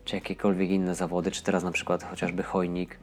czy 0.04 0.14
jakiekolwiek 0.14 0.70
inne 0.70 0.94
zawody, 0.94 1.30
czy 1.30 1.42
teraz 1.42 1.64
na 1.64 1.70
przykład 1.70 2.04
chociażby 2.04 2.42
chojnik, 2.42 2.98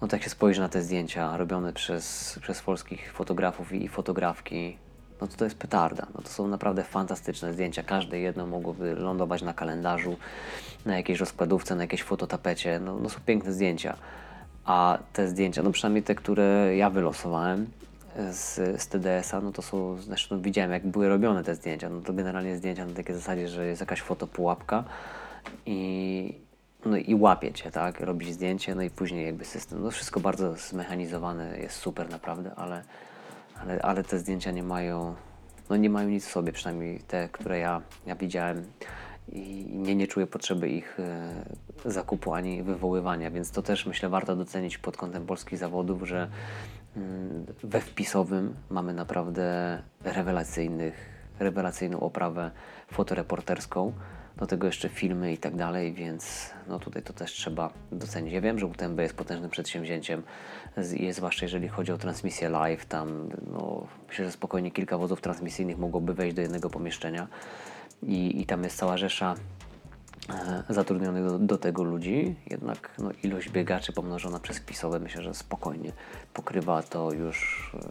no 0.00 0.08
tak 0.08 0.22
się 0.22 0.30
spojrzy 0.30 0.60
na 0.60 0.68
te 0.68 0.82
zdjęcia 0.82 1.36
robione 1.36 1.72
przez, 1.72 2.38
przez 2.42 2.62
polskich 2.62 3.12
fotografów 3.12 3.72
i 3.72 3.88
fotografki, 3.88 4.78
no 5.20 5.26
to 5.26 5.36
to 5.36 5.44
jest 5.44 5.58
petarda. 5.58 6.06
No 6.14 6.22
to 6.22 6.28
są 6.28 6.48
naprawdę 6.48 6.82
fantastyczne 6.82 7.52
zdjęcia. 7.52 7.82
Każde 7.82 8.18
jedno 8.18 8.46
mogłoby 8.46 8.94
lądować 8.94 9.42
na 9.42 9.54
kalendarzu, 9.54 10.16
na 10.86 10.96
jakiejś 10.96 11.20
rozkładówce, 11.20 11.74
na 11.74 11.82
jakiejś 11.82 12.02
fototapecie. 12.02 12.80
No, 12.80 12.98
no 12.98 13.08
są 13.08 13.20
piękne 13.26 13.52
zdjęcia. 13.52 13.96
A 14.64 14.98
te 15.12 15.28
zdjęcia, 15.28 15.62
no 15.62 15.70
przynajmniej 15.70 16.02
te, 16.02 16.14
które 16.14 16.76
ja 16.76 16.90
wylosowałem 16.90 17.66
z, 18.30 18.54
z 18.82 18.88
TDS-a, 18.88 19.40
no 19.40 19.52
to 19.52 19.62
są, 19.62 19.96
zresztą 19.96 20.40
widziałem 20.40 20.70
jak 20.70 20.86
były 20.86 21.08
robione 21.08 21.44
te 21.44 21.54
zdjęcia. 21.54 21.88
No 21.88 22.00
to 22.00 22.12
generalnie 22.12 22.56
zdjęcia 22.56 22.86
na 22.86 22.94
takiej 22.94 23.14
zasadzie, 23.14 23.48
że 23.48 23.66
jest 23.66 23.80
jakaś 23.80 24.02
fotopułapka 24.02 24.84
i, 25.66 26.38
no 26.86 26.96
i 26.96 27.14
łapie 27.14 27.52
cię, 27.52 27.70
tak? 27.70 28.00
Robisz 28.00 28.30
zdjęcie, 28.30 28.74
no 28.74 28.82
i 28.82 28.90
później 28.90 29.26
jakby 29.26 29.44
system. 29.44 29.82
No 29.82 29.90
wszystko 29.90 30.20
bardzo 30.20 30.54
zmechanizowane, 30.54 31.58
jest 31.58 31.76
super 31.76 32.10
naprawdę, 32.10 32.54
ale, 32.56 32.82
ale, 33.60 33.82
ale 33.82 34.04
te 34.04 34.18
zdjęcia 34.18 34.50
nie 34.50 34.62
mają, 34.62 35.14
no 35.70 35.76
nie 35.76 35.90
mają 35.90 36.08
nic 36.08 36.26
w 36.26 36.30
sobie, 36.30 36.52
przynajmniej 36.52 37.00
te, 37.00 37.28
które 37.28 37.58
ja, 37.58 37.82
ja 38.06 38.14
widziałem 38.14 38.64
i 39.32 39.66
nie, 39.72 39.94
nie 39.94 40.06
czuję 40.06 40.26
potrzeby 40.26 40.68
ich 40.68 41.00
e, 41.00 41.90
zakupu 41.90 42.34
ani 42.34 42.62
wywoływania, 42.62 43.30
więc 43.30 43.50
to 43.50 43.62
też 43.62 43.86
myślę 43.86 44.08
warto 44.08 44.36
docenić 44.36 44.78
pod 44.78 44.96
kątem 44.96 45.26
polskich 45.26 45.58
zawodów, 45.58 46.02
że 46.02 46.28
we 47.64 47.80
wpisowym 47.80 48.54
mamy 48.70 48.92
naprawdę 48.92 49.78
rewelacyjnych, 50.04 50.94
rewelacyjną 51.38 52.00
oprawę 52.00 52.50
fotoreporterską, 52.92 53.92
do 54.36 54.46
tego 54.46 54.66
jeszcze 54.66 54.88
filmy 54.88 55.32
i 55.32 55.38
tak 55.38 55.56
dalej, 55.56 55.92
więc 55.92 56.50
no 56.68 56.78
tutaj 56.78 57.02
to 57.02 57.12
też 57.12 57.32
trzeba 57.32 57.70
docenić. 57.92 58.32
Ja 58.32 58.40
wiem, 58.40 58.58
że 58.58 58.66
UTMB 58.66 58.98
jest 58.98 59.16
potężnym 59.16 59.50
przedsięwzięciem, 59.50 60.22
jest, 60.76 61.16
zwłaszcza 61.16 61.44
jeżeli 61.44 61.68
chodzi 61.68 61.92
o 61.92 61.98
transmisję 61.98 62.48
live, 62.48 62.86
tam 62.86 63.28
no, 63.52 63.86
myślę, 64.08 64.24
że 64.24 64.32
spokojnie 64.32 64.70
kilka 64.70 64.98
wozów 64.98 65.20
transmisyjnych 65.20 65.78
mogłoby 65.78 66.14
wejść 66.14 66.36
do 66.36 66.42
jednego 66.42 66.70
pomieszczenia 66.70 67.28
i, 68.02 68.40
i 68.40 68.46
tam 68.46 68.64
jest 68.64 68.76
cała 68.76 68.96
rzesza 68.96 69.34
zatrudnionych 70.68 71.38
do, 71.38 71.58
tego 71.58 71.84
ludzi, 71.84 72.36
jednak 72.50 72.90
no, 72.98 73.10
ilość 73.22 73.48
biegaczy 73.48 73.92
pomnożona 73.92 74.40
przez 74.40 74.58
wpisowe 74.58 75.00
myślę, 75.00 75.22
że 75.22 75.34
spokojnie 75.34 75.92
pokrywa 76.34 76.82
to 76.82 77.12
już 77.12 77.70
e, 77.74 77.88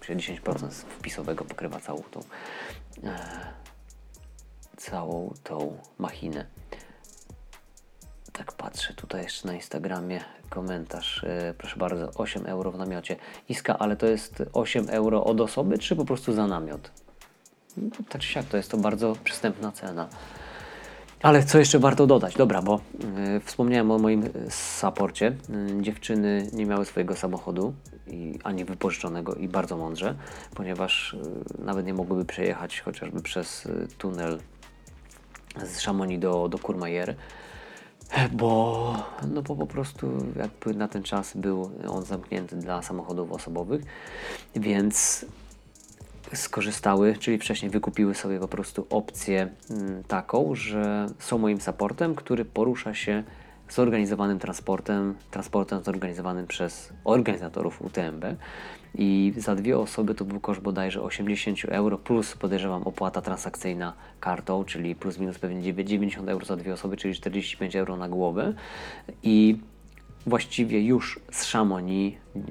myślę, 0.00 0.16
10% 0.16 0.70
z 0.70 0.82
wpisowego 0.82 1.44
pokrywa 1.44 1.80
całą 1.80 2.02
tą 2.02 2.20
e, 3.04 3.18
całą 4.76 5.34
tą 5.44 5.78
machinę. 5.98 6.46
Tak 8.32 8.52
patrzę 8.52 8.94
tutaj 8.94 9.22
jeszcze 9.22 9.48
na 9.48 9.54
Instagramie 9.54 10.20
komentarz. 10.50 11.24
E, 11.24 11.54
proszę 11.58 11.76
bardzo, 11.76 12.10
8 12.14 12.46
euro 12.46 12.70
w 12.70 12.78
namiocie. 12.78 13.16
Iska, 13.48 13.78
ale 13.78 13.96
to 13.96 14.06
jest 14.06 14.42
8 14.52 14.90
euro 14.90 15.24
od 15.24 15.40
osoby, 15.40 15.78
czy 15.78 15.96
po 15.96 16.04
prostu 16.04 16.32
za 16.32 16.46
namiot? 16.46 16.90
No, 17.76 17.90
tak 18.08 18.20
czy 18.20 18.28
siak, 18.28 18.46
to 18.46 18.56
jest 18.56 18.70
to 18.70 18.76
bardzo 18.76 19.16
przystępna 19.24 19.72
cena. 19.72 20.08
Ale 21.22 21.44
co 21.44 21.58
jeszcze 21.58 21.78
warto 21.78 22.06
dodać? 22.06 22.34
Dobra, 22.34 22.62
bo 22.62 22.80
y, 23.36 23.40
wspomniałem 23.40 23.90
o 23.90 23.98
moim 23.98 24.24
y, 24.24 24.30
saporcie. 24.50 25.26
Y, 25.26 25.82
dziewczyny 25.82 26.50
nie 26.52 26.66
miały 26.66 26.84
swojego 26.84 27.16
samochodu 27.16 27.74
i, 28.06 28.38
ani 28.44 28.64
wypożyczonego 28.64 29.34
i 29.34 29.48
bardzo 29.48 29.76
mądrze, 29.76 30.14
ponieważ 30.54 31.14
y, 31.14 31.64
nawet 31.64 31.86
nie 31.86 31.94
mogłyby 31.94 32.24
przejechać 32.24 32.80
chociażby 32.80 33.22
przez 33.22 33.66
y, 33.66 33.88
tunel 33.98 34.38
z 35.64 35.84
Chamonix 35.84 36.22
do, 36.22 36.48
do 36.48 36.58
Courmayeur, 36.58 37.14
bo, 38.32 38.94
no 39.30 39.42
bo 39.42 39.56
po 39.56 39.66
prostu 39.66 40.10
jakby 40.36 40.74
na 40.74 40.88
ten 40.88 41.02
czas 41.02 41.36
był 41.36 41.70
on 41.88 42.04
zamknięty 42.04 42.56
dla 42.56 42.82
samochodów 42.82 43.32
osobowych, 43.32 43.82
więc 44.56 45.26
skorzystały, 46.34 47.16
czyli 47.16 47.38
wcześniej 47.38 47.70
wykupiły 47.70 48.14
sobie 48.14 48.38
po 48.38 48.48
prostu 48.48 48.86
opcję 48.90 49.48
mm, 49.70 50.04
taką, 50.04 50.54
że 50.54 51.06
są 51.18 51.38
moim 51.38 51.60
supportem, 51.60 52.14
który 52.14 52.44
porusza 52.44 52.94
się 52.94 53.22
zorganizowanym 53.68 54.38
transportem, 54.38 55.14
transportem 55.30 55.84
zorganizowanym 55.84 56.46
przez 56.46 56.92
organizatorów 57.04 57.82
UTMB 57.82 58.24
i 58.94 59.32
za 59.36 59.54
dwie 59.54 59.78
osoby 59.78 60.14
to 60.14 60.24
był 60.24 60.40
koszt 60.40 60.60
bodajże 60.60 61.02
80 61.02 61.64
euro 61.64 61.98
plus 61.98 62.34
podejrzewam 62.34 62.82
opłata 62.82 63.20
transakcyjna 63.20 63.92
kartą, 64.20 64.64
czyli 64.64 64.94
plus 64.94 65.18
minus 65.18 65.38
pewnie 65.38 65.74
90 65.84 66.28
euro 66.28 66.46
za 66.46 66.56
dwie 66.56 66.72
osoby, 66.72 66.96
czyli 66.96 67.14
45 67.14 67.76
euro 67.76 67.96
na 67.96 68.08
głowę. 68.08 68.54
I 69.22 69.58
właściwie 70.26 70.82
już 70.82 71.20
z 71.30 71.52
Chamonix 71.52 72.16
yy, 72.34 72.44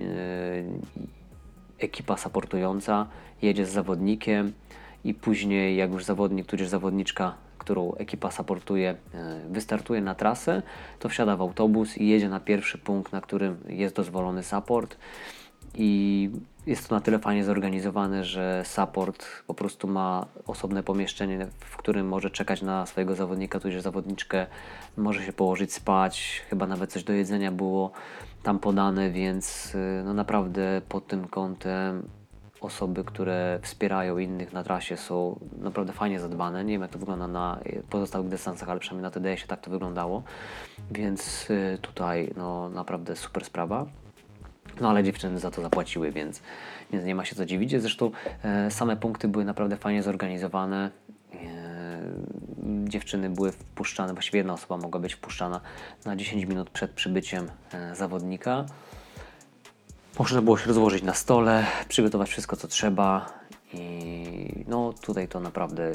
ekipa 1.79 2.17
supportująca 2.17 3.07
jedzie 3.41 3.65
z 3.65 3.69
zawodnikiem 3.69 4.53
i 5.03 5.13
później 5.13 5.77
jak 5.77 5.91
już 5.91 6.05
zawodnik, 6.05 6.45
tudzież 6.45 6.67
zawodniczka, 6.67 7.35
którą 7.57 7.93
ekipa 7.93 8.31
supportuje, 8.31 8.95
e, 9.13 9.39
wystartuje 9.49 10.01
na 10.01 10.15
trasę, 10.15 10.61
to 10.99 11.09
wsiada 11.09 11.37
w 11.37 11.41
autobus 11.41 11.97
i 11.97 12.07
jedzie 12.07 12.29
na 12.29 12.39
pierwszy 12.39 12.77
punkt, 12.77 13.11
na 13.11 13.21
którym 13.21 13.57
jest 13.69 13.95
dozwolony 13.95 14.43
support. 14.43 14.97
I 15.75 16.29
jest 16.65 16.89
to 16.89 16.95
na 16.95 17.01
tyle 17.01 17.19
fajnie 17.19 17.43
zorganizowane, 17.43 18.23
że 18.23 18.63
support 18.65 19.25
po 19.47 19.53
prostu 19.53 19.87
ma 19.87 20.25
osobne 20.45 20.83
pomieszczenie, 20.83 21.47
w 21.59 21.77
którym 21.77 22.07
może 22.07 22.29
czekać 22.29 22.61
na 22.61 22.85
swojego 22.85 23.15
zawodnika, 23.15 23.59
tudzież 23.59 23.81
zawodniczkę, 23.81 24.47
może 24.97 25.25
się 25.25 25.33
położyć 25.33 25.73
spać, 25.73 26.41
chyba 26.49 26.67
nawet 26.67 26.91
coś 26.91 27.03
do 27.03 27.13
jedzenia 27.13 27.51
było 27.51 27.91
tam 28.43 28.59
podane, 28.59 29.11
więc 29.11 29.75
y, 29.75 30.01
no 30.05 30.13
naprawdę 30.13 30.81
pod 30.89 31.07
tym 31.07 31.27
kątem 31.27 32.03
osoby, 32.61 33.03
które 33.03 33.59
wspierają 33.61 34.17
innych 34.17 34.53
na 34.53 34.63
trasie 34.63 34.97
są 34.97 35.39
naprawdę 35.57 35.93
fajnie 35.93 36.19
zadbane. 36.19 36.65
Nie 36.65 36.73
wiem 36.73 36.81
jak 36.81 36.91
to 36.91 36.99
wygląda 36.99 37.27
na 37.27 37.59
y, 37.65 37.83
pozostałych 37.89 38.29
dystansach, 38.29 38.69
ale 38.69 38.79
przynajmniej 38.79 39.03
na 39.03 39.11
TDS-ie 39.11 39.47
tak 39.47 39.61
to 39.61 39.71
wyglądało, 39.71 40.23
więc 40.91 41.49
y, 41.49 41.77
tutaj 41.81 42.33
no 42.37 42.69
naprawdę 42.69 43.15
super 43.15 43.45
sprawa. 43.45 43.85
No 44.81 44.89
ale 44.89 45.03
dziewczyny 45.03 45.39
za 45.39 45.51
to 45.51 45.61
zapłaciły, 45.61 46.11
więc, 46.11 46.41
więc 46.91 47.05
nie 47.05 47.15
ma 47.15 47.25
się 47.25 47.35
co 47.35 47.45
dziwić. 47.45 47.81
Zresztą 47.81 48.11
e, 48.43 48.71
same 48.71 48.97
punkty 48.97 49.27
były 49.27 49.45
naprawdę 49.45 49.77
fajnie 49.77 50.03
zorganizowane. 50.03 50.91
E, 51.33 52.01
dziewczyny 52.83 53.29
były 53.29 53.51
wpuszczane, 53.51 54.13
właściwie 54.13 54.37
jedna 54.37 54.53
osoba 54.53 54.77
mogła 54.77 54.99
być 54.99 55.13
wpuszczana 55.13 55.61
na 56.05 56.15
10 56.15 56.45
minut 56.45 56.69
przed 56.69 56.91
przybyciem 56.91 57.51
e, 57.73 57.95
zawodnika. 57.95 58.65
Można 60.19 60.41
było 60.41 60.57
się 60.57 60.67
rozłożyć 60.67 61.03
na 61.03 61.13
stole, 61.13 61.65
przygotować 61.87 62.29
wszystko 62.29 62.55
co 62.55 62.67
trzeba 62.67 63.33
i 63.73 64.65
no 64.67 64.93
tutaj 64.93 65.27
to 65.27 65.39
naprawdę 65.39 65.91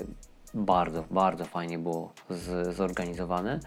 bardzo, 0.55 1.05
bardzo 1.11 1.45
fajnie 1.45 1.79
było 1.79 2.13
z, 2.31 2.77
zorganizowane. 2.77 3.61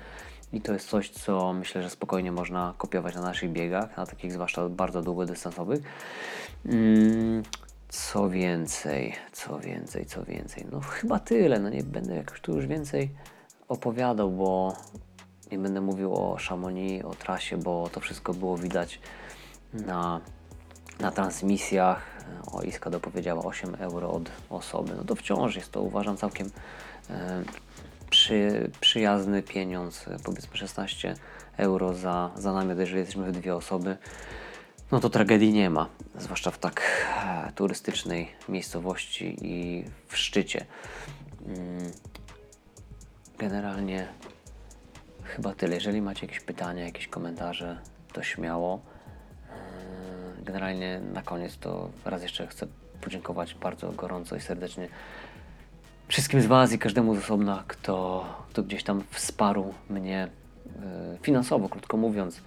I 0.53 0.62
to 0.62 0.74
jest 0.74 0.89
coś, 0.89 1.10
co 1.10 1.53
myślę, 1.53 1.84
że 1.84 1.89
spokojnie 1.89 2.32
można 2.32 2.74
kopiować 2.78 3.16
na 3.16 3.22
naszych 3.22 3.51
biegach, 3.51 3.97
na 3.97 4.06
takich 4.06 4.32
zwłaszcza 4.32 4.70
bardzo 4.70 5.01
długodystansowych. 5.01 5.84
Mm, 6.66 7.43
co 7.89 8.30
więcej, 8.30 9.16
co 9.32 9.60
więcej, 9.60 10.06
co 10.06 10.24
więcej. 10.24 10.66
No 10.72 10.80
chyba 10.80 11.20
tyle, 11.20 11.60
no 11.60 11.70
nie 11.70 11.84
będę 11.84 12.16
jakoś 12.16 12.41
tu 12.41 12.56
już 12.56 12.66
więcej 12.66 13.10
opowiadał, 13.68 14.32
bo 14.32 14.74
nie 15.51 15.60
będę 15.60 15.82
mówił 15.82 16.14
o 16.14 16.38
Chamonix, 16.49 17.06
o 17.06 17.16
trasie, 17.16 17.58
bo 17.58 17.89
to 17.89 17.99
wszystko 17.99 18.34
było 18.34 18.58
widać 18.58 18.99
na, 19.74 20.22
na 21.00 21.12
transmisjach. 21.12 22.02
O, 22.52 22.62
Iska 22.62 22.89
dopowiedziała 22.89 23.43
8 23.43 23.76
euro 23.76 24.12
od 24.12 24.32
osoby. 24.50 24.93
No 24.98 25.04
to 25.04 25.16
wciąż 25.16 25.56
jest 25.56 25.72
to 25.72 25.82
uważam 25.82 26.18
całkiem 26.18 26.50
e, 27.10 27.43
przy, 28.10 28.72
przyjazny 28.80 29.43
pieniądz, 29.43 30.06
powiedzmy 30.24 30.58
16 30.58 31.16
euro 31.58 31.93
za, 31.93 32.32
za 32.36 32.54
namiot, 32.54 32.80
jeżeli 32.80 33.00
jesteśmy 33.00 33.32
w 33.32 33.32
dwie 33.32 33.56
osoby 33.56 33.98
no 34.91 35.00
to 35.00 35.10
tragedii 35.10 35.54
nie 35.54 35.70
ma, 35.70 35.89
zwłaszcza 36.20 36.52
w 36.52 36.58
tak 36.58 36.82
e, 37.26 37.52
turystycznej 37.56 38.32
miejscowości 38.50 39.38
i 39.41 39.86
w 40.08 40.18
szczycie. 40.18 40.66
Mm, 41.48 41.91
generalnie 43.38 44.08
chyba 45.24 45.54
tyle. 45.54 45.76
Jeżeli 45.76 46.02
macie 46.02 46.26
jakieś 46.26 46.39
pytania, 46.39 46.86
jakieś 46.86 47.08
komentarze, 47.08 47.80
to 48.14 48.24
śmiało. 48.24 48.82
E, 50.46 50.48
generalnie 50.48 51.02
na 51.14 51.22
koniec 51.22 51.58
to 51.58 51.89
raz 52.06 52.24
jeszcze 52.24 52.48
chcę 52.48 52.68
podziękować 53.02 53.54
bardzo 53.54 53.91
gorąco 53.91 54.36
i 54.36 54.41
serdecznie 54.41 54.88
wszystkim 56.08 56.41
z 56.41 56.46
Was 56.46 56.72
i 56.72 56.80
każdemu 56.80 57.16
z 57.16 57.18
osobna, 57.18 57.64
kto, 57.68 58.26
kto 58.50 58.64
gdzieś 58.64 58.84
tam 58.84 59.04
wsparł 59.12 59.74
mnie 59.89 60.28
e, 60.84 61.18
finansowo, 61.22 61.70
krótko 61.70 61.98
mówiąc 61.98 62.41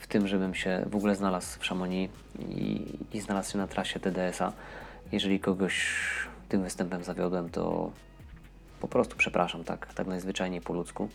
w 0.00 0.06
tym, 0.06 0.28
żebym 0.28 0.54
się 0.54 0.84
w 0.86 0.96
ogóle 0.96 1.14
znalazł 1.14 1.58
w 1.58 1.62
Chamonix 1.62 2.14
i, 2.48 2.98
i 3.12 3.20
znalazł 3.20 3.52
się 3.52 3.58
na 3.58 3.66
trasie 3.66 4.00
TDS-a. 4.00 4.52
Jeżeli 5.12 5.40
kogoś 5.40 5.86
tym 6.48 6.62
występem 6.62 7.04
zawiodłem, 7.04 7.50
to 7.50 7.90
po 8.80 8.88
prostu 8.88 9.16
przepraszam, 9.16 9.64
tak, 9.64 9.94
tak 9.94 10.06
najzwyczajniej 10.06 10.60
po 10.60 10.72
ludzku. 10.72 11.08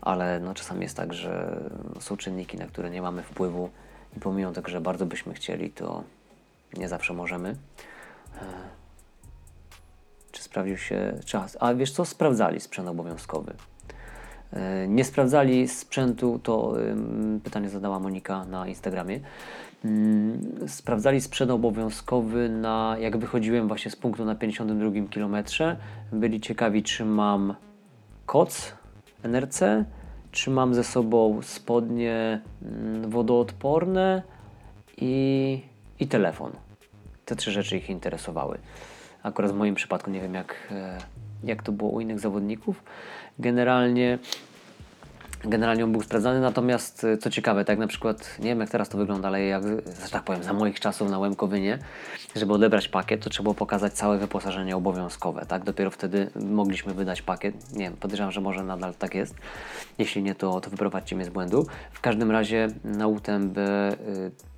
Ale 0.00 0.40
no, 0.40 0.54
czasami 0.54 0.82
jest 0.82 0.96
tak, 0.96 1.14
że 1.14 1.60
są 2.00 2.16
czynniki, 2.16 2.56
na 2.56 2.66
które 2.66 2.90
nie 2.90 3.02
mamy 3.02 3.22
wpływu 3.22 3.70
i 4.16 4.20
pomimo 4.20 4.52
tego, 4.52 4.68
że 4.68 4.80
bardzo 4.80 5.06
byśmy 5.06 5.34
chcieli, 5.34 5.70
to 5.70 6.04
nie 6.76 6.88
zawsze 6.88 7.14
możemy. 7.14 7.48
E, 7.48 8.44
czy 10.32 10.42
sprawdził 10.42 10.76
się 10.76 11.14
czas? 11.24 11.56
A 11.60 11.74
wiesz 11.74 11.92
co? 11.92 12.04
Sprawdzali 12.04 12.60
sprzęt 12.60 12.88
obowiązkowy. 12.88 13.54
E, 14.52 14.88
nie 14.88 15.04
sprawdzali 15.04 15.68
sprzętu, 15.68 16.40
to 16.42 16.74
pytanie 17.44 17.68
zadała 17.68 17.98
Monika 17.98 18.44
na 18.44 18.68
Instagramie. 18.68 19.20
Mm, 19.84 20.68
sprawdzali 20.68 21.20
sprzęt 21.20 21.50
obowiązkowy 21.50 22.48
na, 22.48 22.96
jak 23.00 23.16
wychodziłem 23.16 23.68
właśnie 23.68 23.90
z 23.90 23.96
punktu 23.96 24.24
na 24.24 24.34
52 24.34 24.90
km. 25.14 25.36
Byli 26.12 26.40
ciekawi, 26.40 26.82
czy 26.82 27.04
mam 27.04 27.54
koc 28.26 28.72
NRC, 29.22 29.84
czy 30.34 30.50
mam 30.50 30.74
ze 30.74 30.84
sobą 30.84 31.42
spodnie 31.42 32.40
mm, 32.62 33.10
wodoodporne 33.10 34.22
i, 34.96 35.60
i 36.00 36.06
telefon. 36.06 36.52
Te 37.24 37.36
trzy 37.36 37.50
rzeczy 37.50 37.76
ich 37.76 37.90
interesowały. 37.90 38.58
Akurat 39.22 39.52
w 39.52 39.54
moim 39.54 39.74
przypadku 39.74 40.10
nie 40.10 40.20
wiem, 40.20 40.34
jak, 40.34 40.56
e, 40.70 40.98
jak 41.44 41.62
to 41.62 41.72
było 41.72 41.90
u 41.90 42.00
innych 42.00 42.20
zawodników. 42.20 42.82
Generalnie 43.38 44.18
generalnie 45.46 45.84
on 45.84 45.92
był 45.92 46.02
sprawdzany, 46.02 46.40
natomiast 46.40 47.04
e, 47.04 47.18
co 47.18 47.30
ciekawe, 47.30 47.64
tak 47.64 47.78
na 47.78 47.86
przykład, 47.86 48.38
nie 48.38 48.48
wiem 48.48 48.60
jak 48.60 48.70
teraz 48.70 48.88
to 48.88 48.98
wygląda, 48.98 49.28
ale 49.28 49.44
jak, 49.44 49.62
że 50.04 50.10
tak 50.10 50.22
powiem, 50.22 50.42
za 50.42 50.52
moich 50.52 50.80
czasów 50.80 51.10
na 51.10 51.18
Łemkowynie, 51.18 51.78
żeby 52.36 52.52
odebrać 52.52 52.88
pakiet, 52.88 53.24
to 53.24 53.30
trzeba 53.30 53.42
było 53.42 53.54
pokazać 53.54 53.92
całe 53.92 54.18
wyposażenie 54.18 54.76
obowiązkowe, 54.76 55.46
tak? 55.48 55.64
Dopiero 55.64 55.90
wtedy 55.90 56.30
mogliśmy 56.40 56.94
wydać 56.94 57.22
pakiet. 57.22 57.72
Nie 57.72 57.84
wiem, 57.84 57.96
podejrzewam, 57.96 58.32
że 58.32 58.40
może 58.40 58.64
nadal 58.64 58.94
tak 58.94 59.14
jest. 59.14 59.34
Jeśli 59.98 60.22
nie, 60.22 60.34
to, 60.34 60.60
to 60.60 60.70
wyprowadźcie 60.70 61.16
mnie 61.16 61.24
z 61.24 61.28
błędu. 61.28 61.66
W 61.92 62.00
każdym 62.00 62.30
razie 62.30 62.68
na 62.84 63.06
UTMB, 63.06 63.58
e, 63.58 63.96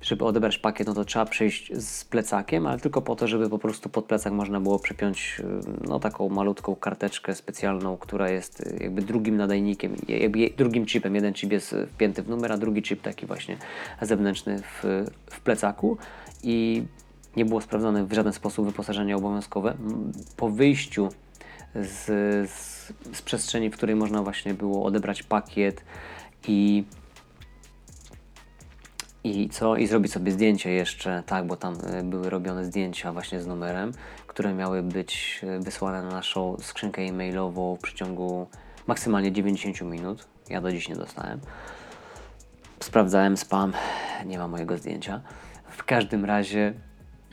żeby 0.01 0.25
odebrać 0.25 0.57
pakiet, 0.57 0.87
no 0.87 0.93
to 0.93 1.05
trzeba 1.05 1.25
przejść 1.25 1.71
z 1.75 2.05
plecakiem, 2.05 2.67
ale 2.67 2.79
tylko 2.79 3.01
po 3.01 3.15
to, 3.15 3.27
żeby 3.27 3.49
po 3.49 3.59
prostu 3.59 3.89
pod 3.89 4.05
plecak 4.05 4.33
można 4.33 4.59
było 4.59 4.79
przypiąć 4.79 5.41
e, 5.43 5.87
no 5.87 5.99
taką 5.99 6.29
malutką 6.29 6.75
karteczkę 6.75 7.35
specjalną, 7.35 7.97
która 7.97 8.29
jest 8.29 8.73
jakby 8.79 9.01
drugim 9.01 9.37
nadajnikiem, 9.37 9.95
jakby 10.07 10.49
drugim 10.57 10.76
drugim 10.77 10.85
chipem. 10.85 11.15
Jeden 11.15 11.33
chip 11.33 11.51
jest 11.51 11.75
wpięty 11.93 12.23
w 12.23 12.29
numer, 12.29 12.51
a 12.51 12.57
drugi 12.57 12.81
chip 12.81 13.01
taki 13.01 13.25
właśnie 13.25 13.57
zewnętrzny 14.01 14.61
w, 14.61 15.05
w 15.25 15.39
plecaku 15.39 15.97
i 16.43 16.83
nie 17.35 17.45
było 17.45 17.61
sprawdzone 17.61 18.05
w 18.05 18.13
żaden 18.13 18.33
sposób 18.33 18.65
wyposażenie 18.65 19.17
obowiązkowe. 19.17 19.77
Po 20.37 20.49
wyjściu 20.49 21.09
z, 21.75 22.05
z, 22.49 22.93
z 23.13 23.21
przestrzeni, 23.21 23.69
w 23.69 23.73
której 23.73 23.95
można 23.95 24.23
właśnie 24.23 24.53
było 24.53 24.85
odebrać 24.85 25.23
pakiet 25.23 25.83
i 26.47 26.83
i 29.23 29.49
co? 29.49 29.75
I 29.75 29.87
zrobić 29.87 30.11
sobie 30.11 30.31
zdjęcie 30.31 30.71
jeszcze, 30.71 31.23
tak, 31.25 31.47
bo 31.47 31.55
tam 31.55 31.77
e, 31.83 32.03
były 32.03 32.29
robione 32.29 32.65
zdjęcia 32.65 33.13
właśnie 33.13 33.41
z 33.41 33.47
numerem, 33.47 33.91
które 34.27 34.53
miały 34.53 34.83
być 34.83 35.41
e, 35.43 35.59
wysłane 35.59 36.03
na 36.03 36.09
naszą 36.09 36.57
skrzynkę 36.61 37.01
e-mailową 37.01 37.75
w 37.75 37.79
przeciągu 37.79 38.47
maksymalnie 38.87 39.31
90 39.31 39.81
minut. 39.81 40.36
Ja 40.49 40.61
do 40.61 40.71
dziś 40.71 40.89
nie 40.89 40.95
dostałem. 40.95 41.39
Sprawdzałem 42.79 43.37
spam, 43.37 43.73
nie 44.25 44.37
ma 44.37 44.47
mojego 44.47 44.77
zdjęcia. 44.77 45.21
W 45.69 45.83
każdym 45.83 46.25
razie, 46.25 46.73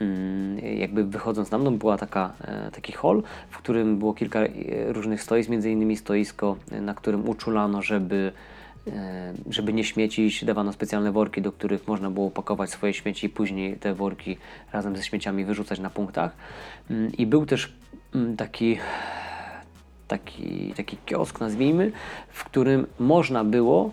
mm, 0.01 0.59
jakby 0.59 1.05
wychodząc 1.05 1.51
na 1.51 1.59
mną, 1.59 1.79
była 1.79 1.99
taka, 1.99 2.33
e, 2.41 2.71
taki 2.71 2.93
hall, 2.93 3.23
w 3.51 3.59
którym 3.59 3.99
było 3.99 4.15
kilka 4.15 4.41
e, 4.41 4.49
różnych 4.93 5.23
stoisk, 5.23 5.51
między 5.51 5.71
innymi 5.71 5.97
stoisko, 5.97 6.57
e, 6.71 6.81
na 6.81 6.95
którym 6.95 7.29
uczulano, 7.29 7.83
żeby 7.83 8.33
żeby 9.51 9.73
nie 9.73 9.85
śmiecić, 9.85 10.45
dawano 10.45 10.73
specjalne 10.73 11.13
worki, 11.13 11.43
do 11.43 11.53
których 11.53 11.89
można 11.89 12.11
było 12.11 12.31
pakować 12.31 12.71
swoje 12.71 12.95
śmieci 12.95 13.27
i 13.27 13.31
później 13.31 13.77
te 13.77 13.95
worki 13.95 14.37
razem 14.73 14.97
ze 14.97 15.03
śmieciami 15.03 15.45
wyrzucać 15.45 15.81
na 15.81 15.91
punktach. 15.91 16.37
Mm, 16.91 17.13
I 17.13 17.27
był 17.27 17.47
też 17.47 17.73
mm, 18.15 18.37
taki 18.37 18.79
taki, 20.09 20.75
taki 20.77 20.97
kiosk, 21.07 21.41
nazwijmy, 21.41 21.93
w 22.29 22.45
którym 22.45 22.87
można 22.99 23.45
było 23.45 23.93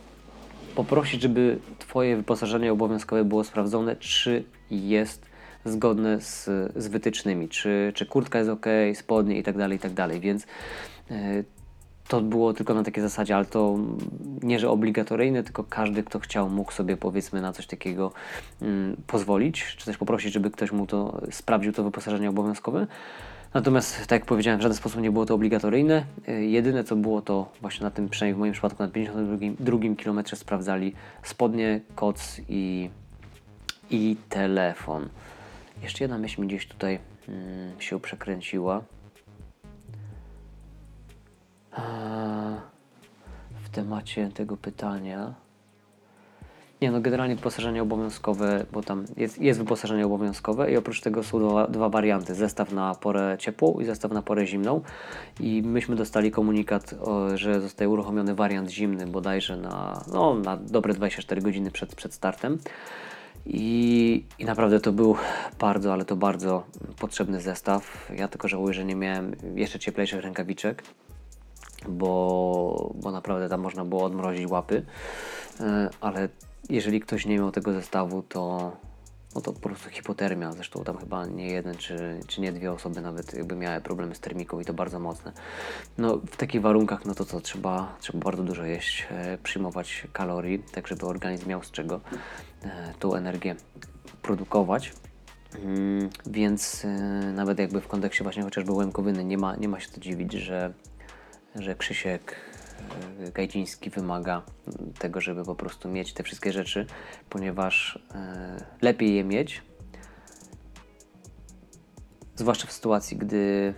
poprosić, 0.76 1.22
żeby 1.22 1.60
Twoje 1.80 2.16
wyposażenie 2.18 2.72
obowiązkowe 2.72 3.26
było 3.26 3.44
sprawdzone, 3.44 3.96
czy 3.96 4.44
jest 4.72 5.26
zgodne 5.66 6.22
z, 6.22 6.50
z 6.76 6.88
wytycznymi, 6.88 7.50
czy, 7.50 7.92
czy 7.96 8.06
kurtka 8.06 8.40
jest 8.40 8.52
ok, 8.52 8.66
spodnie 8.94 9.38
i 9.38 9.44
tak 9.44 9.58
dalej, 9.58 9.78
i 9.78 9.80
tak 9.80 9.94
dalej, 9.94 10.20
więc 10.20 10.48
e, 11.12 11.44
to 12.08 12.22
było 12.22 12.54
tylko 12.54 12.74
na 12.74 12.84
takiej 12.84 13.04
zasadzie, 13.04 13.36
ale 13.36 13.46
to 13.46 13.78
nie, 14.44 14.60
że 14.60 14.70
obligatoryjne, 14.70 15.44
tylko 15.44 15.64
każdy, 15.64 16.04
kto 16.04 16.20
chciał, 16.20 16.50
mógł 16.50 16.72
sobie 16.72 16.98
powiedzmy 16.98 17.42
na 17.42 17.54
coś 17.54 17.68
takiego 17.68 18.12
mm, 18.62 18.98
pozwolić, 19.08 19.76
czy 19.78 19.86
też 19.86 19.98
poprosić, 19.98 20.34
żeby 20.34 20.52
ktoś 20.52 20.72
mu 20.72 20.88
to 20.88 21.22
sprawdził, 21.32 21.74
to 21.74 21.84
wyposażenie 21.84 22.30
obowiązkowe. 22.30 22.88
Natomiast, 23.54 24.00
tak 24.00 24.12
jak 24.12 24.26
powiedziałem, 24.26 24.60
w 24.60 24.64
żaden 24.64 24.78
sposób 24.78 25.02
nie 25.02 25.12
było 25.12 25.26
to 25.26 25.36
obligatoryjne. 25.36 26.06
Y, 26.30 26.46
jedyne 26.46 26.84
co 26.84 26.96
było 26.96 27.22
to 27.22 27.52
właśnie 27.62 27.84
na 27.84 27.92
tym, 27.92 28.10
przynajmniej 28.10 28.36
w 28.36 28.40
moim 28.40 28.54
przypadku, 28.54 28.84
na 28.84 28.90
52 28.90 29.96
kilometrze 29.98 30.36
sprawdzali 30.36 30.94
spodnie, 31.24 31.82
koc 31.96 32.42
i, 32.50 32.90
i 33.90 34.16
telefon. 34.30 35.10
Jeszcze 35.84 36.04
jedna 36.04 36.18
myśl 36.18 36.42
mi 36.42 36.48
gdzieś 36.48 36.68
tutaj 36.68 37.00
mm, 37.28 37.82
się 37.82 38.00
przekręciła. 38.00 38.82
W 43.64 43.70
temacie 43.72 44.30
tego 44.34 44.58
pytania. 44.58 45.34
Nie, 46.82 46.92
no 46.92 47.02
generalnie 47.02 47.36
wyposażenie 47.36 47.82
obowiązkowe, 47.82 48.66
bo 48.72 48.82
tam 48.84 49.06
jest, 49.18 49.42
jest 49.42 49.60
wyposażenie 49.60 50.06
obowiązkowe 50.06 50.72
i 50.72 50.78
oprócz 50.78 51.02
tego 51.02 51.24
są 51.24 51.40
dwa, 51.40 51.68
dwa 51.68 51.90
warianty. 51.90 52.36
Zestaw 52.36 52.72
na 52.72 52.96
porę 52.96 53.36
ciepłą 53.40 53.80
i 53.80 53.86
zestaw 53.86 54.12
na 54.12 54.22
porę 54.22 54.48
zimną. 54.48 54.82
I 55.40 55.62
myśmy 55.66 55.96
dostali 55.96 56.32
komunikat, 56.32 56.96
że 57.36 57.62
zostaje 57.62 57.90
uruchomiony 57.90 58.36
wariant 58.36 58.70
zimny 58.70 59.08
bodajże 59.08 59.58
na, 59.58 60.04
no, 60.14 60.36
na 60.36 60.58
dobre 60.58 60.94
24 60.94 61.42
godziny 61.42 61.72
przed, 61.72 61.96
przed 61.96 62.14
startem. 62.14 62.58
I, 63.46 64.24
I 64.40 64.46
naprawdę 64.46 64.80
to 64.80 64.92
był 64.92 65.16
bardzo, 65.60 65.94
ale 65.94 66.06
to 66.06 66.16
bardzo 66.16 66.64
potrzebny 67.00 67.42
zestaw. 67.42 68.12
Ja 68.18 68.28
tylko 68.28 68.48
żałuję, 68.48 68.74
że 68.74 68.86
nie 68.86 68.96
miałem 68.96 69.36
jeszcze 69.56 69.80
cieplejszych 69.80 70.22
rękawiczek. 70.22 70.84
bo, 71.90 72.94
bo 72.96 73.12
naprawdę 73.12 73.50
tam 73.50 73.62
można 73.62 73.86
było 73.86 74.04
odmrozić 74.04 74.48
łapy, 74.48 74.86
e, 75.60 75.90
ale 76.02 76.30
jeżeli 76.70 77.00
ktoś 77.00 77.26
nie 77.26 77.36
miał 77.38 77.52
tego 77.52 77.74
zestawu, 77.74 78.22
to, 78.22 78.72
no 79.36 79.42
to 79.42 79.54
po 79.54 79.60
prostu 79.60 79.90
hipotermia. 79.90 80.52
Zresztą 80.52 80.84
tam 80.84 80.98
chyba 80.98 81.26
nie 81.26 81.48
jeden 81.48 81.76
czy, 81.76 82.20
czy 82.28 82.42
nie 82.42 82.52
dwie 82.52 82.72
osoby 82.72 83.02
nawet 83.02 83.34
jakby 83.34 83.56
miały 83.56 83.82
problemy 83.82 84.16
z 84.16 84.20
termiką 84.20 84.60
i 84.60 84.66
to 84.66 84.74
bardzo 84.74 85.00
mocne. 85.00 85.32
No 85.98 86.18
w 86.18 86.38
takich 86.38 86.62
warunkach, 86.62 87.06
no 87.06 87.16
to 87.16 87.26
co, 87.26 87.42
trzeba, 87.42 87.96
trzeba 88.00 88.20
bardzo 88.20 88.44
dużo 88.44 88.66
jeść, 88.66 89.08
e, 89.12 89.38
przyjmować 89.38 90.08
kalorii, 90.14 90.60
tak 90.60 90.88
żeby 90.88 91.06
organizm 91.06 91.50
miał 91.50 91.64
z 91.64 91.72
czego 91.72 92.02
e, 92.64 92.94
tą 93.00 93.16
energię 93.16 93.56
produkować. 94.22 94.94
Mm, 95.56 96.10
więc 96.26 96.86
e, 96.86 96.88
nawet 97.34 97.60
jakby 97.60 97.82
w 97.82 97.88
kontekście 97.88 98.24
właśnie 98.24 98.44
chociażby 98.44 98.72
łemkowyny 98.72 99.26
nie 99.26 99.38
ma, 99.38 99.56
nie 99.56 99.68
ma 99.68 99.80
się 99.80 99.90
co 99.90 100.02
dziwić, 100.02 100.34
że, 100.34 100.74
że 101.56 101.76
Krzysiek 101.76 102.36
Gajdziński 103.34 103.90
wymaga 103.90 104.42
tego, 105.00 105.22
żeby 105.22 105.46
po 105.46 105.56
prostu 105.56 105.90
mieć 105.90 106.14
te 106.14 106.24
wszystkie 106.24 106.52
rzeczy, 106.52 106.86
ponieważ 107.30 108.00
e, 108.16 108.66
lepiej 108.82 109.16
je 109.16 109.24
mieć, 109.24 109.62
zwłaszcza 112.36 112.68
w 112.68 112.72
sytuacji, 112.72 113.18
gdy 113.18 113.74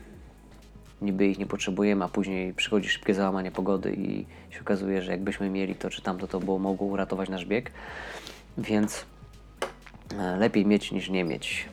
niby 1.01 1.28
ich 1.28 1.39
nie 1.39 1.45
potrzebujemy, 1.45 2.06
a 2.06 2.08
później 2.08 2.54
przychodzi 2.54 2.89
szybkie 2.89 3.14
załamanie 3.14 3.51
pogody 3.51 3.93
i 3.93 4.26
się 4.54 4.62
okazuje, 4.62 5.01
że 5.01 5.12
jakbyśmy 5.12 5.49
mieli 5.49 5.76
to 5.76 5.89
czy 5.89 6.01
tamto, 6.01 6.28
to 6.28 6.39
było 6.39 6.60
mogło 6.60 6.88
uratować 6.88 7.30
nasz 7.30 7.45
bieg. 7.45 7.72
Więc 8.58 9.06
E, 10.20 10.38
lepiej 10.38 10.66
mieć 10.66 10.91
niż 10.91 11.10
nie 11.10 11.24
mieć. 11.24 11.70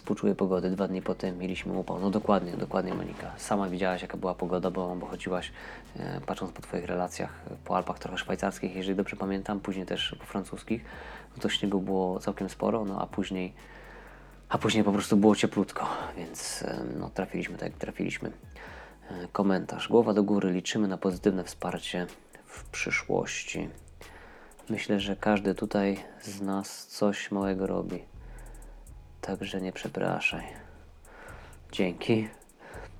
Współczuję 0.00 0.34
pogody. 0.34 0.70
Dwa 0.70 0.88
dni 0.88 1.02
potem 1.02 1.38
mieliśmy 1.38 1.72
upał. 1.72 2.00
No 2.00 2.10
dokładnie, 2.10 2.56
dokładnie 2.56 2.94
Monika. 2.94 3.32
Sama 3.36 3.68
widziałaś 3.68 4.02
jaka 4.02 4.16
była 4.16 4.34
pogoda, 4.34 4.70
bo, 4.70 4.96
bo 4.96 5.06
chodziłaś 5.06 5.52
e, 5.96 6.20
patrząc 6.26 6.52
po 6.52 6.62
Twoich 6.62 6.84
relacjach 6.84 7.32
po 7.64 7.76
Alpach 7.76 7.98
trochę 7.98 8.18
szwajcarskich, 8.18 8.76
jeżeli 8.76 8.96
dobrze 8.96 9.16
pamiętam, 9.16 9.60
później 9.60 9.86
też 9.86 10.16
po 10.18 10.26
francuskich. 10.26 10.84
No 11.36 11.42
to 11.42 11.48
śniegu 11.48 11.80
było 11.80 12.20
całkiem 12.20 12.48
sporo, 12.48 12.84
no 12.84 13.02
a 13.02 13.06
później 13.06 13.52
a 14.48 14.58
później 14.58 14.84
po 14.84 14.92
prostu 14.92 15.16
było 15.16 15.36
cieplutko, 15.36 15.86
więc 16.16 16.62
e, 16.62 16.84
no, 16.98 17.10
trafiliśmy 17.10 17.58
tak 17.58 17.68
jak 17.68 17.78
trafiliśmy. 17.78 18.32
E, 19.10 19.28
komentarz. 19.32 19.88
Głowa 19.88 20.14
do 20.14 20.22
góry. 20.22 20.52
Liczymy 20.52 20.88
na 20.88 20.98
pozytywne 20.98 21.44
wsparcie 21.44 22.06
w 22.46 22.64
przyszłości. 22.64 23.68
Myślę, 24.70 25.00
że 25.00 25.16
każdy 25.16 25.54
tutaj 25.54 25.98
z 26.22 26.40
nas 26.40 26.86
coś 26.86 27.30
małego 27.30 27.66
robi. 27.66 28.10
Także 29.30 29.60
nie 29.60 29.72
przepraszaj. 29.72 30.42
Dzięki. 31.72 32.28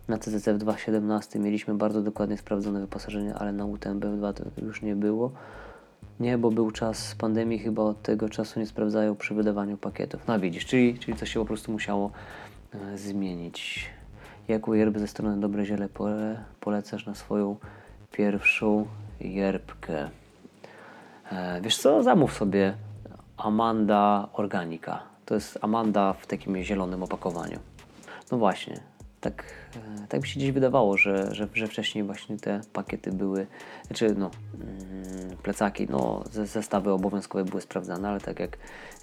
Na 0.08 0.18
CCC 0.18 0.54
w 0.54 0.58
2017 0.58 1.38
mieliśmy 1.38 1.74
bardzo 1.74 2.02
dokładnie 2.02 2.36
sprawdzone 2.36 2.80
wyposażenie, 2.80 3.34
ale 3.34 3.52
na 3.52 3.64
UTMB 3.64 4.04
w 4.04 4.16
2 4.16 4.32
to 4.32 4.44
już 4.62 4.82
nie 4.82 4.96
było. 4.96 5.32
Nie, 6.20 6.38
bo 6.38 6.50
był 6.50 6.70
czas 6.70 7.14
pandemii, 7.14 7.58
chyba 7.58 7.82
od 7.82 8.02
tego 8.02 8.28
czasu 8.28 8.60
nie 8.60 8.66
sprawdzają 8.66 9.16
przy 9.16 9.34
wydawaniu 9.34 9.76
pakietów. 9.76 10.20
No 10.28 10.40
widzisz, 10.40 10.66
czyli, 10.66 10.98
czyli 10.98 11.16
coś 11.16 11.32
się 11.32 11.40
po 11.40 11.46
prostu 11.46 11.72
musiało 11.72 12.10
e, 12.74 12.98
zmienić. 12.98 13.90
Jaką 14.48 14.72
yerbę 14.72 15.00
ze 15.00 15.08
strony 15.08 15.40
Dobre 15.40 15.64
Ziele 15.64 15.88
pole, 15.88 16.44
polecasz 16.60 17.06
na 17.06 17.14
swoją 17.14 17.56
pierwszą 18.12 18.86
yerbkę? 19.20 20.10
E, 21.32 21.60
wiesz 21.60 21.78
co, 21.78 22.02
zamów 22.02 22.32
sobie 22.32 22.74
Amanda 23.36 24.28
Organika. 24.32 25.09
To 25.30 25.34
jest 25.34 25.58
Amanda 25.60 26.12
w 26.12 26.26
takim 26.26 26.62
zielonym 26.62 27.02
opakowaniu. 27.02 27.58
No 28.32 28.38
właśnie, 28.38 28.80
tak, 29.20 29.44
e, 29.76 30.06
tak 30.08 30.22
mi 30.22 30.28
się 30.28 30.40
gdzieś 30.40 30.52
wydawało, 30.52 30.96
że, 30.96 31.34
że, 31.34 31.48
że 31.54 31.66
wcześniej 31.66 32.04
właśnie 32.04 32.36
te 32.38 32.60
pakiety 32.72 33.12
były, 33.12 33.46
znaczy 33.86 34.14
no, 34.18 34.30
mm, 34.54 35.36
plecaki, 35.42 35.86
no, 35.90 36.24
zestawy 36.32 36.92
obowiązkowe 36.92 37.44
były 37.44 37.60
sprawdzane, 37.60 38.08
ale 38.08 38.20
tak 38.20 38.40
jak 38.40 38.58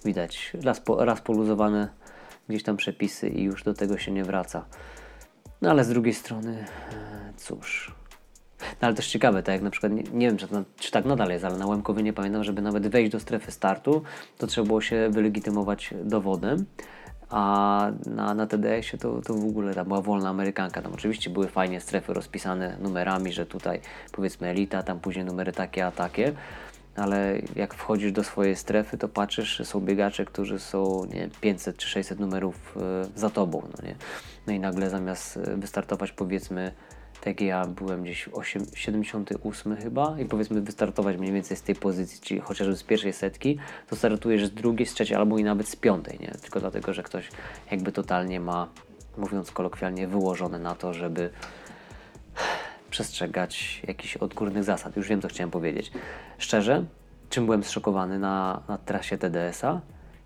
widać, 0.06 0.54
raz, 0.64 0.80
po, 0.80 1.06
raz 1.06 1.22
poluzowane 1.22 1.90
gdzieś 2.50 2.64
tam 2.64 2.78
przepisy 2.78 3.30
i 3.30 3.44
już 3.44 3.64
do 3.64 3.74
tego 3.74 3.98
się 3.98 4.12
nie 4.12 4.24
wraca. 4.24 4.66
No 5.62 5.70
ale 5.70 5.84
z 5.84 5.90
drugiej 5.90 6.14
strony, 6.14 6.66
e, 6.94 7.34
cóż, 7.38 7.96
no 8.60 8.88
ale 8.88 8.94
też 8.94 9.08
ciekawe, 9.08 9.44
tak 9.44 9.54
jak 9.54 9.62
na 9.62 9.70
przykład, 9.70 9.92
nie, 9.92 10.04
nie 10.04 10.28
wiem 10.28 10.38
czy, 10.38 10.48
czy 10.78 10.92
tak 10.92 11.06
nadal 11.06 11.30
jest, 11.30 11.46
ale 11.46 11.58
na 11.58 11.68
Łemkowie 11.68 12.04
nie 12.04 12.14
pamiętam, 12.14 12.44
żeby 12.44 12.62
nawet 12.62 12.88
wejść 12.88 13.12
do 13.12 13.20
strefy 13.20 13.52
startu, 13.52 14.04
to 14.38 14.48
trzeba 14.48 14.68
było 14.68 14.82
się 14.82 15.10
wylegitymować 15.12 15.94
dowodem. 16.04 16.66
A 17.30 17.92
na, 18.06 18.34
na 18.34 18.48
TDS-ie 18.48 19.00
to, 19.00 19.22
to 19.22 19.34
w 19.34 19.46
ogóle 19.46 19.74
tam 19.74 19.88
była 19.88 20.02
wolna 20.02 20.30
amerykanka. 20.30 20.82
Tam 20.82 20.94
oczywiście 20.94 21.30
były 21.30 21.48
fajnie 21.48 21.82
strefy 21.82 22.14
rozpisane 22.14 22.78
numerami, 22.82 23.34
że 23.34 23.46
tutaj 23.46 23.82
powiedzmy 24.12 24.48
elita, 24.48 24.84
tam 24.84 25.00
później 25.00 25.26
numery 25.26 25.52
takie, 25.52 25.86
a 25.86 25.92
takie. 25.92 26.34
Ale 26.96 27.42
jak 27.56 27.74
wchodzisz 27.74 28.12
do 28.12 28.24
swojej 28.24 28.56
strefy, 28.56 28.98
to 28.98 29.08
patrzysz, 29.08 29.62
są 29.64 29.80
biegacze, 29.80 30.26
którzy 30.26 30.60
są 30.60 31.06
nie, 31.14 31.30
500 31.42 31.78
czy 31.78 31.88
600 31.88 32.20
numerów 32.20 32.78
y, 32.78 33.20
za 33.20 33.30
tobą. 33.30 33.62
No, 33.62 33.88
nie? 33.88 33.96
no 34.48 34.54
i 34.54 34.60
nagle 34.60 34.90
zamiast 34.90 35.38
e, 35.38 35.58
wystartować 35.58 36.12
powiedzmy 36.12 36.72
tak 37.28 37.42
ja 37.42 37.66
byłem 37.66 38.04
gdzieś 38.04 38.30
8, 38.34 38.66
78 38.76 39.76
chyba 39.76 40.20
i 40.20 40.26
powiedzmy 40.26 40.62
wystartować 40.62 41.18
mniej 41.18 41.34
więcej 41.34 41.58
z 41.58 41.62
tej 41.62 41.76
pozycji, 41.76 42.22
czyli 42.22 42.40
chociażby 42.40 42.76
z 42.76 42.84
pierwszej 42.84 43.14
setki, 43.14 43.58
to 43.90 43.96
startujesz 43.96 44.46
z 44.46 44.52
drugiej, 44.52 44.86
z 44.86 44.94
trzeciej 44.94 45.18
albo 45.18 45.38
i 45.38 45.44
nawet 45.44 45.68
z 45.68 45.76
piątej, 45.76 46.20
nie? 46.20 46.32
Tylko 46.42 46.60
dlatego, 46.60 46.94
że 46.94 47.04
ktoś 47.04 47.30
jakby 47.72 47.92
totalnie 47.92 48.40
ma, 48.40 48.68
mówiąc 49.18 49.52
kolokwialnie, 49.52 50.08
wyłożone 50.08 50.60
na 50.60 50.76
to, 50.76 50.94
żeby 50.94 51.30
przestrzegać 52.90 53.82
jakichś 53.88 54.18
odgórnych 54.18 54.64
zasad. 54.64 54.98
Już 54.98 55.08
wiem, 55.08 55.22
co 55.22 55.28
chciałem 55.28 55.52
powiedzieć. 55.52 55.92
Szczerze, 56.38 56.86
czym 57.30 57.46
byłem 57.46 57.64
zszokowany 57.64 58.20
na, 58.20 58.64
na 58.68 58.78
trasie 58.78 59.18
TDS-a? 59.18 59.82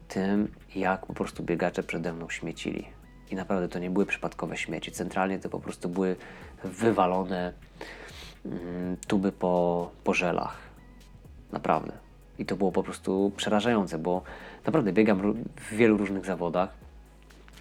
Tym, 0.07 0.47
jak 0.75 1.05
po 1.05 1.13
prostu 1.13 1.43
biegacze 1.43 1.83
przede 1.83 2.13
mną 2.13 2.29
śmiecili. 2.29 3.00
I 3.31 3.35
naprawdę 3.35 3.69
to 3.69 3.79
nie 3.79 3.89
były 3.89 4.05
przypadkowe 4.05 4.57
śmieci. 4.57 4.91
Centralnie 4.91 5.39
to 5.39 5.49
po 5.49 5.59
prostu 5.59 5.89
były 5.89 6.15
wywalone 6.63 7.53
mm, 8.45 8.97
tuby 9.07 9.31
po, 9.31 9.89
po 10.03 10.13
żelach. 10.13 10.57
Naprawdę. 11.51 11.93
I 12.39 12.45
to 12.45 12.55
było 12.55 12.71
po 12.71 12.83
prostu 12.83 13.31
przerażające, 13.37 13.97
bo 13.97 14.21
naprawdę 14.65 14.93
biegam 14.93 15.33
w 15.55 15.73
wielu 15.75 15.97
różnych 15.97 16.25
zawodach. 16.25 16.69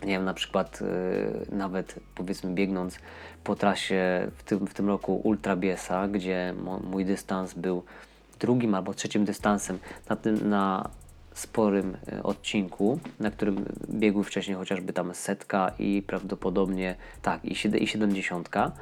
Nie 0.03 0.12
wiem, 0.12 0.25
na 0.25 0.35
przykład 0.35 0.81
yy, 0.81 1.57
nawet 1.57 1.95
powiedzmy 2.14 2.55
biegnąc 2.55 2.99
po 3.45 3.57
trasie 3.57 4.31
w 4.37 4.43
tym, 4.43 4.66
w 4.66 4.75
tym 4.75 4.89
roku 4.89 5.21
Ultra 5.25 5.57
Biesa, 5.57 6.09
gdzie 6.09 6.55
mój 6.83 7.05
dystans 7.05 7.55
był 7.55 7.83
drugim 8.41 8.75
albo 8.75 8.95
trzecim 8.95 9.25
dystansem 9.25 9.79
na, 10.09 10.16
tym, 10.16 10.49
na 10.49 10.91
sporym 11.41 11.97
e, 12.12 12.22
odcinku, 12.22 13.01
na 13.20 13.30
którym 13.30 13.64
biegły 13.91 14.24
wcześniej 14.24 14.57
chociażby 14.57 14.93
tam 14.93 15.14
setka 15.14 15.72
i 15.78 16.03
prawdopodobnie 16.07 16.97
tak 17.22 17.45
i, 17.45 17.82
i 17.82 17.86
siedemdziesiątka. 17.86 18.72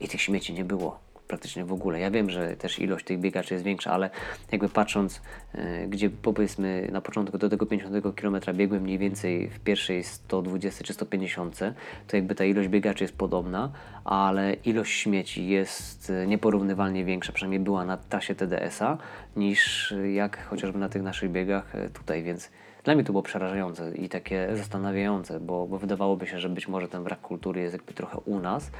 I 0.00 0.08
tych 0.08 0.22
śmieci 0.22 0.52
nie 0.52 0.64
było 0.64 1.05
praktycznie 1.28 1.64
w 1.64 1.72
ogóle. 1.72 2.00
Ja 2.00 2.10
wiem, 2.10 2.30
że 2.30 2.56
też 2.56 2.78
ilość 2.78 3.04
tych 3.04 3.18
biegaczy 3.18 3.54
jest 3.54 3.64
większa, 3.64 3.92
ale 3.92 4.10
jakby 4.52 4.68
patrząc, 4.68 5.22
yy, 5.54 5.88
gdzie 5.88 6.10
powiedzmy 6.10 6.88
na 6.92 7.00
początku 7.00 7.38
do 7.38 7.48
tego 7.48 7.66
50 7.66 8.14
km 8.20 8.36
biegłem 8.54 8.82
mniej 8.82 8.98
więcej 8.98 9.50
w 9.50 9.60
pierwszej 9.60 10.04
120 10.04 10.84
czy 10.84 10.92
150, 10.92 11.58
to 12.06 12.16
jakby 12.16 12.34
ta 12.34 12.44
ilość 12.44 12.68
biegaczy 12.68 13.04
jest 13.04 13.16
podobna, 13.16 13.72
ale 14.04 14.54
ilość 14.54 14.92
śmieci 14.92 15.48
jest 15.48 16.10
e, 16.10 16.26
nieporównywalnie 16.26 17.04
większa, 17.04 17.32
przynajmniej 17.32 17.60
była 17.60 17.84
na 17.84 17.96
trasie 17.96 18.34
TDS-a, 18.34 18.98
niż 19.36 19.94
jak 20.14 20.46
chociażby 20.46 20.78
na 20.78 20.88
tych 20.88 21.02
naszych 21.02 21.30
biegach 21.30 21.74
e, 21.74 21.88
tutaj, 21.88 22.22
więc 22.22 22.50
dla 22.84 22.94
mnie 22.94 23.04
to 23.04 23.12
było 23.12 23.22
przerażające 23.22 23.94
i 23.94 24.08
takie 24.08 24.48
zastanawiające, 24.56 25.40
bo, 25.40 25.66
bo 25.66 25.78
wydawałoby 25.78 26.26
się, 26.26 26.38
że 26.38 26.48
być 26.48 26.68
może 26.68 26.88
ten 26.88 27.04
brak 27.04 27.20
kultury 27.20 27.60
jest 27.60 27.74
jakby 27.74 27.92
trochę 27.92 28.18
u 28.18 28.38
nas, 28.38 28.70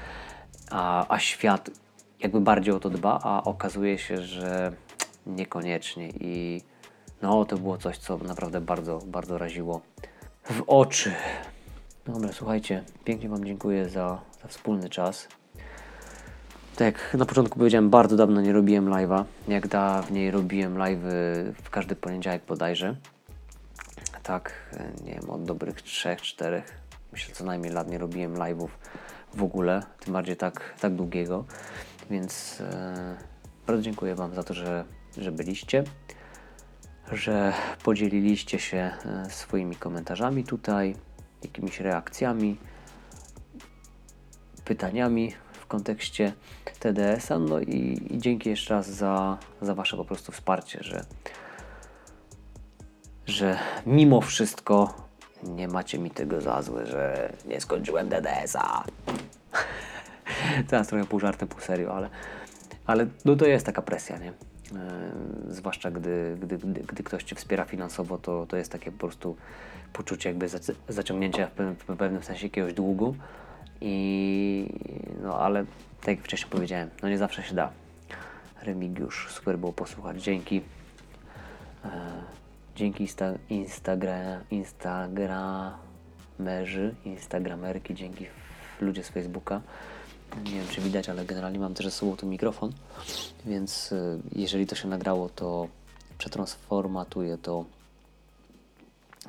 a, 0.70 1.14
a 1.14 1.18
świat 1.18 1.70
jakby 2.20 2.40
bardziej 2.40 2.74
o 2.74 2.80
to 2.80 2.90
dba, 2.90 3.20
a 3.22 3.44
okazuje 3.44 3.98
się, 3.98 4.22
że 4.22 4.72
niekoniecznie 5.26 6.08
i 6.08 6.62
no 7.22 7.44
to 7.44 7.56
było 7.56 7.78
coś, 7.78 7.98
co 7.98 8.18
naprawdę 8.18 8.60
bardzo, 8.60 8.98
bardzo 9.06 9.38
raziło 9.38 9.80
w 10.44 10.62
oczy. 10.66 11.12
Dobra, 12.06 12.32
słuchajcie, 12.32 12.84
pięknie 13.04 13.28
Wam 13.28 13.44
dziękuję 13.44 13.88
za, 13.88 14.20
za 14.42 14.48
wspólny 14.48 14.88
czas. 14.88 15.28
Tak 16.76 16.86
jak 16.86 17.14
na 17.14 17.26
początku 17.26 17.58
powiedziałem, 17.58 17.90
bardzo 17.90 18.16
dawno 18.16 18.40
nie 18.40 18.52
robiłem 18.52 18.86
live'a. 18.86 19.24
Jak 19.48 19.68
dawniej 19.68 20.30
robiłem 20.30 20.74
live'y 20.74 21.52
w 21.62 21.70
każdy 21.70 21.96
poniedziałek 21.96 22.42
bodajże. 22.48 22.96
Tak, 24.22 24.52
nie 25.04 25.12
wiem, 25.12 25.30
od 25.30 25.44
dobrych 25.44 25.82
3-4, 25.82 26.62
myślę 27.12 27.34
co 27.34 27.44
najmniej 27.44 27.72
lat 27.72 27.90
nie 27.90 27.98
robiłem 27.98 28.34
live'ów 28.34 28.68
w 29.34 29.42
ogóle, 29.42 29.82
tym 30.00 30.12
bardziej 30.12 30.36
tak, 30.36 30.74
tak 30.80 30.94
długiego. 30.94 31.44
Więc 32.10 32.60
e, 32.60 33.16
bardzo 33.66 33.82
dziękuję 33.82 34.14
Wam 34.14 34.34
za 34.34 34.42
to, 34.42 34.54
że, 34.54 34.84
że 35.18 35.32
byliście, 35.32 35.84
że 37.12 37.52
podzieliliście 37.84 38.58
się 38.58 38.76
e, 38.76 39.30
swoimi 39.30 39.76
komentarzami 39.76 40.44
tutaj, 40.44 40.96
jakimiś 41.42 41.80
reakcjami, 41.80 42.56
pytaniami 44.64 45.34
w 45.52 45.66
kontekście 45.66 46.32
TDS-a. 46.80 47.38
No 47.38 47.60
i, 47.60 48.06
i 48.10 48.18
dzięki 48.18 48.48
jeszcze 48.48 48.74
raz 48.74 48.90
za, 48.90 49.38
za 49.62 49.74
Wasze 49.74 49.96
po 49.96 50.04
prostu 50.04 50.32
wsparcie, 50.32 50.78
że, 50.82 51.04
że 53.26 53.58
mimo 53.86 54.20
wszystko 54.20 54.94
nie 55.42 55.68
macie 55.68 55.98
mi 55.98 56.10
tego 56.10 56.40
za 56.40 56.62
złe, 56.62 56.86
że 56.86 57.32
nie 57.46 57.60
skończyłem 57.60 58.08
TDS-a. 58.08 58.84
Teraz 60.68 60.88
trochę 60.88 61.04
pół 61.04 61.20
żartem, 61.20 61.48
pół 61.48 61.60
serio, 61.60 61.94
ale, 61.94 62.08
ale 62.86 63.06
no 63.24 63.36
to 63.36 63.46
jest 63.46 63.66
taka 63.66 63.82
presja, 63.82 64.18
nie? 64.18 64.26
Yy, 64.26 64.32
zwłaszcza 65.54 65.90
gdy, 65.90 66.36
gdy, 66.40 66.58
gdy, 66.58 66.80
gdy 66.80 67.02
ktoś 67.02 67.22
Cię 67.22 67.36
wspiera 67.36 67.64
finansowo, 67.64 68.18
to, 68.18 68.46
to 68.46 68.56
jest 68.56 68.72
takie 68.72 68.92
po 68.92 68.98
prostu 68.98 69.36
poczucie 69.92 70.28
jakby 70.28 70.46
zac- 70.46 70.74
zaciągnięcia 70.88 71.46
w 71.46 71.50
pewnym, 71.50 71.76
w 71.76 71.96
pewnym 71.96 72.22
sensie 72.22 72.46
jakiegoś 72.46 72.74
długu. 72.74 73.16
I 73.80 74.68
no 75.22 75.38
ale 75.38 75.64
tak 76.00 76.08
jak 76.08 76.20
wcześniej 76.20 76.50
powiedziałem, 76.50 76.90
no 77.02 77.08
nie 77.08 77.18
zawsze 77.18 77.42
się 77.42 77.54
da. 77.54 77.70
Remigiusz, 78.62 79.28
super 79.30 79.58
było 79.58 79.72
posłuchać. 79.72 80.22
Dzięki. 80.22 80.62
E, 81.84 81.88
dzięki 82.76 83.02
insta, 83.02 83.32
Instagra, 83.50 84.40
Instagramerzy, 84.50 86.94
Instagramerki, 87.04 87.94
dzięki 87.94 88.26
ludzie 88.80 89.04
z 89.04 89.08
Facebooka. 89.08 89.60
Nie 90.44 90.50
wiem, 90.50 90.66
czy 90.70 90.80
widać, 90.80 91.08
ale 91.08 91.24
generalnie 91.24 91.58
mam 91.58 91.74
też 91.74 91.86
ze 91.86 91.92
sobą 91.92 92.16
tu 92.16 92.26
mikrofon, 92.26 92.72
więc 93.46 93.92
e, 93.92 94.18
jeżeli 94.32 94.66
to 94.66 94.74
się 94.74 94.88
nagrało, 94.88 95.28
to 95.28 95.68
przetransformatuję 96.18 97.38
to 97.38 97.64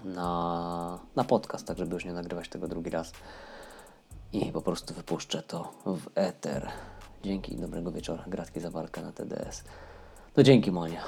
na, 0.06 1.00
na 1.16 1.24
podcast, 1.24 1.68
tak 1.68 1.78
żeby 1.78 1.94
już 1.94 2.06
nie 2.06 2.14
nagrywać 2.14 2.50
tego 2.50 2.68
drugi 2.68 2.90
raz. 2.90 3.14
I 4.34 4.52
po 4.52 4.62
prostu 4.62 4.94
wypuszczę 4.94 5.44
to 5.44 5.74
w 5.86 6.08
eter. 6.16 6.70
Dzięki 7.24 7.54
i 7.54 7.58
dobrego 7.58 7.92
wieczora. 7.92 8.24
Gratki 8.28 8.60
za 8.60 8.70
walkę 8.70 9.02
na 9.02 9.12
TDS. 9.12 9.64
No 10.38 10.44
dzięki 10.44 10.72
Monia. 10.72 11.02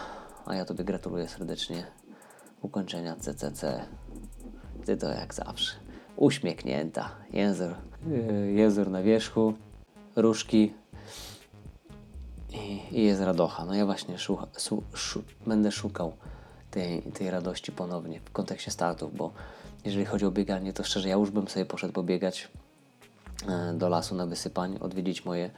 A 0.46 0.56
ja 0.56 0.66
Tobie 0.66 0.84
gratuluję 0.84 1.28
serdecznie 1.28 1.86
ukończenia 2.62 3.16
CCC. 3.16 3.86
Ty 4.86 4.98
to 4.98 5.10
jak 5.10 5.34
zawsze. 5.34 5.76
Uśmiechnięta. 6.16 7.10
Język, 7.32 7.72
yy, 8.08 8.52
język 8.52 8.88
na 8.88 9.02
wierzchu, 9.02 9.54
różki 10.22 10.74
i, 12.50 12.82
i 12.92 13.04
jest 13.04 13.22
radocha. 13.22 13.66
No 13.66 13.76
ja 13.76 13.86
właśnie 13.86 14.18
szucha, 14.18 14.48
su, 14.58 14.84
szu, 14.94 15.24
będę 15.48 15.72
szukał 15.72 16.14
tej, 16.72 17.02
tej 17.02 17.32
radości 17.32 17.72
ponownie 17.72 18.20
w 18.20 18.32
kontekście 18.32 18.72
startów, 18.72 19.18
bo 19.18 19.32
jeżeli 19.86 20.06
chodzi 20.06 20.26
o 20.26 20.32
bieganie, 20.32 20.74
to 20.74 20.84
szczerze 20.84 21.10
ja 21.10 21.16
już 21.16 21.32
bym 21.32 21.48
sobie 21.48 21.66
poszedł 21.66 21.94
pobiegać 21.94 22.48
e, 23.48 23.74
do 23.74 23.90
lasu 23.90 24.16
na 24.16 24.26
wysypań, 24.26 24.78
odwiedzić 24.82 25.26
moje 25.26 25.50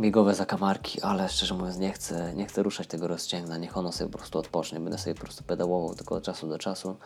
biegowe 0.00 0.34
zakamarki, 0.34 1.02
ale 1.02 1.28
szczerze 1.28 1.54
mówiąc 1.54 1.78
nie 1.78 1.92
chcę, 1.92 2.34
nie 2.34 2.46
chcę 2.46 2.62
ruszać 2.62 2.86
tego 2.86 3.08
rozcięgna, 3.08 3.58
niech 3.58 3.76
ono 3.76 3.92
sobie 3.92 4.10
po 4.10 4.18
prostu 4.18 4.38
odpocznie, 4.38 4.80
będę 4.80 4.98
sobie 4.98 5.14
po 5.14 5.20
prostu 5.20 5.44
pedałował 5.44 5.94
tylko 5.94 6.14
od 6.14 6.24
czasu 6.24 6.48
do 6.48 6.58
czasu. 6.58 6.96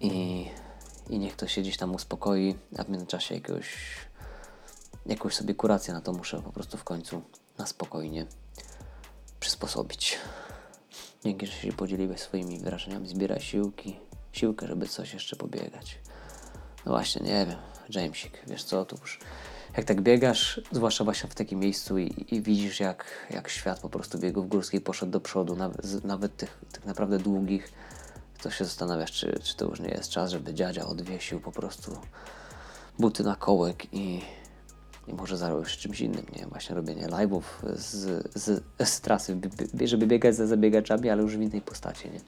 I, 0.00 0.46
i 1.10 1.18
niech 1.18 1.36
to 1.36 1.46
się 1.46 1.60
gdzieś 1.60 1.76
tam 1.76 1.94
uspokoi, 1.94 2.54
a 2.78 2.84
w 2.84 2.88
międzyczasie 2.88 3.34
jakiegoś, 3.34 3.96
jakąś 5.06 5.34
sobie 5.34 5.54
kurację 5.54 5.94
na 5.94 6.00
to 6.00 6.12
muszę 6.12 6.42
po 6.42 6.52
prostu 6.52 6.78
w 6.78 6.84
końcu 6.84 7.22
na 7.58 7.66
spokojnie 7.66 8.26
przysposobić. 9.40 10.18
Dzięki, 11.24 11.46
że 11.46 11.52
się 11.52 11.72
podzieliłeś 11.72 12.20
swoimi 12.20 12.60
wrażeniami, 12.60 13.08
zbieraj 13.08 13.40
siłki, 13.40 13.96
siłkę, 14.32 14.66
żeby 14.66 14.88
coś 14.88 15.14
jeszcze 15.14 15.36
pobiegać. 15.36 15.98
No 16.86 16.92
właśnie, 16.92 17.22
nie 17.22 17.46
wiem, 17.46 17.58
Jamesik, 17.88 18.42
wiesz 18.46 18.64
co, 18.64 18.84
tu 18.84 18.96
już 19.00 19.18
jak 19.76 19.86
tak 19.86 20.00
biegasz, 20.00 20.60
zwłaszcza 20.72 21.04
właśnie 21.04 21.30
w 21.30 21.34
takim 21.34 21.60
miejscu 21.60 21.98
i, 21.98 22.26
i 22.30 22.42
widzisz 22.42 22.80
jak, 22.80 23.04
jak 23.30 23.48
świat 23.48 23.80
po 23.80 23.88
prostu 23.88 24.18
biegów 24.18 24.48
górskiej 24.48 24.80
poszedł 24.80 25.12
do 25.12 25.20
przodu, 25.20 25.56
nawet, 25.56 26.04
nawet 26.04 26.36
tych, 26.36 26.60
tych 26.72 26.84
naprawdę 26.84 27.18
długich, 27.18 27.72
to 28.42 28.50
się 28.50 28.64
zastanawiasz, 28.64 29.12
czy, 29.12 29.40
czy 29.42 29.56
to 29.56 29.64
już 29.64 29.80
nie 29.80 29.88
jest 29.88 30.10
czas, 30.10 30.30
żeby 30.30 30.54
dziadzia 30.54 30.86
odwiesił 30.86 31.40
po 31.40 31.52
prostu 31.52 31.96
buty 32.98 33.24
na 33.24 33.36
kołek 33.36 33.94
i, 33.94 34.20
i 35.06 35.14
może 35.14 35.36
zajął 35.36 35.64
się 35.64 35.76
czymś 35.76 36.00
innym, 36.00 36.26
nie? 36.36 36.46
Właśnie 36.46 36.74
robienie 36.76 37.06
live'ów 37.06 37.42
z, 37.74 38.28
z, 38.34 38.62
z 38.84 39.00
trasy, 39.00 39.36
by- 39.36 39.48
by- 39.74 39.88
żeby 39.88 40.06
biegać 40.06 40.36
za 40.36 40.46
zabiegaczami, 40.46 41.10
ale 41.10 41.22
już 41.22 41.36
w 41.36 41.40
innej 41.40 41.60
postaci, 41.60 42.08
nie? 42.10 42.20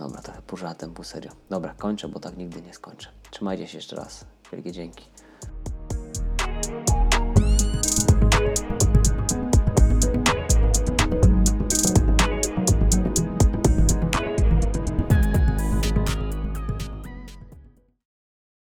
Dobra, 0.00 0.22
trochę 0.22 0.42
pół 0.42 0.58
żartem, 0.58 0.94
pół 0.94 1.04
serio. 1.04 1.32
Dobra, 1.50 1.74
kończę, 1.78 2.08
bo 2.08 2.20
tak 2.20 2.36
nigdy 2.36 2.62
nie 2.62 2.74
skończę. 2.74 3.08
Trzymajcie 3.30 3.66
się 3.68 3.78
jeszcze 3.78 3.96
raz. 3.96 4.24
Wielkie 4.52 4.72
dzięki. 4.72 5.04